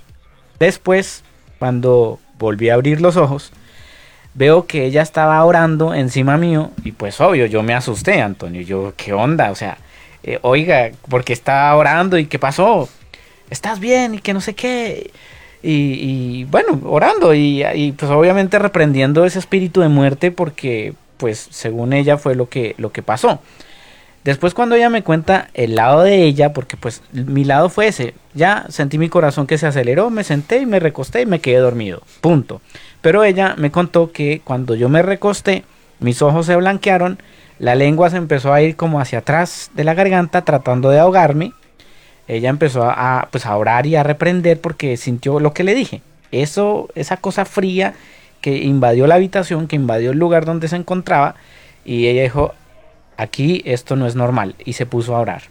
[0.59, 1.23] Después,
[1.59, 3.53] cuando volví a abrir los ojos,
[4.37, 8.63] veo que ella estaba orando encima mío y pues obvio, yo me asusté, Antonio.
[8.63, 9.51] Yo, ¿qué onda?
[9.51, 9.79] O sea,
[10.23, 12.89] eh, oiga, porque está orando y qué pasó?
[13.51, 14.15] ¿Estás bien?
[14.15, 15.11] Y que no sé qué.
[15.69, 21.93] Y, bueno, orando y, y, pues obviamente reprendiendo ese espíritu de muerte porque pues según
[21.93, 23.41] ella fue lo que, lo que pasó.
[24.23, 28.15] Después cuando ella me cuenta el lado de ella, porque pues mi lado fue ese,
[28.35, 31.59] ya sentí mi corazón que se aceleró, me senté y me recosté y me quedé
[31.59, 32.03] dormido.
[32.21, 32.61] Punto.
[33.01, 35.65] Pero ella me contó que cuando yo me recosté,
[36.01, 37.19] mis ojos se blanquearon,
[37.59, 41.53] la lengua se empezó a ir como hacia atrás de la garganta tratando de ahogarme.
[42.29, 46.03] Ella empezó a, pues a orar y a reprender porque sintió lo que le dije.
[46.33, 47.95] Eso, esa cosa fría
[48.41, 51.37] que invadió la habitación, que invadió el lugar donde se encontraba
[51.85, 52.53] y ella dijo,
[53.17, 55.43] aquí esto no es normal y se puso a orar.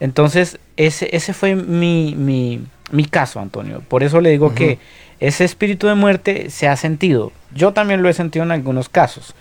[0.00, 3.82] Entonces, ese, ese fue mi, mi, mi caso, Antonio.
[3.86, 4.78] Por eso le digo que
[5.22, 7.30] ese espíritu de muerte se ha sentido.
[7.54, 9.36] Yo también lo he sentido en algunos casos.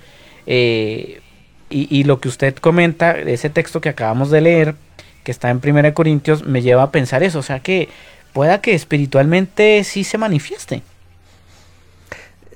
[0.45, 1.21] Eh,
[1.71, 4.75] y, lo que usted comenta, ese texto que acabamos de leer,
[5.23, 7.39] que está en 1 Corintios, me lleva a pensar eso.
[7.39, 7.87] O sea que
[8.33, 10.83] pueda que espiritualmente sí se manifieste.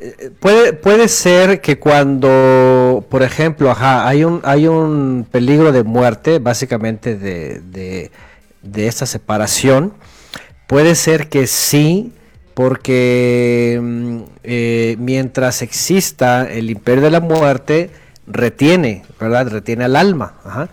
[0.01, 5.83] Eh, puede, puede ser que cuando, por ejemplo, ajá, hay un, hay un peligro de
[5.83, 8.11] muerte, básicamente de, de,
[8.61, 9.93] de separación,
[10.67, 12.11] puede ser que sí,
[12.55, 17.91] porque mm, eh, mientras exista el imperio de la muerte,
[18.25, 19.47] retiene, ¿verdad?
[19.49, 20.33] Retiene al alma.
[20.43, 20.69] Ajá.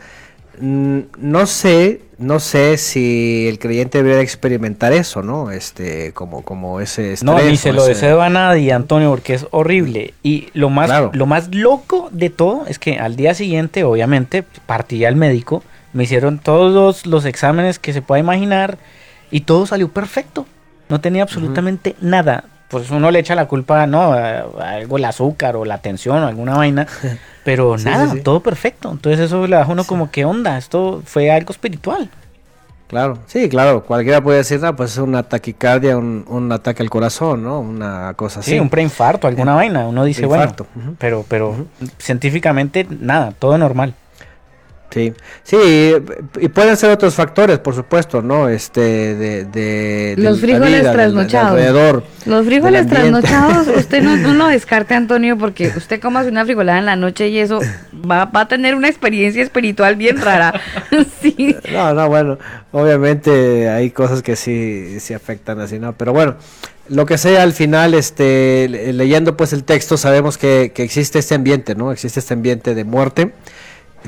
[0.59, 5.51] Mm, no sé, no sé si el creyente debería experimentar eso, ¿no?
[5.51, 10.15] Este, como, como ese No, ni se lo deseo a nadie, Antonio, porque es horrible.
[10.23, 15.05] Y lo más, lo más loco de todo es que al día siguiente, obviamente, partí
[15.05, 18.79] al médico, me hicieron todos los, exámenes que se pueda imaginar
[19.31, 20.47] y todo salió perfecto.
[20.93, 25.67] No tenía absolutamente nada pues uno le echa la culpa, no, algo el azúcar o
[25.67, 26.87] la tensión o alguna vaina,
[27.45, 28.91] pero nada, todo perfecto.
[28.91, 32.09] Entonces eso le da a uno como que onda, esto fue algo espiritual.
[32.89, 37.43] Claro, sí, claro, cualquiera puede decir, pues es una taquicardia, un, un ataque al corazón,
[37.43, 37.61] ¿no?
[37.61, 38.53] Una cosa así.
[38.53, 40.55] Sí, un preinfarto, alguna vaina, uno dice, bueno,
[40.99, 41.67] pero, pero
[41.99, 43.95] científicamente nada, todo normal.
[44.93, 45.57] Sí, sí,
[46.39, 48.51] y pueden ser otros factores, por supuesto, ¿no?
[48.51, 52.05] Este, de, de los frijoles trasnochados.
[52.27, 56.85] los frijoles trasnochados, usted no, no, lo descarte, Antonio, porque usted coma una frijolada en
[56.85, 57.61] la noche y eso
[58.09, 60.61] va, va a tener una experiencia espiritual bien rara.
[61.23, 61.57] sí.
[61.73, 62.39] No, no, bueno,
[62.73, 65.95] obviamente hay cosas que sí, sí afectan así, ¿no?
[65.95, 66.37] Pero bueno,
[66.89, 71.35] lo que sea al final, este, leyendo pues el texto, sabemos que, que existe este
[71.35, 71.93] ambiente, ¿no?
[71.93, 73.33] Existe este ambiente de muerte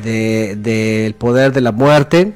[0.02, 2.32] del de, poder de la muerte,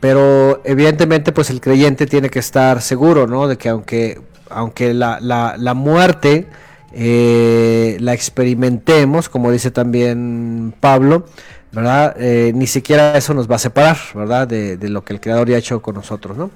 [0.00, 3.48] pero evidentemente pues el creyente tiene que estar seguro, ¿no?
[3.48, 4.20] De que aunque,
[4.50, 6.46] aunque la, la, muerte
[6.92, 11.26] eh, la experimentemos, como dice también Pablo,
[11.72, 12.16] ¿verdad?
[12.18, 14.46] Eh, ni siquiera eso nos va a separar, ¿verdad?
[14.46, 16.50] De, de, lo que el Creador ya ha hecho con nosotros, ¿no?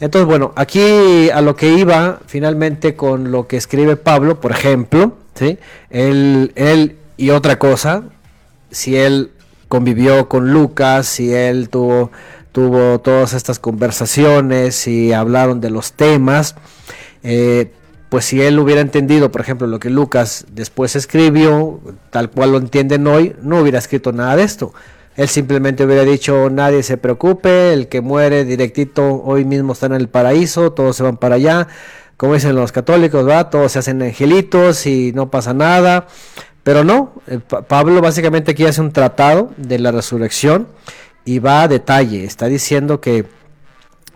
[0.00, 5.16] Entonces, bueno, aquí a lo que iba finalmente con lo que escribe Pablo, por ejemplo,
[5.34, 5.58] ¿sí?
[5.90, 8.04] Él, él y otra cosa,
[8.70, 9.32] si él
[9.68, 12.10] convivió con Lucas y él tuvo,
[12.52, 16.56] tuvo todas estas conversaciones y hablaron de los temas.
[17.22, 17.72] Eh,
[18.08, 21.80] pues si él hubiera entendido, por ejemplo, lo que Lucas después escribió,
[22.10, 24.72] tal cual lo entienden hoy, no hubiera escrito nada de esto.
[25.14, 29.94] Él simplemente hubiera dicho, nadie se preocupe, el que muere directito hoy mismo está en
[29.94, 31.68] el paraíso, todos se van para allá.
[32.16, 36.06] Como dicen los católicos, va, todos se hacen angelitos y no pasa nada.
[36.62, 40.68] Pero no, eh, Pablo básicamente aquí hace un tratado de la resurrección
[41.24, 42.24] y va a detalle.
[42.24, 43.26] Está diciendo que,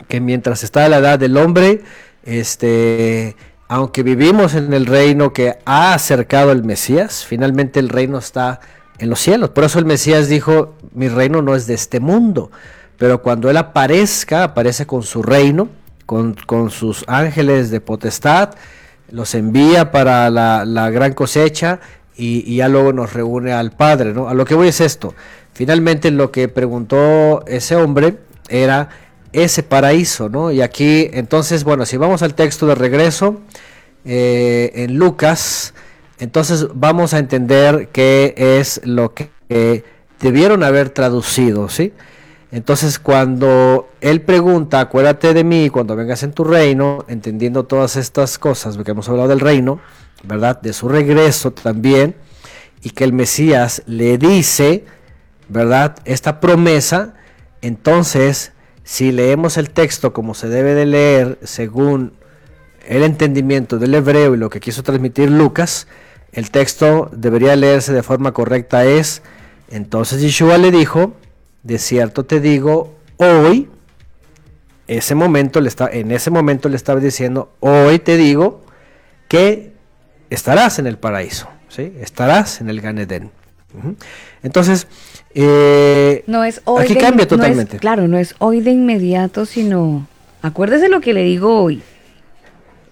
[0.08, 1.82] que mientras está la edad del hombre,
[2.24, 3.36] este,
[3.68, 8.60] aunque vivimos en el reino que ha acercado el Mesías, finalmente el reino está
[8.98, 9.50] en los cielos.
[9.50, 12.50] Por eso el Mesías dijo, mi reino no es de este mundo.
[12.98, 15.68] Pero cuando Él aparezca, aparece con su reino,
[16.06, 18.50] con, con sus ángeles de potestad,
[19.10, 21.80] los envía para la, la gran cosecha
[22.16, 24.28] y, ya luego nos reúne al Padre, ¿no?
[24.28, 25.14] A lo que voy es esto.
[25.52, 28.18] Finalmente lo que preguntó ese hombre
[28.48, 28.88] era
[29.32, 30.52] ese paraíso, ¿no?
[30.52, 33.40] Y aquí, entonces, bueno, si vamos al texto de regreso,
[34.04, 35.74] eh, en Lucas,
[36.18, 39.30] entonces vamos a entender qué es lo que
[40.20, 41.92] debieron haber traducido, ¿sí?
[42.52, 48.38] Entonces, cuando él pregunta, acuérdate de mí cuando vengas en tu reino, entendiendo todas estas
[48.38, 49.80] cosas, porque hemos hablado del reino,
[50.22, 50.60] ¿verdad?
[50.60, 52.14] De su regreso también,
[52.82, 54.84] y que el Mesías le dice,
[55.48, 55.96] ¿verdad?
[56.04, 57.14] Esta promesa,
[57.60, 58.52] entonces,
[58.84, 62.14] si leemos el texto como se debe de leer, según
[62.86, 65.86] el entendimiento del hebreo y lo que quiso transmitir Lucas,
[66.32, 69.22] el texto debería leerse de forma correcta es,
[69.70, 71.14] entonces Yeshua le dijo,
[71.62, 73.68] de cierto te digo, hoy,
[74.88, 78.64] ese momento le está, en ese momento le estaba diciendo, hoy te digo
[79.28, 79.71] que
[80.32, 81.92] estarás en el paraíso, ¿sí?
[82.00, 83.30] estarás en el Ganedén.
[84.42, 84.86] Entonces,
[85.34, 87.78] eh, no es hoy aquí cambia totalmente.
[87.78, 90.06] claro, no es hoy de inmediato, sino
[90.42, 91.82] acuérdese lo que le digo hoy.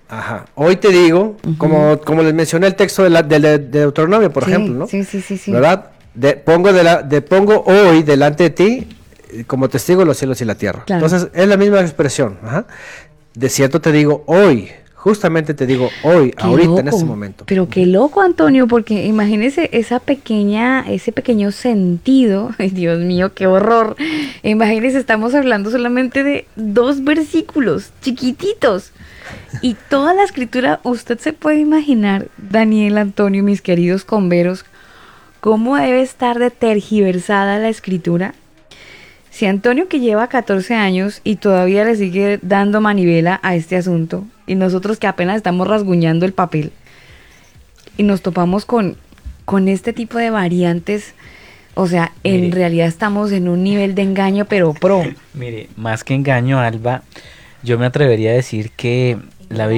[0.09, 4.43] Ajá, hoy te digo, como, como les mencioné el texto de, la, de, Deuteronomio, por
[4.43, 4.87] ejemplo, ¿no?
[4.89, 5.53] Sí, sí, sí, sí.
[5.53, 5.91] ¿Verdad?
[6.15, 8.89] De, pongo, de la, de, pongo hoy delante de ti
[9.31, 10.83] eh, como testigo los cielos y la tierra.
[10.89, 12.39] Entonces, es la misma expresión.
[12.43, 12.67] Ajá.
[13.35, 17.45] De cierto te digo hoy, Justamente te digo, hoy, ahorita, en este momento.
[17.47, 22.51] Pero qué loco, Antonio, porque imagínese esa pequeña, ese pequeño sentido.
[22.59, 23.97] Ay, Dios mío, qué horror.
[24.43, 28.93] Imagínese, estamos hablando solamente de dos versículos chiquititos.
[29.63, 34.67] Y toda la escritura, usted se puede imaginar, Daniel, Antonio, mis queridos converos,
[35.41, 38.35] cómo debe estar de tergiversada la escritura.
[39.31, 44.27] Si Antonio que lleva 14 años y todavía le sigue dando manivela a este asunto,
[44.51, 46.73] y nosotros que apenas estamos rasguñando el papel
[47.97, 48.97] y nos topamos con,
[49.45, 51.15] con este tipo de variantes,
[51.77, 55.05] o sea, en realidad estamos en un nivel de engaño, pero pro.
[55.35, 57.05] Mire, más que engaño, Alba,
[57.63, 59.19] yo me atrevería a decir que
[59.51, 59.69] la,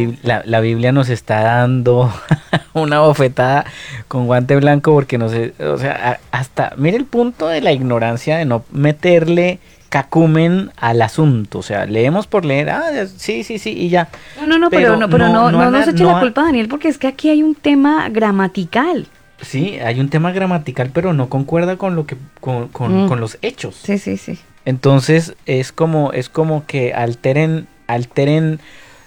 [0.47, 2.11] la, Biblia nos está dando
[2.73, 3.67] una bofetada
[4.09, 8.39] con guante blanco porque no sé, o sea, hasta, mire el punto de la ignorancia
[8.39, 9.59] de no meterle
[9.93, 11.59] cacumen al asunto.
[11.59, 14.09] O sea, leemos por leer, ah, sí, sí, sí, y ya.
[14.41, 16.97] No, no, no, pero, no, pero no, no, nos eche la culpa, Daniel, porque es
[16.97, 19.07] que aquí hay un tema gramatical.
[19.43, 23.21] Sí, hay un tema gramatical, pero no concuerda con lo que, con, con, mm.
[23.21, 23.75] los hechos.
[23.85, 24.39] Sí, sí, sí.
[24.65, 28.61] Entonces es como, es como que alteren, alteren,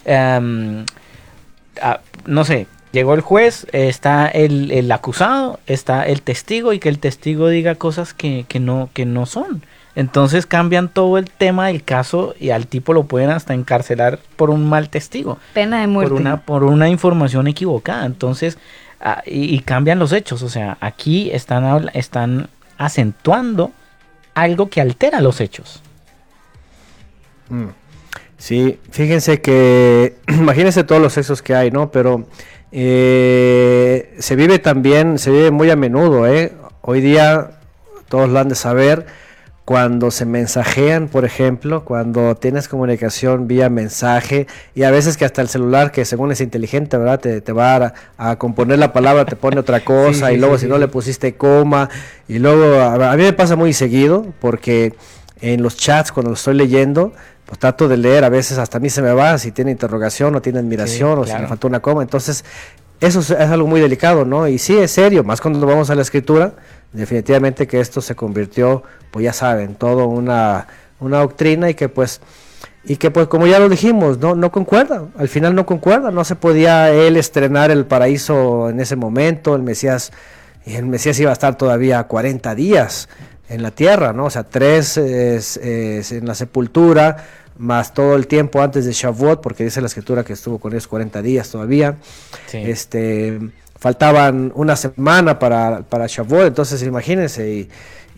[0.06, 0.86] em,
[2.28, 7.00] no sé, llegó el juez, está el, el, acusado, está el testigo y que el
[7.00, 9.64] testigo diga cosas que, que no, que no son.
[9.96, 14.50] Entonces cambian todo el tema del caso y al tipo lo pueden hasta encarcelar por
[14.50, 15.40] un mal testigo.
[15.54, 16.12] Pena de muerte.
[16.12, 18.06] Por una, por una información equivocada.
[18.06, 18.58] Entonces,
[19.00, 20.42] ah, y, cambian los hechos.
[20.42, 23.72] O sea, aquí están, están acentuando
[24.34, 25.82] algo que altera los hechos.
[27.50, 27.68] Mm.
[28.38, 31.90] Sí, fíjense que, imagínense todos los hechos que hay, ¿no?
[31.90, 32.28] Pero
[32.74, 36.52] eh, se vive también, se vive muy a menudo, ¿eh?
[36.82, 37.52] Hoy día
[38.10, 39.06] todos lo han de saber
[39.66, 45.42] cuando se mensajean, por ejemplo, cuando tienes comunicación vía mensaje y a veces que hasta
[45.42, 47.20] el celular, que según es inteligente, ¿verdad?
[47.20, 50.78] Te, te va a, componer la palabra, te pone otra cosa y luego si no
[50.78, 51.90] le pusiste coma
[52.28, 54.94] y luego a, mí me pasa muy seguido porque
[55.42, 57.14] en los chats cuando lo estoy leyendo,
[57.48, 60.36] pues trato de leer, a veces hasta a mí se me va si tiene interrogación
[60.36, 62.46] o tiene admiración o si me faltó una coma, entonces
[63.00, 64.48] eso es, es algo muy delicado, ¿no?
[64.48, 66.54] Y sí es serio, más cuando vamos a la escritura
[66.96, 70.68] definitivamente que esto se convirtió, pues ya saben, todo una,
[71.00, 72.22] una doctrina y que pues
[72.88, 76.24] y que pues como ya lo dijimos, no, no concuerda, al final no concuerda, no
[76.24, 80.12] se podía él estrenar el paraíso en ese momento, el Mesías,
[80.66, 83.10] y el Mesías iba a estar todavía 40 días
[83.50, 84.26] en la tierra, ¿no?
[84.26, 87.26] O sea, tres en la sepultura,
[87.58, 90.88] más todo el tiempo antes de Shavuot, porque dice la escritura que estuvo con ellos
[90.88, 91.96] 40 días todavía.
[92.54, 93.40] Este
[93.86, 97.68] faltaban una semana para, para Shavuot, entonces imagínense,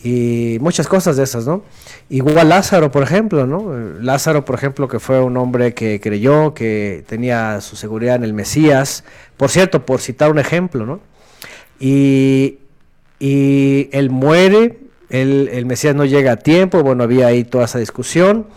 [0.01, 1.61] y, muchas cosas de esas, ¿no?
[2.07, 3.73] Igual Lázaro, por ejemplo, ¿no?
[3.99, 8.31] Lázaro, por ejemplo, que fue un hombre que creyó, que tenía su seguridad en el
[8.31, 9.03] Mesías,
[9.35, 11.01] por cierto, por citar un ejemplo, ¿no?
[11.81, 12.59] Y,
[13.19, 14.79] y él muere,
[15.09, 18.47] el Mesías no llega a tiempo, bueno, había ahí toda esa discusión,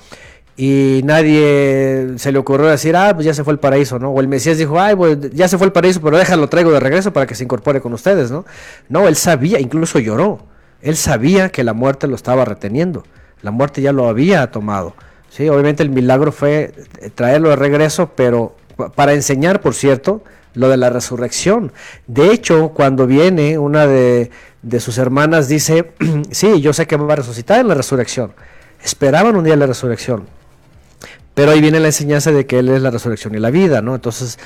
[0.62, 4.11] y nadie se le ocurrió decir, ah, pues ya se fue el paraíso, ¿no?
[4.11, 6.81] O el Mesías dijo, ay, pues ya se fue el paraíso, pero déjalo, traigo de
[6.81, 8.45] regreso para que se incorpore con ustedes, ¿no?
[8.91, 10.41] No, él sabía, incluso lloró,
[10.82, 13.05] él sabía que la muerte lo estaba reteniendo,
[13.41, 14.95] la muerte ya lo había tomado,
[15.31, 15.49] ¿sí?
[15.49, 16.74] Obviamente el milagro fue
[17.15, 18.55] traerlo de regreso, pero
[18.95, 20.23] para enseñar, por cierto,
[20.53, 21.73] lo de la resurrección.
[22.07, 24.31] De hecho, cuando viene una de,
[24.61, 25.93] de sus hermanas, dice,
[26.31, 28.35] sí, yo sé que va a resucitar en la resurrección.
[28.85, 30.27] Esperaban un día la resurrección,
[31.40, 33.94] pero ahí viene la enseñanza de que Él es la resurrección y la vida, ¿no?
[33.94, 34.38] Entonces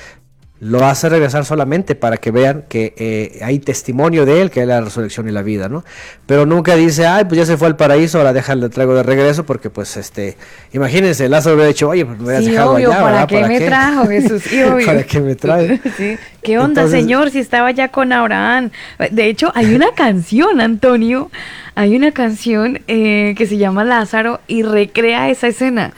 [0.60, 4.68] lo hace regresar solamente para que vean que eh, hay testimonio de Él, que es
[4.68, 5.84] la resurrección y la vida, ¿no?
[6.26, 9.44] Pero nunca dice, ay, pues ya se fue al paraíso, ahora déjale, traigo de regreso,
[9.44, 10.36] porque pues, este,
[10.72, 14.42] imagínense, Lázaro hubiera dicho, oye, pues me hubieras dejado allá, ¿para qué me trajo Jesús?
[14.44, 14.86] Sí, obvio.
[14.86, 15.80] ¿Para qué me trae?
[16.44, 18.70] ¿Qué onda, Señor, si estaba ya con Abraham?
[19.10, 21.32] De hecho, hay una canción, Antonio,
[21.74, 25.92] hay una canción eh, que se llama Lázaro y recrea esa escena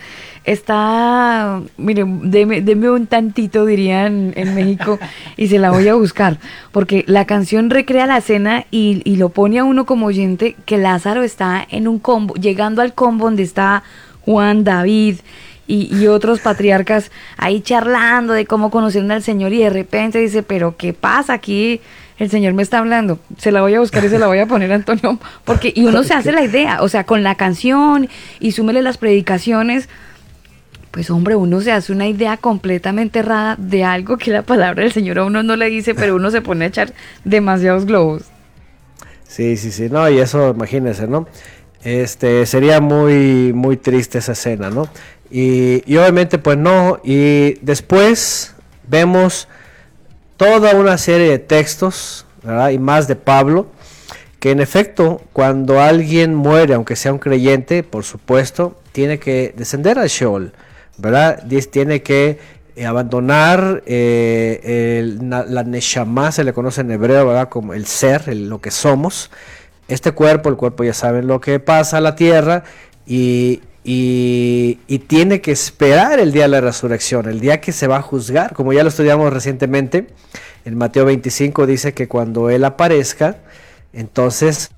[0.46, 4.98] está, mire, deme, un tantito, dirían en México,
[5.36, 6.38] y se la voy a buscar,
[6.72, 10.78] porque la canción recrea la escena y, y, lo pone a uno como oyente que
[10.78, 13.82] Lázaro está en un combo, llegando al combo donde está
[14.22, 15.16] Juan, David
[15.66, 20.42] y, y otros patriarcas ahí charlando de cómo conocieron al Señor y de repente dice,
[20.42, 21.80] pero ¿qué pasa aquí?
[22.18, 23.18] el Señor me está hablando.
[23.36, 25.84] Se la voy a buscar y se la voy a poner a Antonio, porque y
[25.84, 28.08] uno se hace la idea, o sea, con la canción
[28.40, 29.88] y súmele las predicaciones,
[30.96, 34.92] pues hombre, uno se hace una idea completamente errada de algo que la palabra del
[34.92, 38.22] Señor a uno no le dice, pero uno se pone a echar demasiados globos.
[39.28, 41.28] Sí, sí, sí, no, y eso imagínense, ¿no?
[41.84, 44.88] Este, sería muy, muy triste esa escena, ¿no?
[45.30, 48.54] Y, y obviamente, pues no, y después
[48.88, 49.48] vemos
[50.38, 52.24] toda una serie de textos,
[52.72, 53.66] y más de Pablo,
[54.40, 59.98] que en efecto, cuando alguien muere, aunque sea un creyente, por supuesto, tiene que descender
[59.98, 60.54] al Sheol,
[60.98, 61.44] ¿verdad?
[61.70, 62.38] Tiene que
[62.76, 67.48] eh, abandonar eh, la Neshama, se le conoce en hebreo, ¿verdad?
[67.48, 69.30] Como el ser, lo que somos.
[69.88, 72.64] Este cuerpo, el cuerpo ya saben lo que pasa a la tierra
[73.06, 77.98] y, y, tiene que esperar el día de la resurrección, el día que se va
[77.98, 80.08] a juzgar, como ya lo estudiamos recientemente,
[80.64, 83.38] en Mateo 25 dice que cuando Él aparezca,
[83.92, 84.70] entonces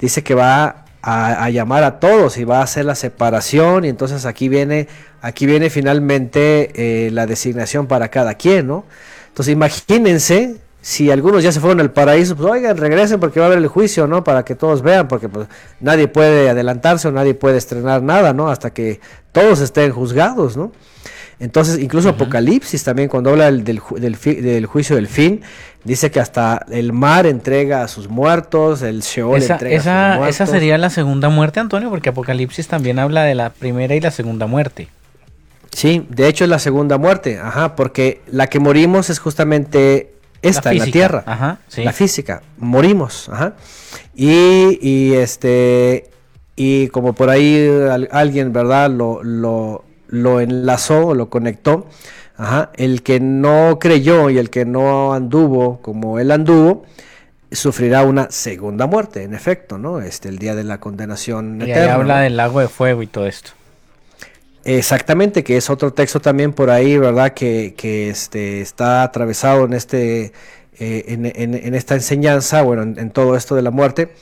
[0.00, 4.24] dice que va a, llamar a todos y va a hacer la separación y entonces
[4.24, 4.88] aquí viene,
[5.20, 8.86] aquí viene finalmente eh, la designación para cada quien, ¿no?
[9.28, 13.48] Entonces imagínense si algunos ya se fueron al paraíso, pues oigan, regresen porque va a
[13.48, 14.24] haber el juicio, ¿no?
[14.24, 15.46] Para que todos vean, porque pues,
[15.80, 18.48] nadie puede adelantarse o nadie puede estrenar nada, ¿no?
[18.48, 19.00] Hasta que
[19.32, 20.72] todos estén juzgados, ¿no?
[21.40, 25.42] Entonces, incluso Apocalipsis también, cuando habla del, del, juicio del fin,
[25.84, 30.40] dice que hasta el mar entrega a sus muertos, el Sheol entrega a sus muertos.
[30.40, 34.10] Esa sería la segunda muerte, Antonio, porque Apocalipsis también habla de la primera y la
[34.10, 34.88] segunda muerte.
[35.72, 40.72] Sí, de hecho es la segunda muerte, ajá, porque la que morimos es justamente esta,
[40.72, 41.58] en la Tierra.
[41.76, 42.42] La física.
[42.58, 43.30] Morimos.
[44.14, 46.10] Y, este.
[46.56, 47.68] Y como por ahí
[48.12, 48.90] alguien, ¿verdad?
[48.90, 51.86] Lo, lo, lo enlazó, lo conectó.
[52.76, 56.84] El que no creyó y el que no anduvo como él anduvo,
[57.52, 60.00] sufrirá una segunda muerte, en efecto, ¿no?
[60.00, 63.26] Este, el día de la condenación y Ahí habla del lago de fuego y todo
[63.26, 63.52] esto.
[64.64, 67.34] Exactamente, que es otro texto también por ahí, ¿verdad?
[67.34, 67.74] Que,
[68.08, 70.32] este, está atravesado en, este,
[70.78, 74.14] eh, en, esta enseñanza, bueno, en, todo esto de la muerte,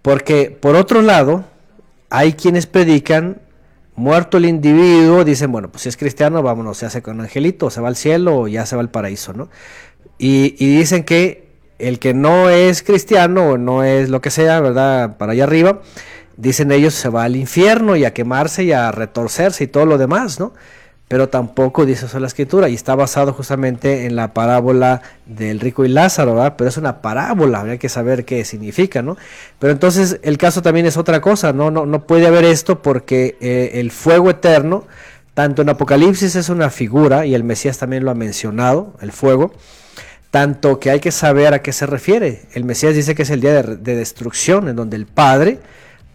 [0.00, 1.44] porque por otro lado,
[2.10, 3.40] hay quienes predican,
[3.98, 7.80] muerto el individuo, dicen, bueno, pues si es cristiano, vámonos, se hace con angelito, se
[7.80, 9.48] va al cielo o ya se va al paraíso, ¿no?
[10.18, 11.48] Y, y dicen que
[11.78, 15.16] el que no es cristiano o no es lo que sea, ¿verdad?
[15.18, 15.82] Para allá arriba,
[16.36, 19.98] dicen ellos, se va al infierno y a quemarse y a retorcerse y todo lo
[19.98, 20.52] demás, ¿no?
[21.08, 25.86] Pero tampoco dice eso la escritura y está basado justamente en la parábola del rico
[25.86, 26.54] y Lázaro, ¿verdad?
[26.58, 29.16] Pero es una parábola, hay que saber qué significa, ¿no?
[29.58, 31.70] Pero entonces el caso también es otra cosa, ¿no?
[31.70, 34.86] No, no puede haber esto porque eh, el fuego eterno,
[35.32, 39.54] tanto en Apocalipsis es una figura, y el Mesías también lo ha mencionado, el fuego,
[40.30, 42.42] tanto que hay que saber a qué se refiere.
[42.52, 45.58] El Mesías dice que es el día de, de destrucción, en donde el Padre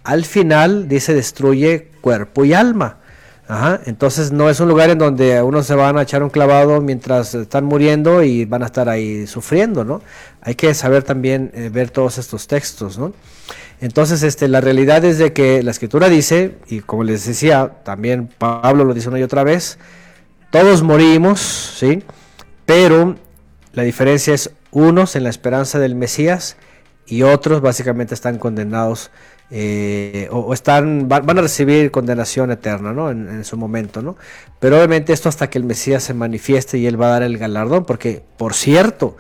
[0.04, 2.98] al final dice destruye cuerpo y alma.
[3.86, 7.36] Entonces no es un lugar en donde unos se van a echar un clavado mientras
[7.36, 10.02] están muriendo y van a estar ahí sufriendo, ¿no?
[10.42, 13.14] Hay que saber también eh, ver todos estos textos, ¿no?
[13.82, 18.30] Entonces, este, la realidad es de que la escritura dice, y como les decía, también
[18.38, 19.78] Pablo lo dice una y otra vez,
[20.50, 22.02] todos morimos, ¿sí?
[22.66, 23.18] Pero
[23.74, 26.56] la diferencia es unos en la esperanza del Mesías
[27.06, 29.12] y otros básicamente están condenados
[29.56, 33.12] eh, o, están van, a recibir condenación eterna ¿no?
[33.12, 34.02] En, su momento.
[34.02, 34.18] ¿no?
[34.60, 37.38] Pero obviamente esto hasta que el Mesías se manifieste y él va a dar el
[37.38, 39.16] galardón, porque por cierto,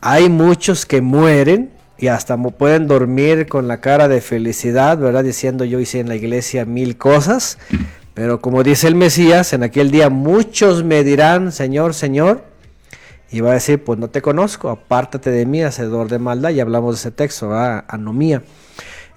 [0.00, 5.22] hay muchos que mueren y hasta pueden dormir con la cara de felicidad, ¿verdad?
[5.22, 7.58] Diciendo yo hice en la iglesia mil cosas,
[8.12, 12.42] pero como dice el Mesías, en aquel día muchos me dirán, Señor, Señor,
[13.30, 16.58] y va a decir, pues no te conozco, apártate de mí, hacedor de maldad, y
[16.58, 18.42] hablamos de ese texto, anomía.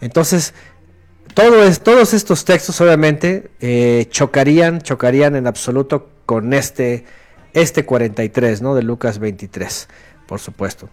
[0.03, 0.53] Entonces,
[1.33, 7.05] todo es, todos estos textos obviamente eh, chocarían, chocarían en absoluto con este,
[7.53, 8.75] este 43, ¿no?
[8.75, 9.87] De Lucas 23,
[10.27, 10.89] por supuesto.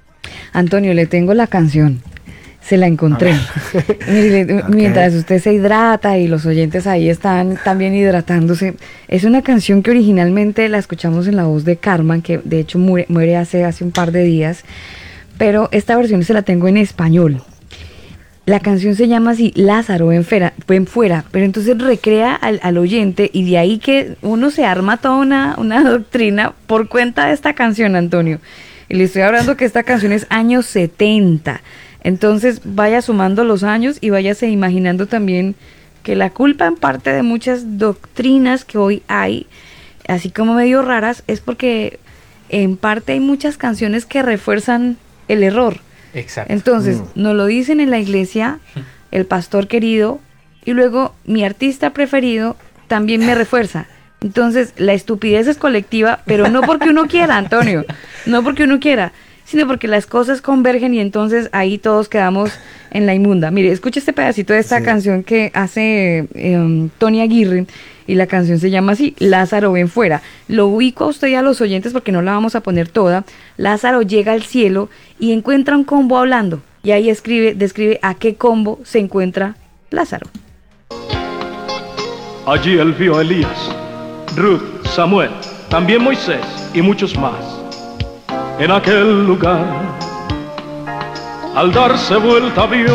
[0.52, 2.02] Antonio, le tengo la canción.
[2.62, 3.34] Se la encontré.
[4.68, 8.76] Mientras usted se hidrata y los oyentes ahí están también hidratándose.
[9.08, 12.78] Es una canción que originalmente la escuchamos en la voz de Carmen, que de hecho
[12.78, 14.62] muere, muere hace, hace un par de días.
[15.36, 17.42] Pero esta versión se la tengo en español.
[18.46, 23.30] La canción se llama así, Lázaro, ven fuera, ven fuera pero entonces recrea al, oyente
[23.32, 27.54] y de ahí que uno se arma toda una, una doctrina por cuenta de esta
[27.54, 28.40] canción, Antonio.
[28.88, 31.60] Y le estoy hablando que esta canción es años 70.
[32.02, 35.54] Entonces vaya sumando los años y váyase imaginando también
[36.02, 39.46] que la culpa en parte de muchas doctrinas que hoy hay,
[40.08, 42.00] así como medio raras, es porque
[42.48, 44.96] en parte hay muchas canciones que refuerzan
[45.28, 45.78] el error.
[46.14, 46.52] Exacto.
[46.52, 47.04] Entonces, mm.
[47.14, 48.58] nos lo dicen en la iglesia,
[49.10, 50.20] el pastor querido,
[50.64, 52.56] y luego mi artista preferido
[52.88, 53.86] también me refuerza.
[54.20, 57.86] Entonces, la estupidez es colectiva, pero no porque uno quiera, Antonio,
[58.26, 59.12] no porque uno quiera,
[59.50, 62.52] sino porque las cosas convergen y entonces ahí todos quedamos
[62.92, 63.50] en la inmunda.
[63.50, 67.66] Mire, escuche este pedacito de esta canción que hace eh, Tony Aguirre
[68.06, 70.22] y la canción se llama así, Lázaro ven fuera.
[70.46, 73.24] Lo ubico a usted y a los oyentes porque no la vamos a poner toda.
[73.56, 78.36] Lázaro llega al cielo y encuentra un combo hablando y ahí escribe, describe a qué
[78.36, 79.56] combo se encuentra
[79.90, 80.28] Lázaro.
[82.46, 83.74] Allí él vio a Elías,
[84.36, 85.30] Ruth, Samuel,
[85.68, 87.59] también Moisés y muchos más.
[88.60, 89.64] En aquel lugar,
[91.56, 92.94] al darse vuelta vio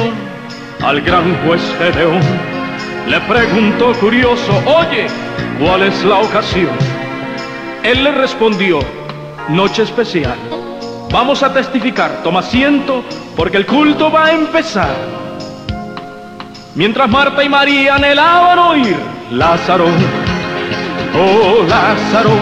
[0.84, 2.22] al gran juez Gedeón.
[3.08, 5.08] Le preguntó curioso, oye,
[5.60, 6.70] ¿cuál es la ocasión?
[7.82, 8.78] Él le respondió,
[9.50, 10.38] noche especial.
[11.12, 13.04] Vamos a testificar, toma asiento,
[13.36, 14.96] porque el culto va a empezar.
[16.76, 18.98] Mientras Marta y María anhelaban oír,
[19.32, 19.88] Lázaro,
[21.16, 22.38] oh Lázaro,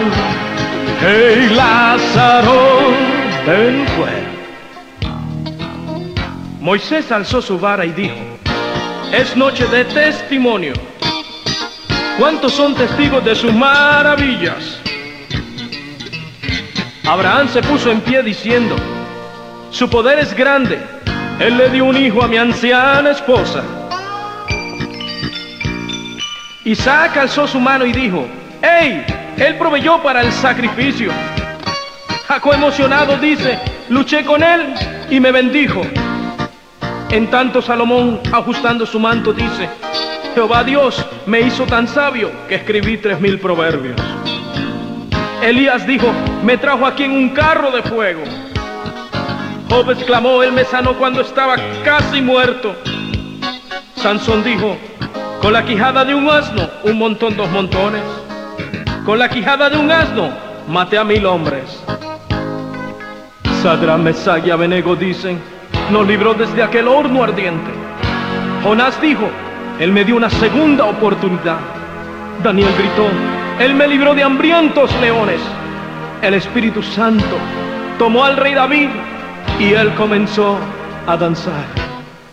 [1.00, 3.13] hey Lázaro,
[3.44, 4.30] fuera.
[6.60, 8.14] Moisés alzó su vara y dijo,
[9.12, 10.72] es noche de testimonio.
[12.18, 14.80] ¿Cuántos son testigos de sus maravillas?
[17.04, 18.76] Abraham se puso en pie diciendo,
[19.70, 20.78] su poder es grande,
[21.38, 23.62] él le dio un hijo a mi anciana esposa.
[26.64, 28.26] Isaac alzó su mano y dijo,
[28.62, 29.04] ¡Ey!
[29.36, 31.12] Él proveyó para el sacrificio.
[32.26, 33.58] Jacob emocionado dice,
[33.90, 34.74] luché con él
[35.10, 35.82] y me bendijo.
[37.10, 39.68] En tanto Salomón, ajustando su manto, dice,
[40.34, 44.00] Jehová Dios me hizo tan sabio que escribí tres mil proverbios.
[45.42, 46.06] Elías dijo,
[46.42, 48.22] me trajo aquí en un carro de fuego.
[49.68, 52.74] Job exclamó, él me sanó cuando estaba casi muerto.
[53.96, 54.78] Sansón dijo,
[55.42, 58.02] con la quijada de un asno, un montón, dos montones.
[59.04, 60.30] Con la quijada de un asno,
[60.66, 61.84] maté a mil hombres.
[63.64, 65.40] Sadra, Mesach y dicen,
[65.90, 67.70] nos libró desde aquel horno ardiente.
[68.62, 69.26] Jonás dijo,
[69.80, 71.56] él me dio una segunda oportunidad.
[72.42, 73.06] Daniel gritó,
[73.58, 75.40] él me libró de hambrientos leones.
[76.20, 77.38] El Espíritu Santo
[77.98, 78.90] tomó al rey David
[79.58, 80.58] y él comenzó
[81.06, 81.64] a danzar.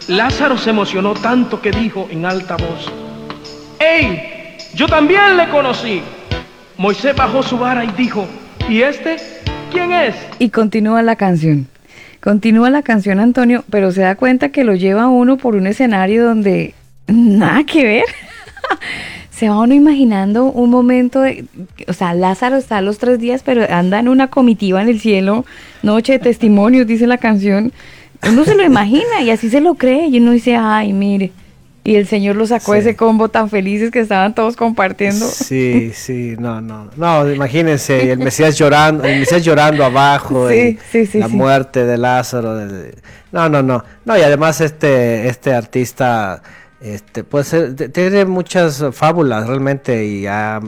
[0.10, 2.92] Lázaro se emocionó tanto que dijo en alta voz,
[3.80, 4.58] ¡Ey!
[4.74, 6.02] Yo también le conocí.
[6.76, 8.28] Moisés bajó su vara y dijo,
[8.68, 9.31] ¿y este
[9.72, 10.16] quién es?
[10.40, 11.68] Y continúa la canción.
[12.22, 16.24] Continúa la canción Antonio, pero se da cuenta que lo lleva uno por un escenario
[16.24, 16.76] donde
[17.08, 18.06] nada que ver.
[19.32, 21.46] se va uno imaginando un momento de,
[21.88, 25.46] o sea, Lázaro está los tres días, pero anda en una comitiva en el cielo,
[25.82, 27.74] noche de testimonios, dice la canción.
[28.30, 31.32] Uno se lo imagina y así se lo cree y uno dice, ay, mire.
[31.84, 35.26] Y el Señor lo sacó ese combo tan felices que estaban todos compartiendo.
[35.26, 36.92] Sí, sí, no, no.
[36.96, 41.98] No, imagínense, el Mesías llorando, el Mesías llorando abajo, sí, sí, sí, la muerte de
[41.98, 42.56] Lázaro.
[43.32, 43.84] no, no, no.
[44.06, 46.44] No, y además este, este artista
[46.80, 47.56] este, pues
[47.92, 50.26] tiene muchas fábulas realmente y,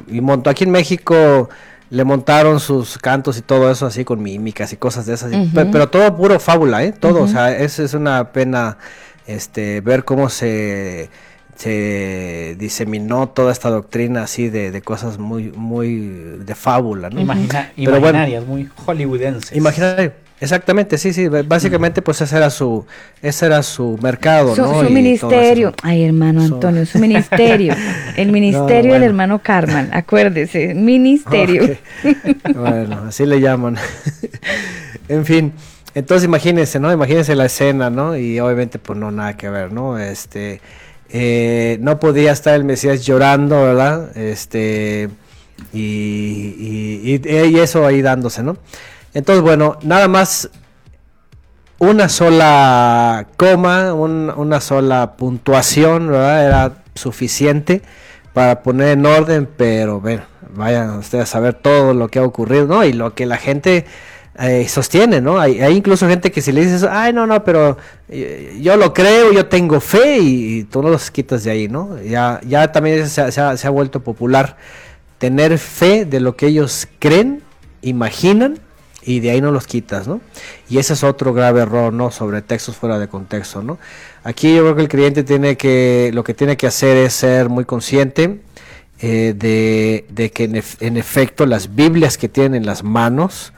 [0.07, 1.49] y montó aquí en México
[1.93, 5.89] le montaron sus cantos y todo eso así con mímicas y cosas de esas, pero,
[5.89, 6.91] todo puro fábula, ¿eh?
[6.91, 8.79] Todo, o sea, es, es una pena
[9.27, 11.09] este, ver cómo se,
[11.55, 15.95] se diseminó toda esta doctrina así de, de cosas muy, muy
[16.39, 17.21] de fábula, ¿no?
[17.21, 19.55] imaginarias, muy hollywoodenses.
[19.55, 20.23] Imaginario.
[20.43, 22.85] Exactamente, sí, sí, básicamente pues ese era su,
[23.21, 24.83] ese era su mercado, ¿no?
[24.83, 27.73] Su ministerio, ay hermano Antonio, su ministerio,
[28.17, 31.77] el ministerio del hermano Carmen, acuérdese, ministerio.
[32.55, 33.77] bueno, así le llaman.
[35.07, 35.53] en fin,
[35.95, 36.91] entonces imagínense, ¿no?
[36.91, 38.17] Imagínense la escena, ¿no?
[38.17, 39.99] Y obviamente pues no nada que ver, ¿no?
[39.99, 40.61] Este,
[41.09, 44.17] eh, no podía estar el Mesías llorando, ¿verdad?
[44.17, 45.09] Este,
[45.71, 47.21] y, y,
[47.59, 48.57] eso ahí dándose, ¿no?
[49.13, 50.49] Entonces, bueno, nada más
[51.77, 56.45] una sola coma, una sola puntuación, ¿verdad?
[56.45, 57.81] Era suficiente
[58.33, 60.23] para poner en orden, pero bueno,
[60.55, 62.83] vayan ustedes a saber todo lo que ha ocurrido, ¿no?
[62.83, 63.85] Y lo que la gente
[64.39, 65.39] eh, sostiene, ¿no?
[65.39, 67.77] Hay, incluso gente que si le dices, ay, no, no, pero
[68.09, 72.01] eh, yo lo creo, yo tengo fe y, tú no los quitas de ahí, ¿no?
[72.01, 74.57] Ya, ya también se, ha, vuelto popular
[75.19, 77.43] tener fe de lo que ellos creen,
[77.83, 78.57] imaginan
[79.03, 80.19] y de ahí no los quitas, ¿no?
[80.67, 82.09] Y ese es otro grave error, ¿no?
[82.09, 83.77] Sobre textos fuera de contexto, ¿no?
[84.23, 87.49] Aquí yo creo que el creyente tiene que, lo que tiene que hacer es ser
[87.49, 88.39] muy consciente
[88.99, 93.53] eh, de, de, que en, en, efecto las Biblias que tienen en las manos,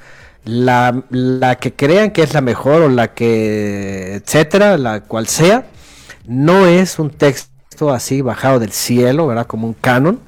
[0.46, 5.66] la, la, que crean que es la mejor o la que, etcétera, la cual sea,
[6.28, 9.48] no es un texto así bajado del cielo, ¿verdad?
[9.48, 10.20] Como un canon,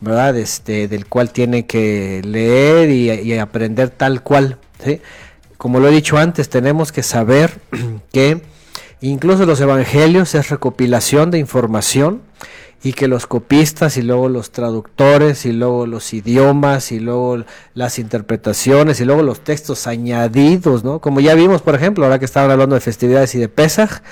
[0.00, 0.36] ¿verdad?
[0.36, 5.00] Este, del cual tiene que leer y, aprender tal cual, ¿sí?
[5.56, 7.60] como lo he dicho antes, tenemos que saber
[8.12, 8.42] que
[9.00, 12.22] incluso los evangelios es recopilación de información
[12.86, 17.42] y que los copistas y luego los traductores y luego los idiomas y luego
[17.74, 21.00] las interpretaciones y luego los textos añadidos, ¿no?
[21.00, 24.02] Como ya vimos, por ejemplo, ahora que estaban hablando de festividades y de Pesaj,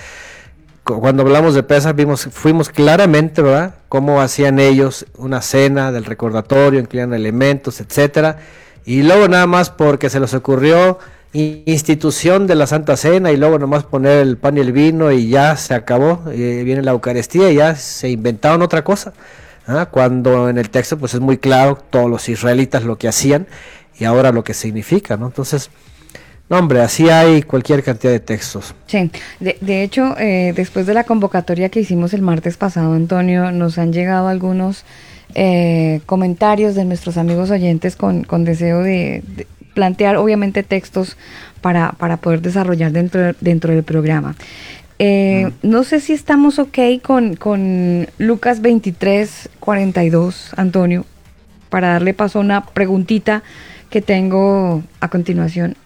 [0.82, 3.76] cuando hablamos de Pesaj vimos, fuimos claramente, ¿verdad?
[3.88, 8.38] Cómo hacían ellos una cena del recordatorio, incluían elementos, etcétera,
[8.84, 10.98] y luego nada más porque se les ocurrió
[11.34, 15.28] institución de la Santa Cena y luego nomás poner el pan y el vino y
[15.28, 19.12] ya se acabó, y viene la Eucaristía y ya se inventaron otra cosa.
[19.66, 19.86] ¿ah?
[19.90, 23.46] Cuando en el texto pues es muy claro todos los israelitas lo que hacían
[23.98, 25.26] y ahora lo que significa, ¿no?
[25.26, 25.70] Entonces,
[26.48, 28.74] no hombre, así hay cualquier cantidad de textos.
[28.86, 33.78] Sí, de, hecho, eh, después de la convocatoria que hicimos el martes pasado, Antonio, nos
[33.78, 34.84] han llegado algunos
[35.34, 39.22] eh, comentarios de nuestros amigos oyentes con, con deseo de,
[39.74, 41.16] plantear obviamente textos
[41.60, 44.34] para, para poder desarrollar dentro, dentro del programa.
[44.98, 51.04] Eh, no sé si estamos ok con, con Lucas 23, 42, Antonio,
[51.68, 53.42] para darle paso a una preguntita
[53.90, 55.76] que tengo a continuación.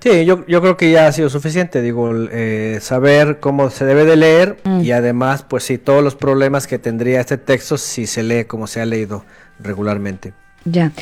[0.00, 4.04] Sí, yo, yo creo que ya ha sido suficiente, digo, eh, saber cómo se debe
[4.04, 4.80] de leer mm.
[4.82, 8.68] y además, pues sí, todos los problemas que tendría este texto si se lee como
[8.68, 9.24] se ha leído
[9.58, 10.34] regularmente.
[10.70, 10.92] Ya.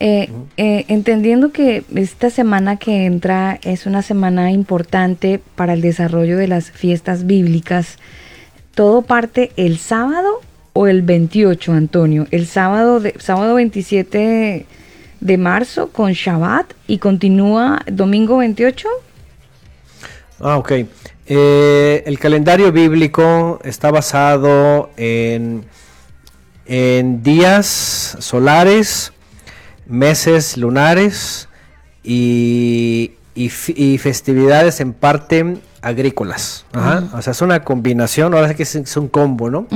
[0.00, 6.36] Eh, eh, entendiendo que esta semana que entra es una semana importante para el desarrollo
[6.38, 7.98] de las fiestas bíblicas,
[8.74, 10.40] ¿todo parte el sábado
[10.72, 12.26] o el 28, Antonio?
[12.32, 14.66] El sábado, de, sábado 27
[15.20, 18.88] de marzo con Shabbat y continúa domingo 28?
[20.40, 20.72] Ah, ok.
[21.26, 25.64] Eh, el calendario bíblico está basado en
[26.66, 29.12] en días solares,
[29.86, 31.48] meses lunares
[32.02, 33.12] y,
[33.98, 36.64] festividades en parte agrícolas.
[37.12, 39.66] O sea, es una combinación, ahora sí que es, un combo, ¿no?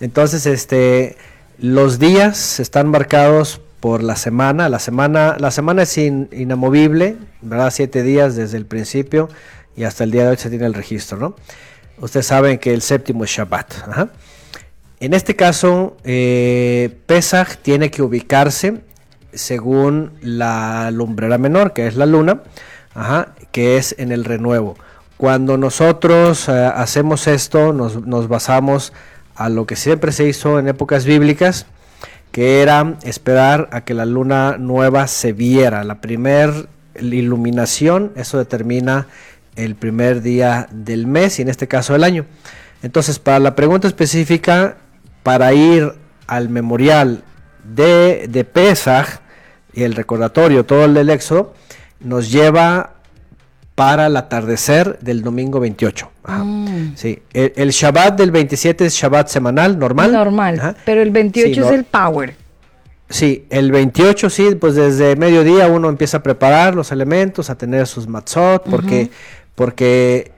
[0.00, 1.16] Entonces, este,
[1.58, 4.68] los días están marcados por la semana.
[4.68, 7.70] La semana, la semana es inamovible, ¿verdad?
[7.72, 9.28] Siete días desde el principio
[9.76, 11.36] y hasta el día de hoy se tiene el registro, ¿no?
[12.00, 13.74] Ustedes saben que el séptimo es Shabbat.
[13.88, 14.08] Ajá.
[15.00, 18.80] En este caso, eh, Pesach tiene que ubicarse
[19.32, 22.42] según la lumbrera menor, que es la luna,
[23.52, 24.76] que es en el renuevo.
[25.16, 28.92] Cuando nosotros eh, hacemos esto, nos, basamos
[29.36, 31.66] a lo que siempre se hizo en épocas bíblicas,
[32.32, 35.84] que era esperar a que la luna nueva se viera.
[35.84, 36.66] La primera
[37.00, 39.06] iluminación, eso determina
[39.54, 42.26] el primer día del mes y en este caso el año.
[42.82, 44.76] Entonces, para la pregunta específica,
[45.22, 45.92] para ir
[46.26, 47.22] al memorial
[47.64, 49.20] de, de Pesach
[49.72, 51.54] y el recordatorio, todo el del Éxodo,
[52.00, 52.94] nos lleva
[53.74, 56.10] para el atardecer del domingo 28.
[56.26, 56.96] Mm.
[56.96, 57.22] Sí.
[57.32, 60.12] El, Shabbat del 27 es Shabbat semanal, normal.
[60.12, 62.34] Normal, pero el 28 es el Power.
[63.08, 67.86] Sí, el 28 sí, pues desde mediodía uno empieza a preparar los elementos, a tener
[67.86, 69.10] sus matzot, porque,
[69.54, 70.32] porque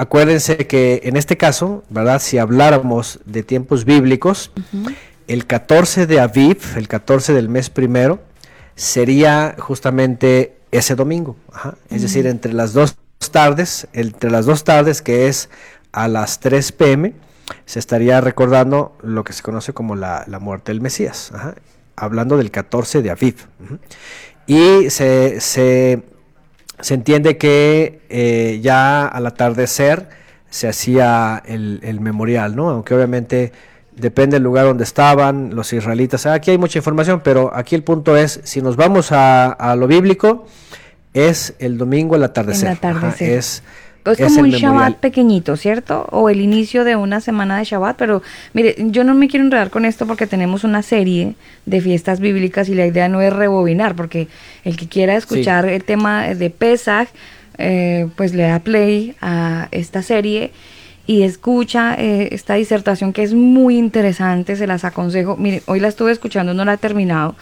[0.00, 2.22] acuérdense que en este caso, ¿verdad?
[2.22, 4.50] Si habláramos de tiempos bíblicos,
[5.28, 8.18] el 14 de Aviv, el 14 del mes primero,
[8.76, 11.36] sería justamente ese domingo.
[11.90, 12.96] Es decir, entre las dos
[13.30, 15.50] tardes, entre las dos tardes que es
[15.92, 17.12] a las 3 pm,
[17.66, 21.30] se estaría recordando lo que se conoce como la, muerte del Mesías,
[21.94, 23.36] hablando del 14 de Aviv.
[24.46, 26.02] Y se, se
[26.80, 30.08] se entiende que eh, ya al atardecer
[30.50, 32.70] se hacía el, memorial, ¿no?
[32.70, 33.52] Aunque obviamente
[33.94, 36.26] depende del lugar donde estaban los israelitas.
[36.26, 40.46] Aquí hay mucha información, pero aquí el punto es, si nos vamos a, lo bíblico,
[41.14, 42.68] es el domingo al atardecer.
[42.68, 43.30] El atardecer.
[43.38, 43.62] es
[44.04, 46.06] es como un Shabbat pequeñito, ¿cierto?
[46.10, 48.22] O el inicio de una semana de Shabbat, pero
[48.52, 51.34] mire, yo no me quiero enredar con esto porque tenemos una serie
[51.66, 54.28] de fiestas bíblicas y la idea no es rebobinar, porque
[54.64, 57.08] el que quiera escuchar el tema de Pesach,
[57.58, 60.52] eh, pues le da play a esta serie
[61.06, 65.88] y escucha eh, esta disertación que es muy interesante, se las aconsejo, mire, hoy la
[65.88, 67.34] estuve escuchando, no la he terminado,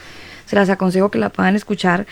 [0.47, 2.07] se las aconsejo que la puedan escuchar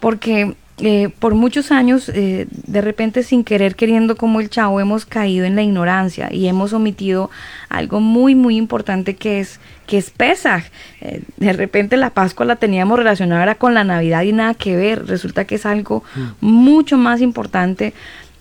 [0.00, 5.04] porque eh, por muchos años, eh, de repente sin querer, queriendo como el chavo, hemos
[5.04, 7.30] caído en la ignorancia y hemos omitido
[7.68, 10.64] algo muy, muy importante que es, que es Pesaj.
[11.02, 15.06] Eh, de repente la Pascua la teníamos relacionada con la Navidad y nada que ver.
[15.06, 16.46] Resulta que es algo mm.
[16.46, 17.92] mucho más importante.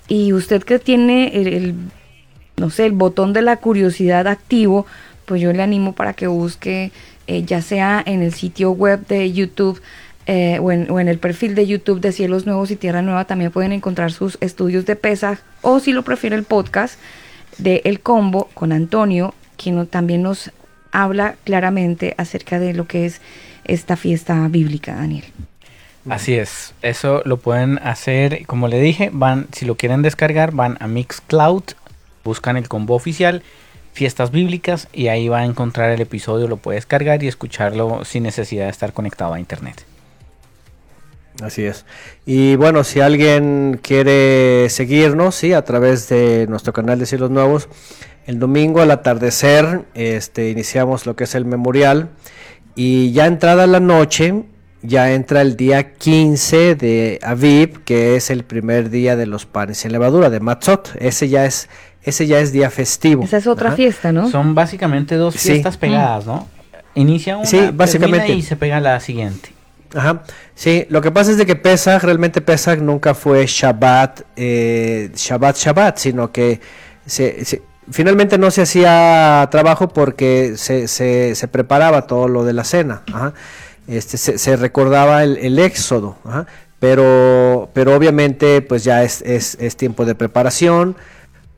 [0.08, 1.76] Y usted que tiene el,
[2.56, 4.86] no sé, el botón de la curiosidad activo,
[5.26, 6.91] pues yo le animo para que busque,
[7.28, 9.80] ya sea en el sitio web de YouTube,
[10.27, 13.72] eh, o, en, el perfil de YouTube de Cielos Nuevos y Tierra Nueva también pueden
[13.72, 16.99] encontrar sus estudios de Pesaj o si lo prefiere el podcast
[17.57, 20.52] de El Combo con Antonio, quien también nos
[20.91, 23.22] habla claramente acerca de lo que es
[23.64, 25.26] esta fiesta bíblica, Daniel.
[26.10, 30.77] Así es, eso lo pueden hacer, como le dije, van, si lo quieren descargar, van
[30.80, 31.64] a Mixcloud,
[32.23, 33.43] buscan el combo oficial,
[33.93, 38.23] fiestas bíblicas y ahí va a encontrar el episodio, lo puede descargar y escucharlo sin
[38.23, 39.85] necesidad de estar conectado a internet.
[41.41, 41.86] Así es.
[42.26, 47.70] Y bueno, si alguien quiere seguirnos, sí, a través de nuestro canal de Cielos Nuevos,
[48.26, 52.10] el domingo al atardecer este, iniciamos lo que es el memorial
[52.76, 54.44] y ya entrada la noche,
[54.82, 59.80] ya entra el día 15 de Aviv, que es el primer día de los panes
[59.80, 60.95] sin levadura, de Matzot.
[60.99, 61.70] Ese ya es,
[62.03, 63.24] ese ya es día festivo.
[63.24, 64.30] Esa es otra fiesta, ¿no?
[64.30, 66.48] Son básicamente dos fiestas pegadas, ¿no?
[66.95, 68.34] Inicia una, sí, básicamente.
[68.34, 69.49] y se pega la siguiente.
[69.93, 70.23] Ajá,
[70.55, 75.57] sí, lo que pasa es de que Pesach, realmente Pesach nunca fue Shabbat, eh, Shabbat,
[75.57, 76.61] Shabbat, sino que
[77.05, 83.01] se, finalmente no se hacía trabajo porque se, se, preparaba todo lo de la cena,
[83.88, 86.18] Este, se, recordaba el, éxodo,
[86.80, 90.95] Pero, pero obviamente pues ya es, es, tiempo de preparación,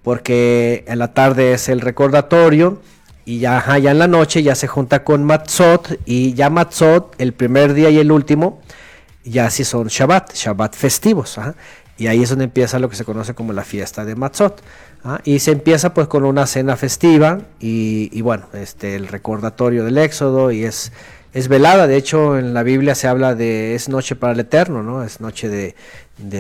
[0.02, 2.82] porque en la tarde es el recordatorio,
[3.26, 7.34] y ya, ya en la noche ya se junta con Matzot, y ya Matzot, el
[7.34, 8.62] primer día y el último,
[9.24, 11.38] ya sí son Shabbat, Shabbat festivos,
[11.98, 14.62] y ahí es donde empieza lo que se conoce como la fiesta de Matzot.
[15.04, 15.20] ¿ah?
[15.24, 20.52] Y se empieza pues con una cena festiva y, bueno, este, el recordatorio del Éxodo
[20.52, 20.92] y es,
[21.34, 21.86] es velada.
[21.86, 25.04] De hecho, en la Biblia se habla de es noche para el eterno, ¿no?
[25.04, 25.76] Es noche de,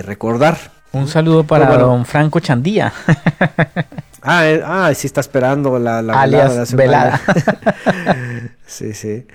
[0.01, 0.57] recordar.
[0.91, 2.93] Un saludo para don Franco Chandía.
[4.23, 6.25] ah, eh, ah, sí está esperando la, la
[6.73, 7.21] velada.
[8.65, 9.27] sí, sí.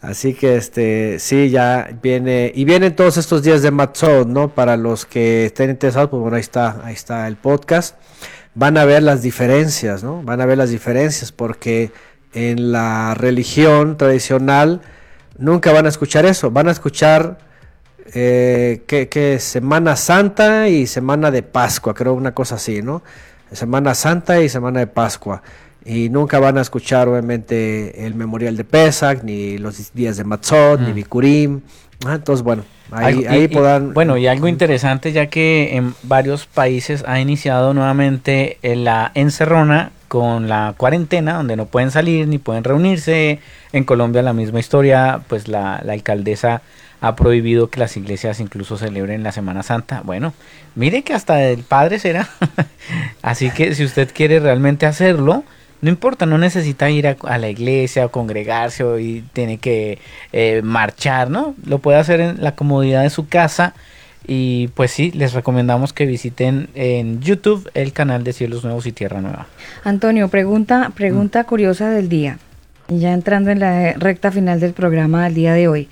[0.00, 4.48] Así que este, sí, ya viene, y vienen todos estos días de Matzot, ¿no?
[4.48, 7.96] Para los que estén interesados, pues bueno, ahí está, ahí está el podcast
[8.54, 10.22] van a ver las diferencias, ¿no?
[10.22, 11.92] Van a ver las diferencias porque
[12.32, 14.80] en la religión tradicional
[15.38, 17.38] nunca van a escuchar eso, van a escuchar
[18.12, 23.02] eh, que, Semana Santa y Semana de Pascua, creo una cosa así, ¿no?
[23.52, 25.42] Semana Santa y Semana de Pascua.
[25.84, 30.80] Y nunca van a escuchar, obviamente, el memorial de Pesach, ni los días de Matzot,
[30.80, 30.94] ni mm.
[30.94, 31.60] Bikurim.
[32.04, 33.48] Ah, entonces, bueno, Ahí, ahí
[33.94, 39.92] Bueno, y algo interesante ya que en varios países ha iniciado nuevamente eh, la encerrona
[40.08, 43.38] con la cuarentena, donde no pueden salir ni pueden reunirse.
[43.72, 46.62] En Colombia la misma historia, pues la, la alcaldesa
[47.00, 50.02] ha prohibido que las iglesias incluso celebren la Semana Santa.
[50.04, 50.34] Bueno,
[50.74, 52.28] mire que hasta el Padre será.
[53.22, 55.44] Así que si usted quiere realmente hacerlo,
[55.82, 59.98] no importa, no necesita ir a, la iglesia o congregarse o y tiene que
[60.32, 61.54] eh, marchar, ¿no?
[61.64, 63.74] Lo puede hacer en la comodidad de su casa.
[64.26, 68.92] Y pues sí, les recomendamos que visiten en YouTube el canal de Cielos Nuevos y
[68.92, 69.46] Tierra Nueva.
[69.82, 72.38] Antonio, pregunta, pregunta curiosa del día.
[72.88, 75.88] Ya entrando en la recta final del programa del día de hoy.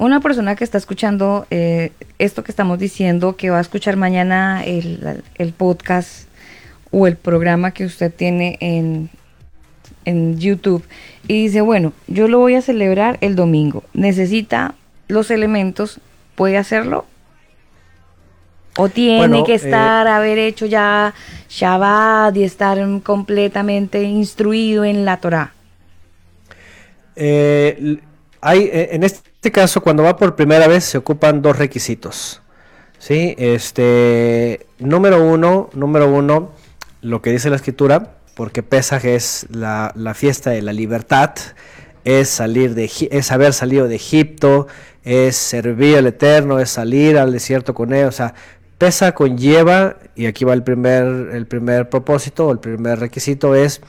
[0.00, 4.64] Una persona que está escuchando eh, esto que estamos diciendo, que va a escuchar mañana
[4.64, 6.26] el, el podcast
[6.90, 9.10] o el programa que usted tiene en,
[10.06, 10.82] en YouTube
[11.28, 13.84] y dice, bueno, yo lo voy a celebrar el domingo.
[13.92, 14.74] ¿Necesita
[15.06, 16.00] los elementos?
[16.34, 17.04] ¿Puede hacerlo?
[18.78, 21.12] ¿O tiene que eh, estar, haber hecho ya
[21.50, 25.52] Shabbat y estar completamente instruido en la Torah?
[27.16, 28.00] Eh,
[28.40, 32.40] hay, eh, en este caso, cuando va por primera vez, se ocupan dos requisitos.
[32.98, 33.34] ¿sí?
[33.38, 36.52] Este, número uno, número uno,
[37.02, 41.34] lo que dice la escritura, porque Pesaj es la, fiesta de la libertad,
[42.04, 44.68] es salir de es haber salido de Egipto,
[45.02, 48.34] es servir al Eterno, es salir al desierto con él, o sea,
[48.78, 53.82] Pesaj conlleva, y aquí va el primer, el primer propósito, el primer requisito es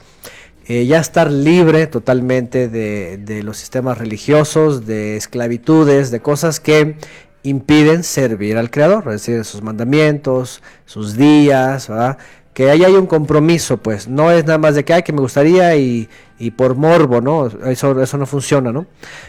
[0.66, 6.96] eh, ya estar libre totalmente de, de, los sistemas religiosos, de esclavitudes, de cosas que
[7.42, 12.18] impiden servir al Creador, es decir, sus mandamientos, sus días, ¿verdad?
[12.54, 15.20] que ahí hay un compromiso, pues, no es nada más de que, ay, que me
[15.20, 16.08] gustaría y,
[16.38, 17.46] y por morbo, ¿no?
[17.46, 18.86] Eso, eso no funciona, ¿no?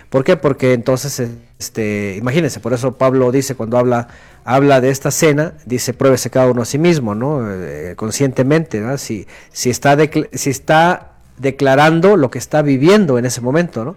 [0.10, 0.36] ¿Por qué?
[0.36, 4.10] Porque entonces, este, imagínense, por eso Pablo dice cuando habla,
[4.44, 7.50] habla de esta cena, dice, pruébese cada uno a sí mismo, ¿no?
[7.50, 8.98] Eh, conscientemente, ¿no?
[8.98, 9.98] Si, si, está
[10.34, 13.96] si está declarando lo que está viviendo en ese momento, ¿no?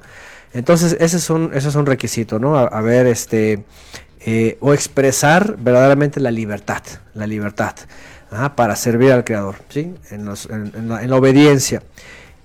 [0.53, 2.57] Entonces, ese es un, ese es un requisito, ¿no?
[2.57, 3.65] A, ver, este,
[4.21, 6.83] eh, o expresar verdaderamente la libertad,
[7.15, 7.75] la libertad
[8.55, 9.95] para servir al Creador, ¿sí?
[10.11, 10.27] En,
[10.89, 11.83] la, obediencia.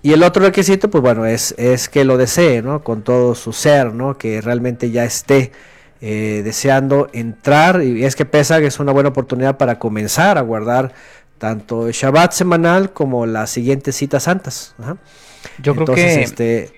[0.01, 2.83] Y el otro requisito, pues bueno, es, es que lo desee, ¿no?
[2.83, 4.17] Con todo su ser, ¿no?
[4.17, 5.51] Que realmente ya esté
[6.01, 7.83] eh, deseando entrar.
[7.83, 10.93] Y es que Pesach es una buena oportunidad para comenzar a guardar
[11.41, 14.75] tanto el Shabbat semanal como las siguientes citas santas.
[15.57, 16.69] Yo creo que este,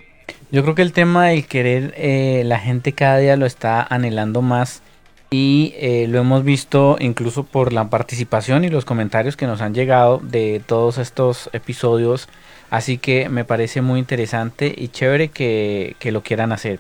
[0.51, 4.41] yo creo que el tema del querer, eh, la gente cada día lo está anhelando
[4.41, 4.81] más
[5.29, 9.73] y eh, lo hemos visto incluso por la participación y los comentarios que nos han
[9.73, 12.29] llegado de todos estos episodios.
[12.69, 16.79] Así que me parece muy interesante y chévere que, que lo quieran hacer.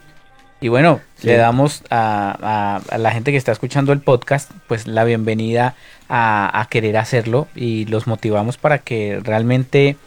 [0.63, 5.75] Y bueno, le damos a, la gente que está escuchando el podcast, pues la bienvenida
[6.09, 9.97] a, querer hacerlo y los motivamos para que realmente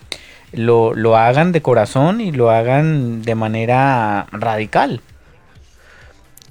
[0.52, 5.00] lo, lo, hagan de corazón y lo hagan de manera radical.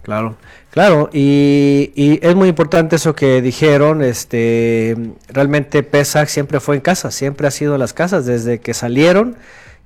[0.06, 0.36] Claro,
[0.70, 4.96] claro, y, es muy importante eso que dijeron, este,
[5.30, 9.36] realmente Pesach siempre fue en casa, siempre ha sido en las casas, desde que salieron,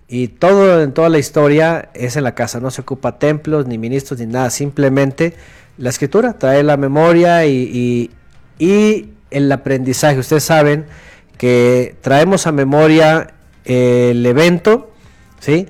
[0.10, 3.78] y todo en toda la historia es en la casa, no se ocupa templos, ni
[3.78, 5.36] ministros, ni nada, simplemente
[5.78, 8.12] la escritura trae la memoria y,
[9.32, 10.20] el aprendizaje.
[10.20, 10.86] Ustedes saben
[11.38, 13.34] que traemos a memoria
[13.66, 14.92] el evento,
[15.40, 15.68] ¿sí?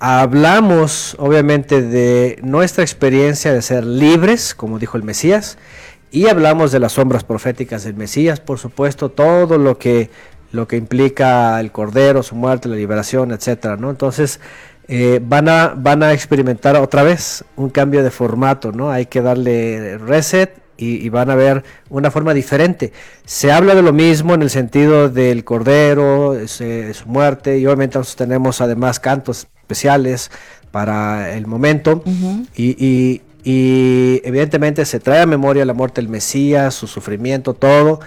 [0.00, 5.56] Hablamos obviamente de nuestra experiencia de ser libres, como dijo el Mesías,
[6.10, 10.10] y hablamos de las sombras proféticas del Mesías, por supuesto, todo lo que
[10.52, 13.90] lo que implica el cordero, su muerte, la liberación, etcétera, ¿no?
[13.90, 14.40] Entonces
[14.86, 18.90] eh, van a van a experimentar otra vez un cambio de formato, ¿no?
[18.90, 22.92] Hay que darle reset y, van a ver una forma diferente.
[23.24, 28.16] Se habla de lo mismo en el sentido del cordero, su muerte y obviamente nosotros
[28.16, 30.30] tenemos además cantos especiales
[30.70, 32.02] para el momento
[32.56, 38.00] y, y evidentemente se trae a memoria la muerte del Mesías, su sufrimiento, todo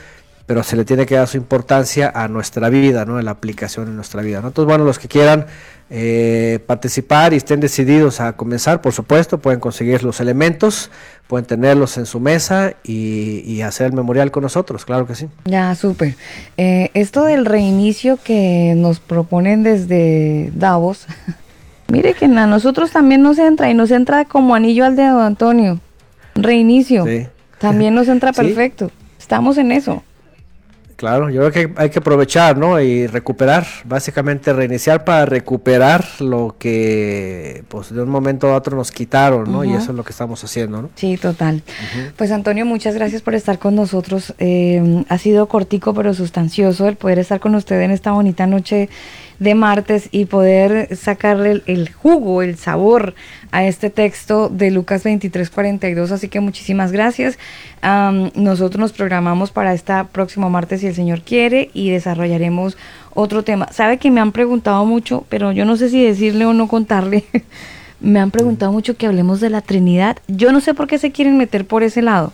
[0.47, 3.21] pero se le tiene que dar su importancia a nuestra vida, ¿no?
[3.21, 4.39] la aplicación en nuestra vida.
[4.39, 4.47] ¿no?
[4.47, 5.45] Entonces, bueno, los que quieran
[5.89, 10.89] eh, participar y estén decididos a comenzar, por supuesto, pueden conseguir los elementos,
[11.27, 15.27] pueden tenerlos en su mesa y, hacer el memorial con nosotros, claro que sí.
[15.43, 16.15] Ya, súper.
[16.55, 21.07] Eh, esto del reinicio que nos proponen desde Davos,
[21.89, 25.81] mire que a nosotros también nos entra y nos entra como anillo al dedo, Antonio.
[26.35, 27.05] Reinicio.
[27.59, 28.91] También nos entra perfecto.
[29.19, 30.03] Estamos en eso.
[30.97, 32.81] Claro, yo creo que hay que aprovechar, ¿no?
[32.81, 38.91] Y recuperar, básicamente reiniciar para recuperar lo que pues de un momento a otro nos
[38.91, 39.63] quitaron, ¿no?
[39.63, 40.89] Y eso es lo que estamos haciendo, ¿no?
[40.95, 41.61] Sí, total.
[42.15, 44.33] Pues Antonio, muchas gracias por estar con nosotros.
[44.39, 48.89] Eh, ha sido cortico pero sustancioso el poder estar con usted en esta bonita noche
[49.39, 53.13] de martes y poder sacarle el, jugo, el sabor
[53.51, 56.11] a este texto de Lucas 23:42.
[56.11, 57.37] Así que muchísimas gracias.
[58.35, 62.77] nosotros nos programamos para esta próximo martes si el Señor quiere y desarrollaremos
[63.13, 63.67] otro tema.
[63.71, 67.23] Sabe que me han preguntado mucho, pero yo no sé si decirle o no contarle.
[67.99, 70.17] me han preguntado mucho que hablemos de la Trinidad.
[70.27, 72.33] Yo no sé por qué se quieren meter por ese lado.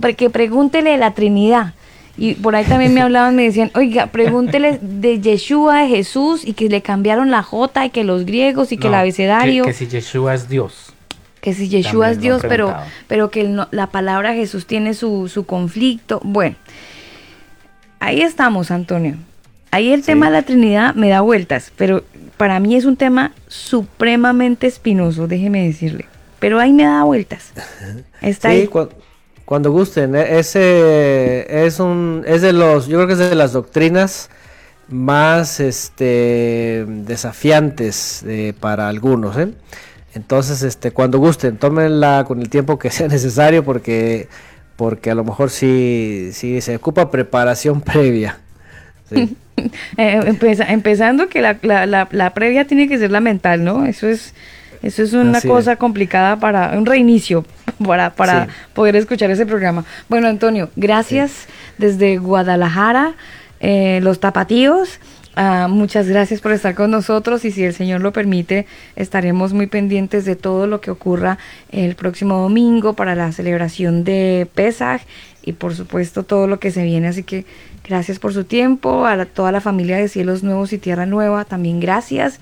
[0.00, 1.74] Porque pregúntele de la Trinidad.
[2.16, 6.52] Y por ahí también me hablaban, me decían, oiga, pregúntele de Yeshua, de Jesús, y
[6.52, 9.64] que le cambiaron la J, y que los griegos, y que el abecedario.
[9.64, 10.92] Que, si Yeshua es Dios.
[11.40, 12.74] Que si Yeshua es Dios, pero,
[13.08, 16.20] pero que la palabra Jesús tiene su, su conflicto.
[16.22, 16.56] Bueno,
[17.98, 19.16] ahí estamos, Antonio.
[19.72, 22.04] Ahí el tema de la Trinidad me da vueltas, pero
[22.36, 26.04] para mí es un tema supremamente espinoso, déjeme decirle.
[26.38, 27.52] Pero ahí me da vueltas.
[28.20, 28.68] Está ahí.
[29.52, 30.38] Cuando gusten, ¿eh?
[30.38, 34.30] ese es un es de los yo creo que es de las doctrinas
[34.88, 39.52] más este desafiantes eh, para algunos, ¿eh?
[40.14, 44.26] Entonces, este cuando gusten, tómenla con el tiempo que sea necesario porque
[44.76, 48.38] porque a lo mejor sí sí se ocupa preparación previa.
[49.98, 53.84] empezando que la, la, la previa tiene que ser la mental, ¿no?
[53.84, 54.32] Eso es
[54.82, 57.44] eso es una cosa complicada para un reinicio
[57.86, 59.84] para, para poder escuchar ese programa.
[60.08, 61.46] Bueno, Antonio, gracias
[61.78, 63.14] desde Guadalajara,
[63.60, 65.00] eh, los tapatíos.
[65.34, 68.66] Ah, muchas gracias por estar con nosotros y si el Señor lo permite,
[68.96, 71.38] estaremos muy pendientes de todo lo que ocurra
[71.70, 75.00] el próximo domingo para la celebración de Pesaj
[75.42, 77.08] y por supuesto todo lo que se viene.
[77.08, 77.46] Así que
[77.82, 81.80] gracias por su tiempo, a toda la familia de Cielos Nuevos y Tierra Nueva, también
[81.80, 82.38] gracias.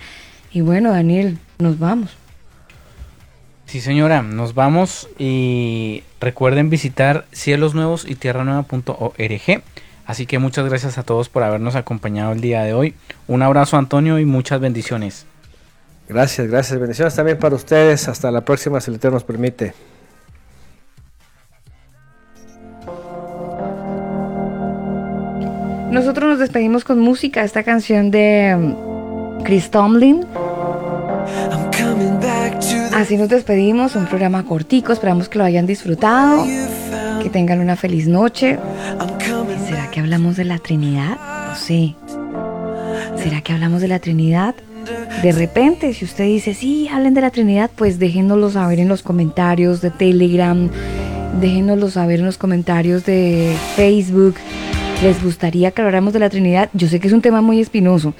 [0.52, 2.19] Y bueno, Daniel, nos vamos.
[3.70, 9.62] Sí, señora, nos vamos y recuerden visitar cielos nuevos y tierranueva.org.
[10.06, 12.96] Así que muchas gracias a todos por habernos acompañado el día de hoy.
[13.28, 15.24] Un abrazo, Antonio, y muchas bendiciones.
[16.08, 16.80] Gracias, gracias.
[16.80, 18.08] Bendiciones también para ustedes.
[18.08, 19.72] Hasta la próxima, si el Eterno nos permite.
[25.92, 30.26] Nosotros nos despedimos con música, esta canción de um, Chris Tomlin.
[32.94, 36.44] Así nos despedimos, un programa cortico, esperamos que lo hayan disfrutado,
[37.22, 38.58] que tengan una feliz noche.
[39.66, 41.16] ¿Será que hablamos de la Trinidad?
[41.48, 41.94] No sé.
[43.16, 44.54] ¿Será que hablamos de la Trinidad?
[45.22, 49.02] De repente, si usted dice, sí, hablen de la Trinidad, pues déjenoslo saber en los
[49.02, 50.68] comentarios de Telegram,
[51.40, 54.34] déjenoslo saber en los comentarios de Facebook.
[55.02, 56.70] ¿Les gustaría que habláramos de la Trinidad?
[56.72, 58.14] Yo sé que es un tema muy espinoso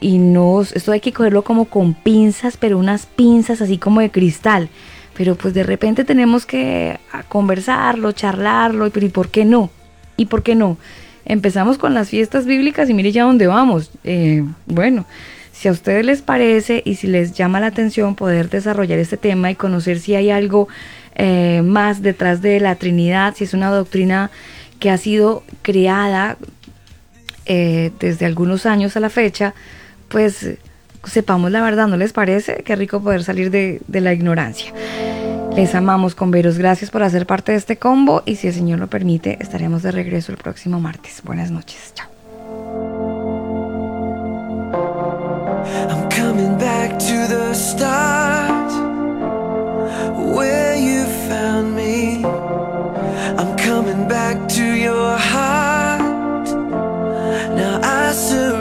[0.00, 4.10] y no, esto hay que cogerlo como con pinzas, pero unas pinzas así como de
[4.10, 4.68] cristal.
[5.16, 6.98] Pero pues de repente tenemos que
[7.28, 9.70] conversarlo, charlarlo, pero ¿y por qué no?
[10.16, 10.76] ¿Y por qué no?
[11.24, 13.90] Empezamos con las fiestas bíblicas y mire ya dónde vamos.
[14.02, 15.06] Eh, bueno,
[15.52, 19.50] si a ustedes les parece y si les llama la atención poder desarrollar este tema
[19.50, 20.68] y conocer si hay algo
[21.14, 24.30] eh, más detrás de la Trinidad, si es una doctrina
[24.80, 26.36] que ha sido creada
[27.46, 29.54] eh, desde algunos años a la fecha,
[30.14, 30.46] pues
[31.02, 32.62] sepamos la verdad, ¿no les parece?
[32.64, 34.72] Qué rico poder salir de, la ignorancia.
[35.56, 38.78] Les amamos con veros, gracias por hacer parte de este combo y si el Señor
[38.78, 41.20] lo permite, estaremos de regreso el próximo martes.
[41.24, 42.06] Buenas noches, chao.
[45.90, 48.70] I'm coming back to the start
[50.32, 52.24] where you found me.
[53.36, 56.46] I'm coming back to your heart.
[57.56, 58.53] Now I surrender.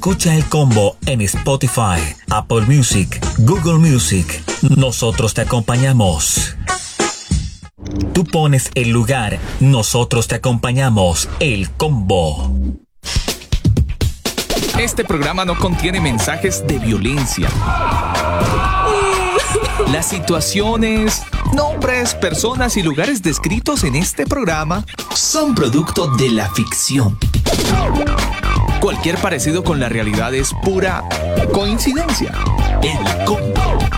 [0.00, 2.00] Escucha el combo en Spotify,
[2.30, 4.42] Apple Music, Google Music.
[4.78, 6.56] Nosotros te acompañamos.
[8.14, 11.28] Tú pones el lugar, nosotros te acompañamos.
[11.38, 12.50] El combo.
[14.78, 17.50] Este programa no contiene mensajes de violencia.
[19.92, 27.18] Las situaciones, nombres, personas y lugares descritos en este programa son producto de la ficción.
[28.80, 31.04] Cualquier parecido con la realidad es pura
[31.52, 32.32] coincidencia.
[32.82, 33.89] El combo.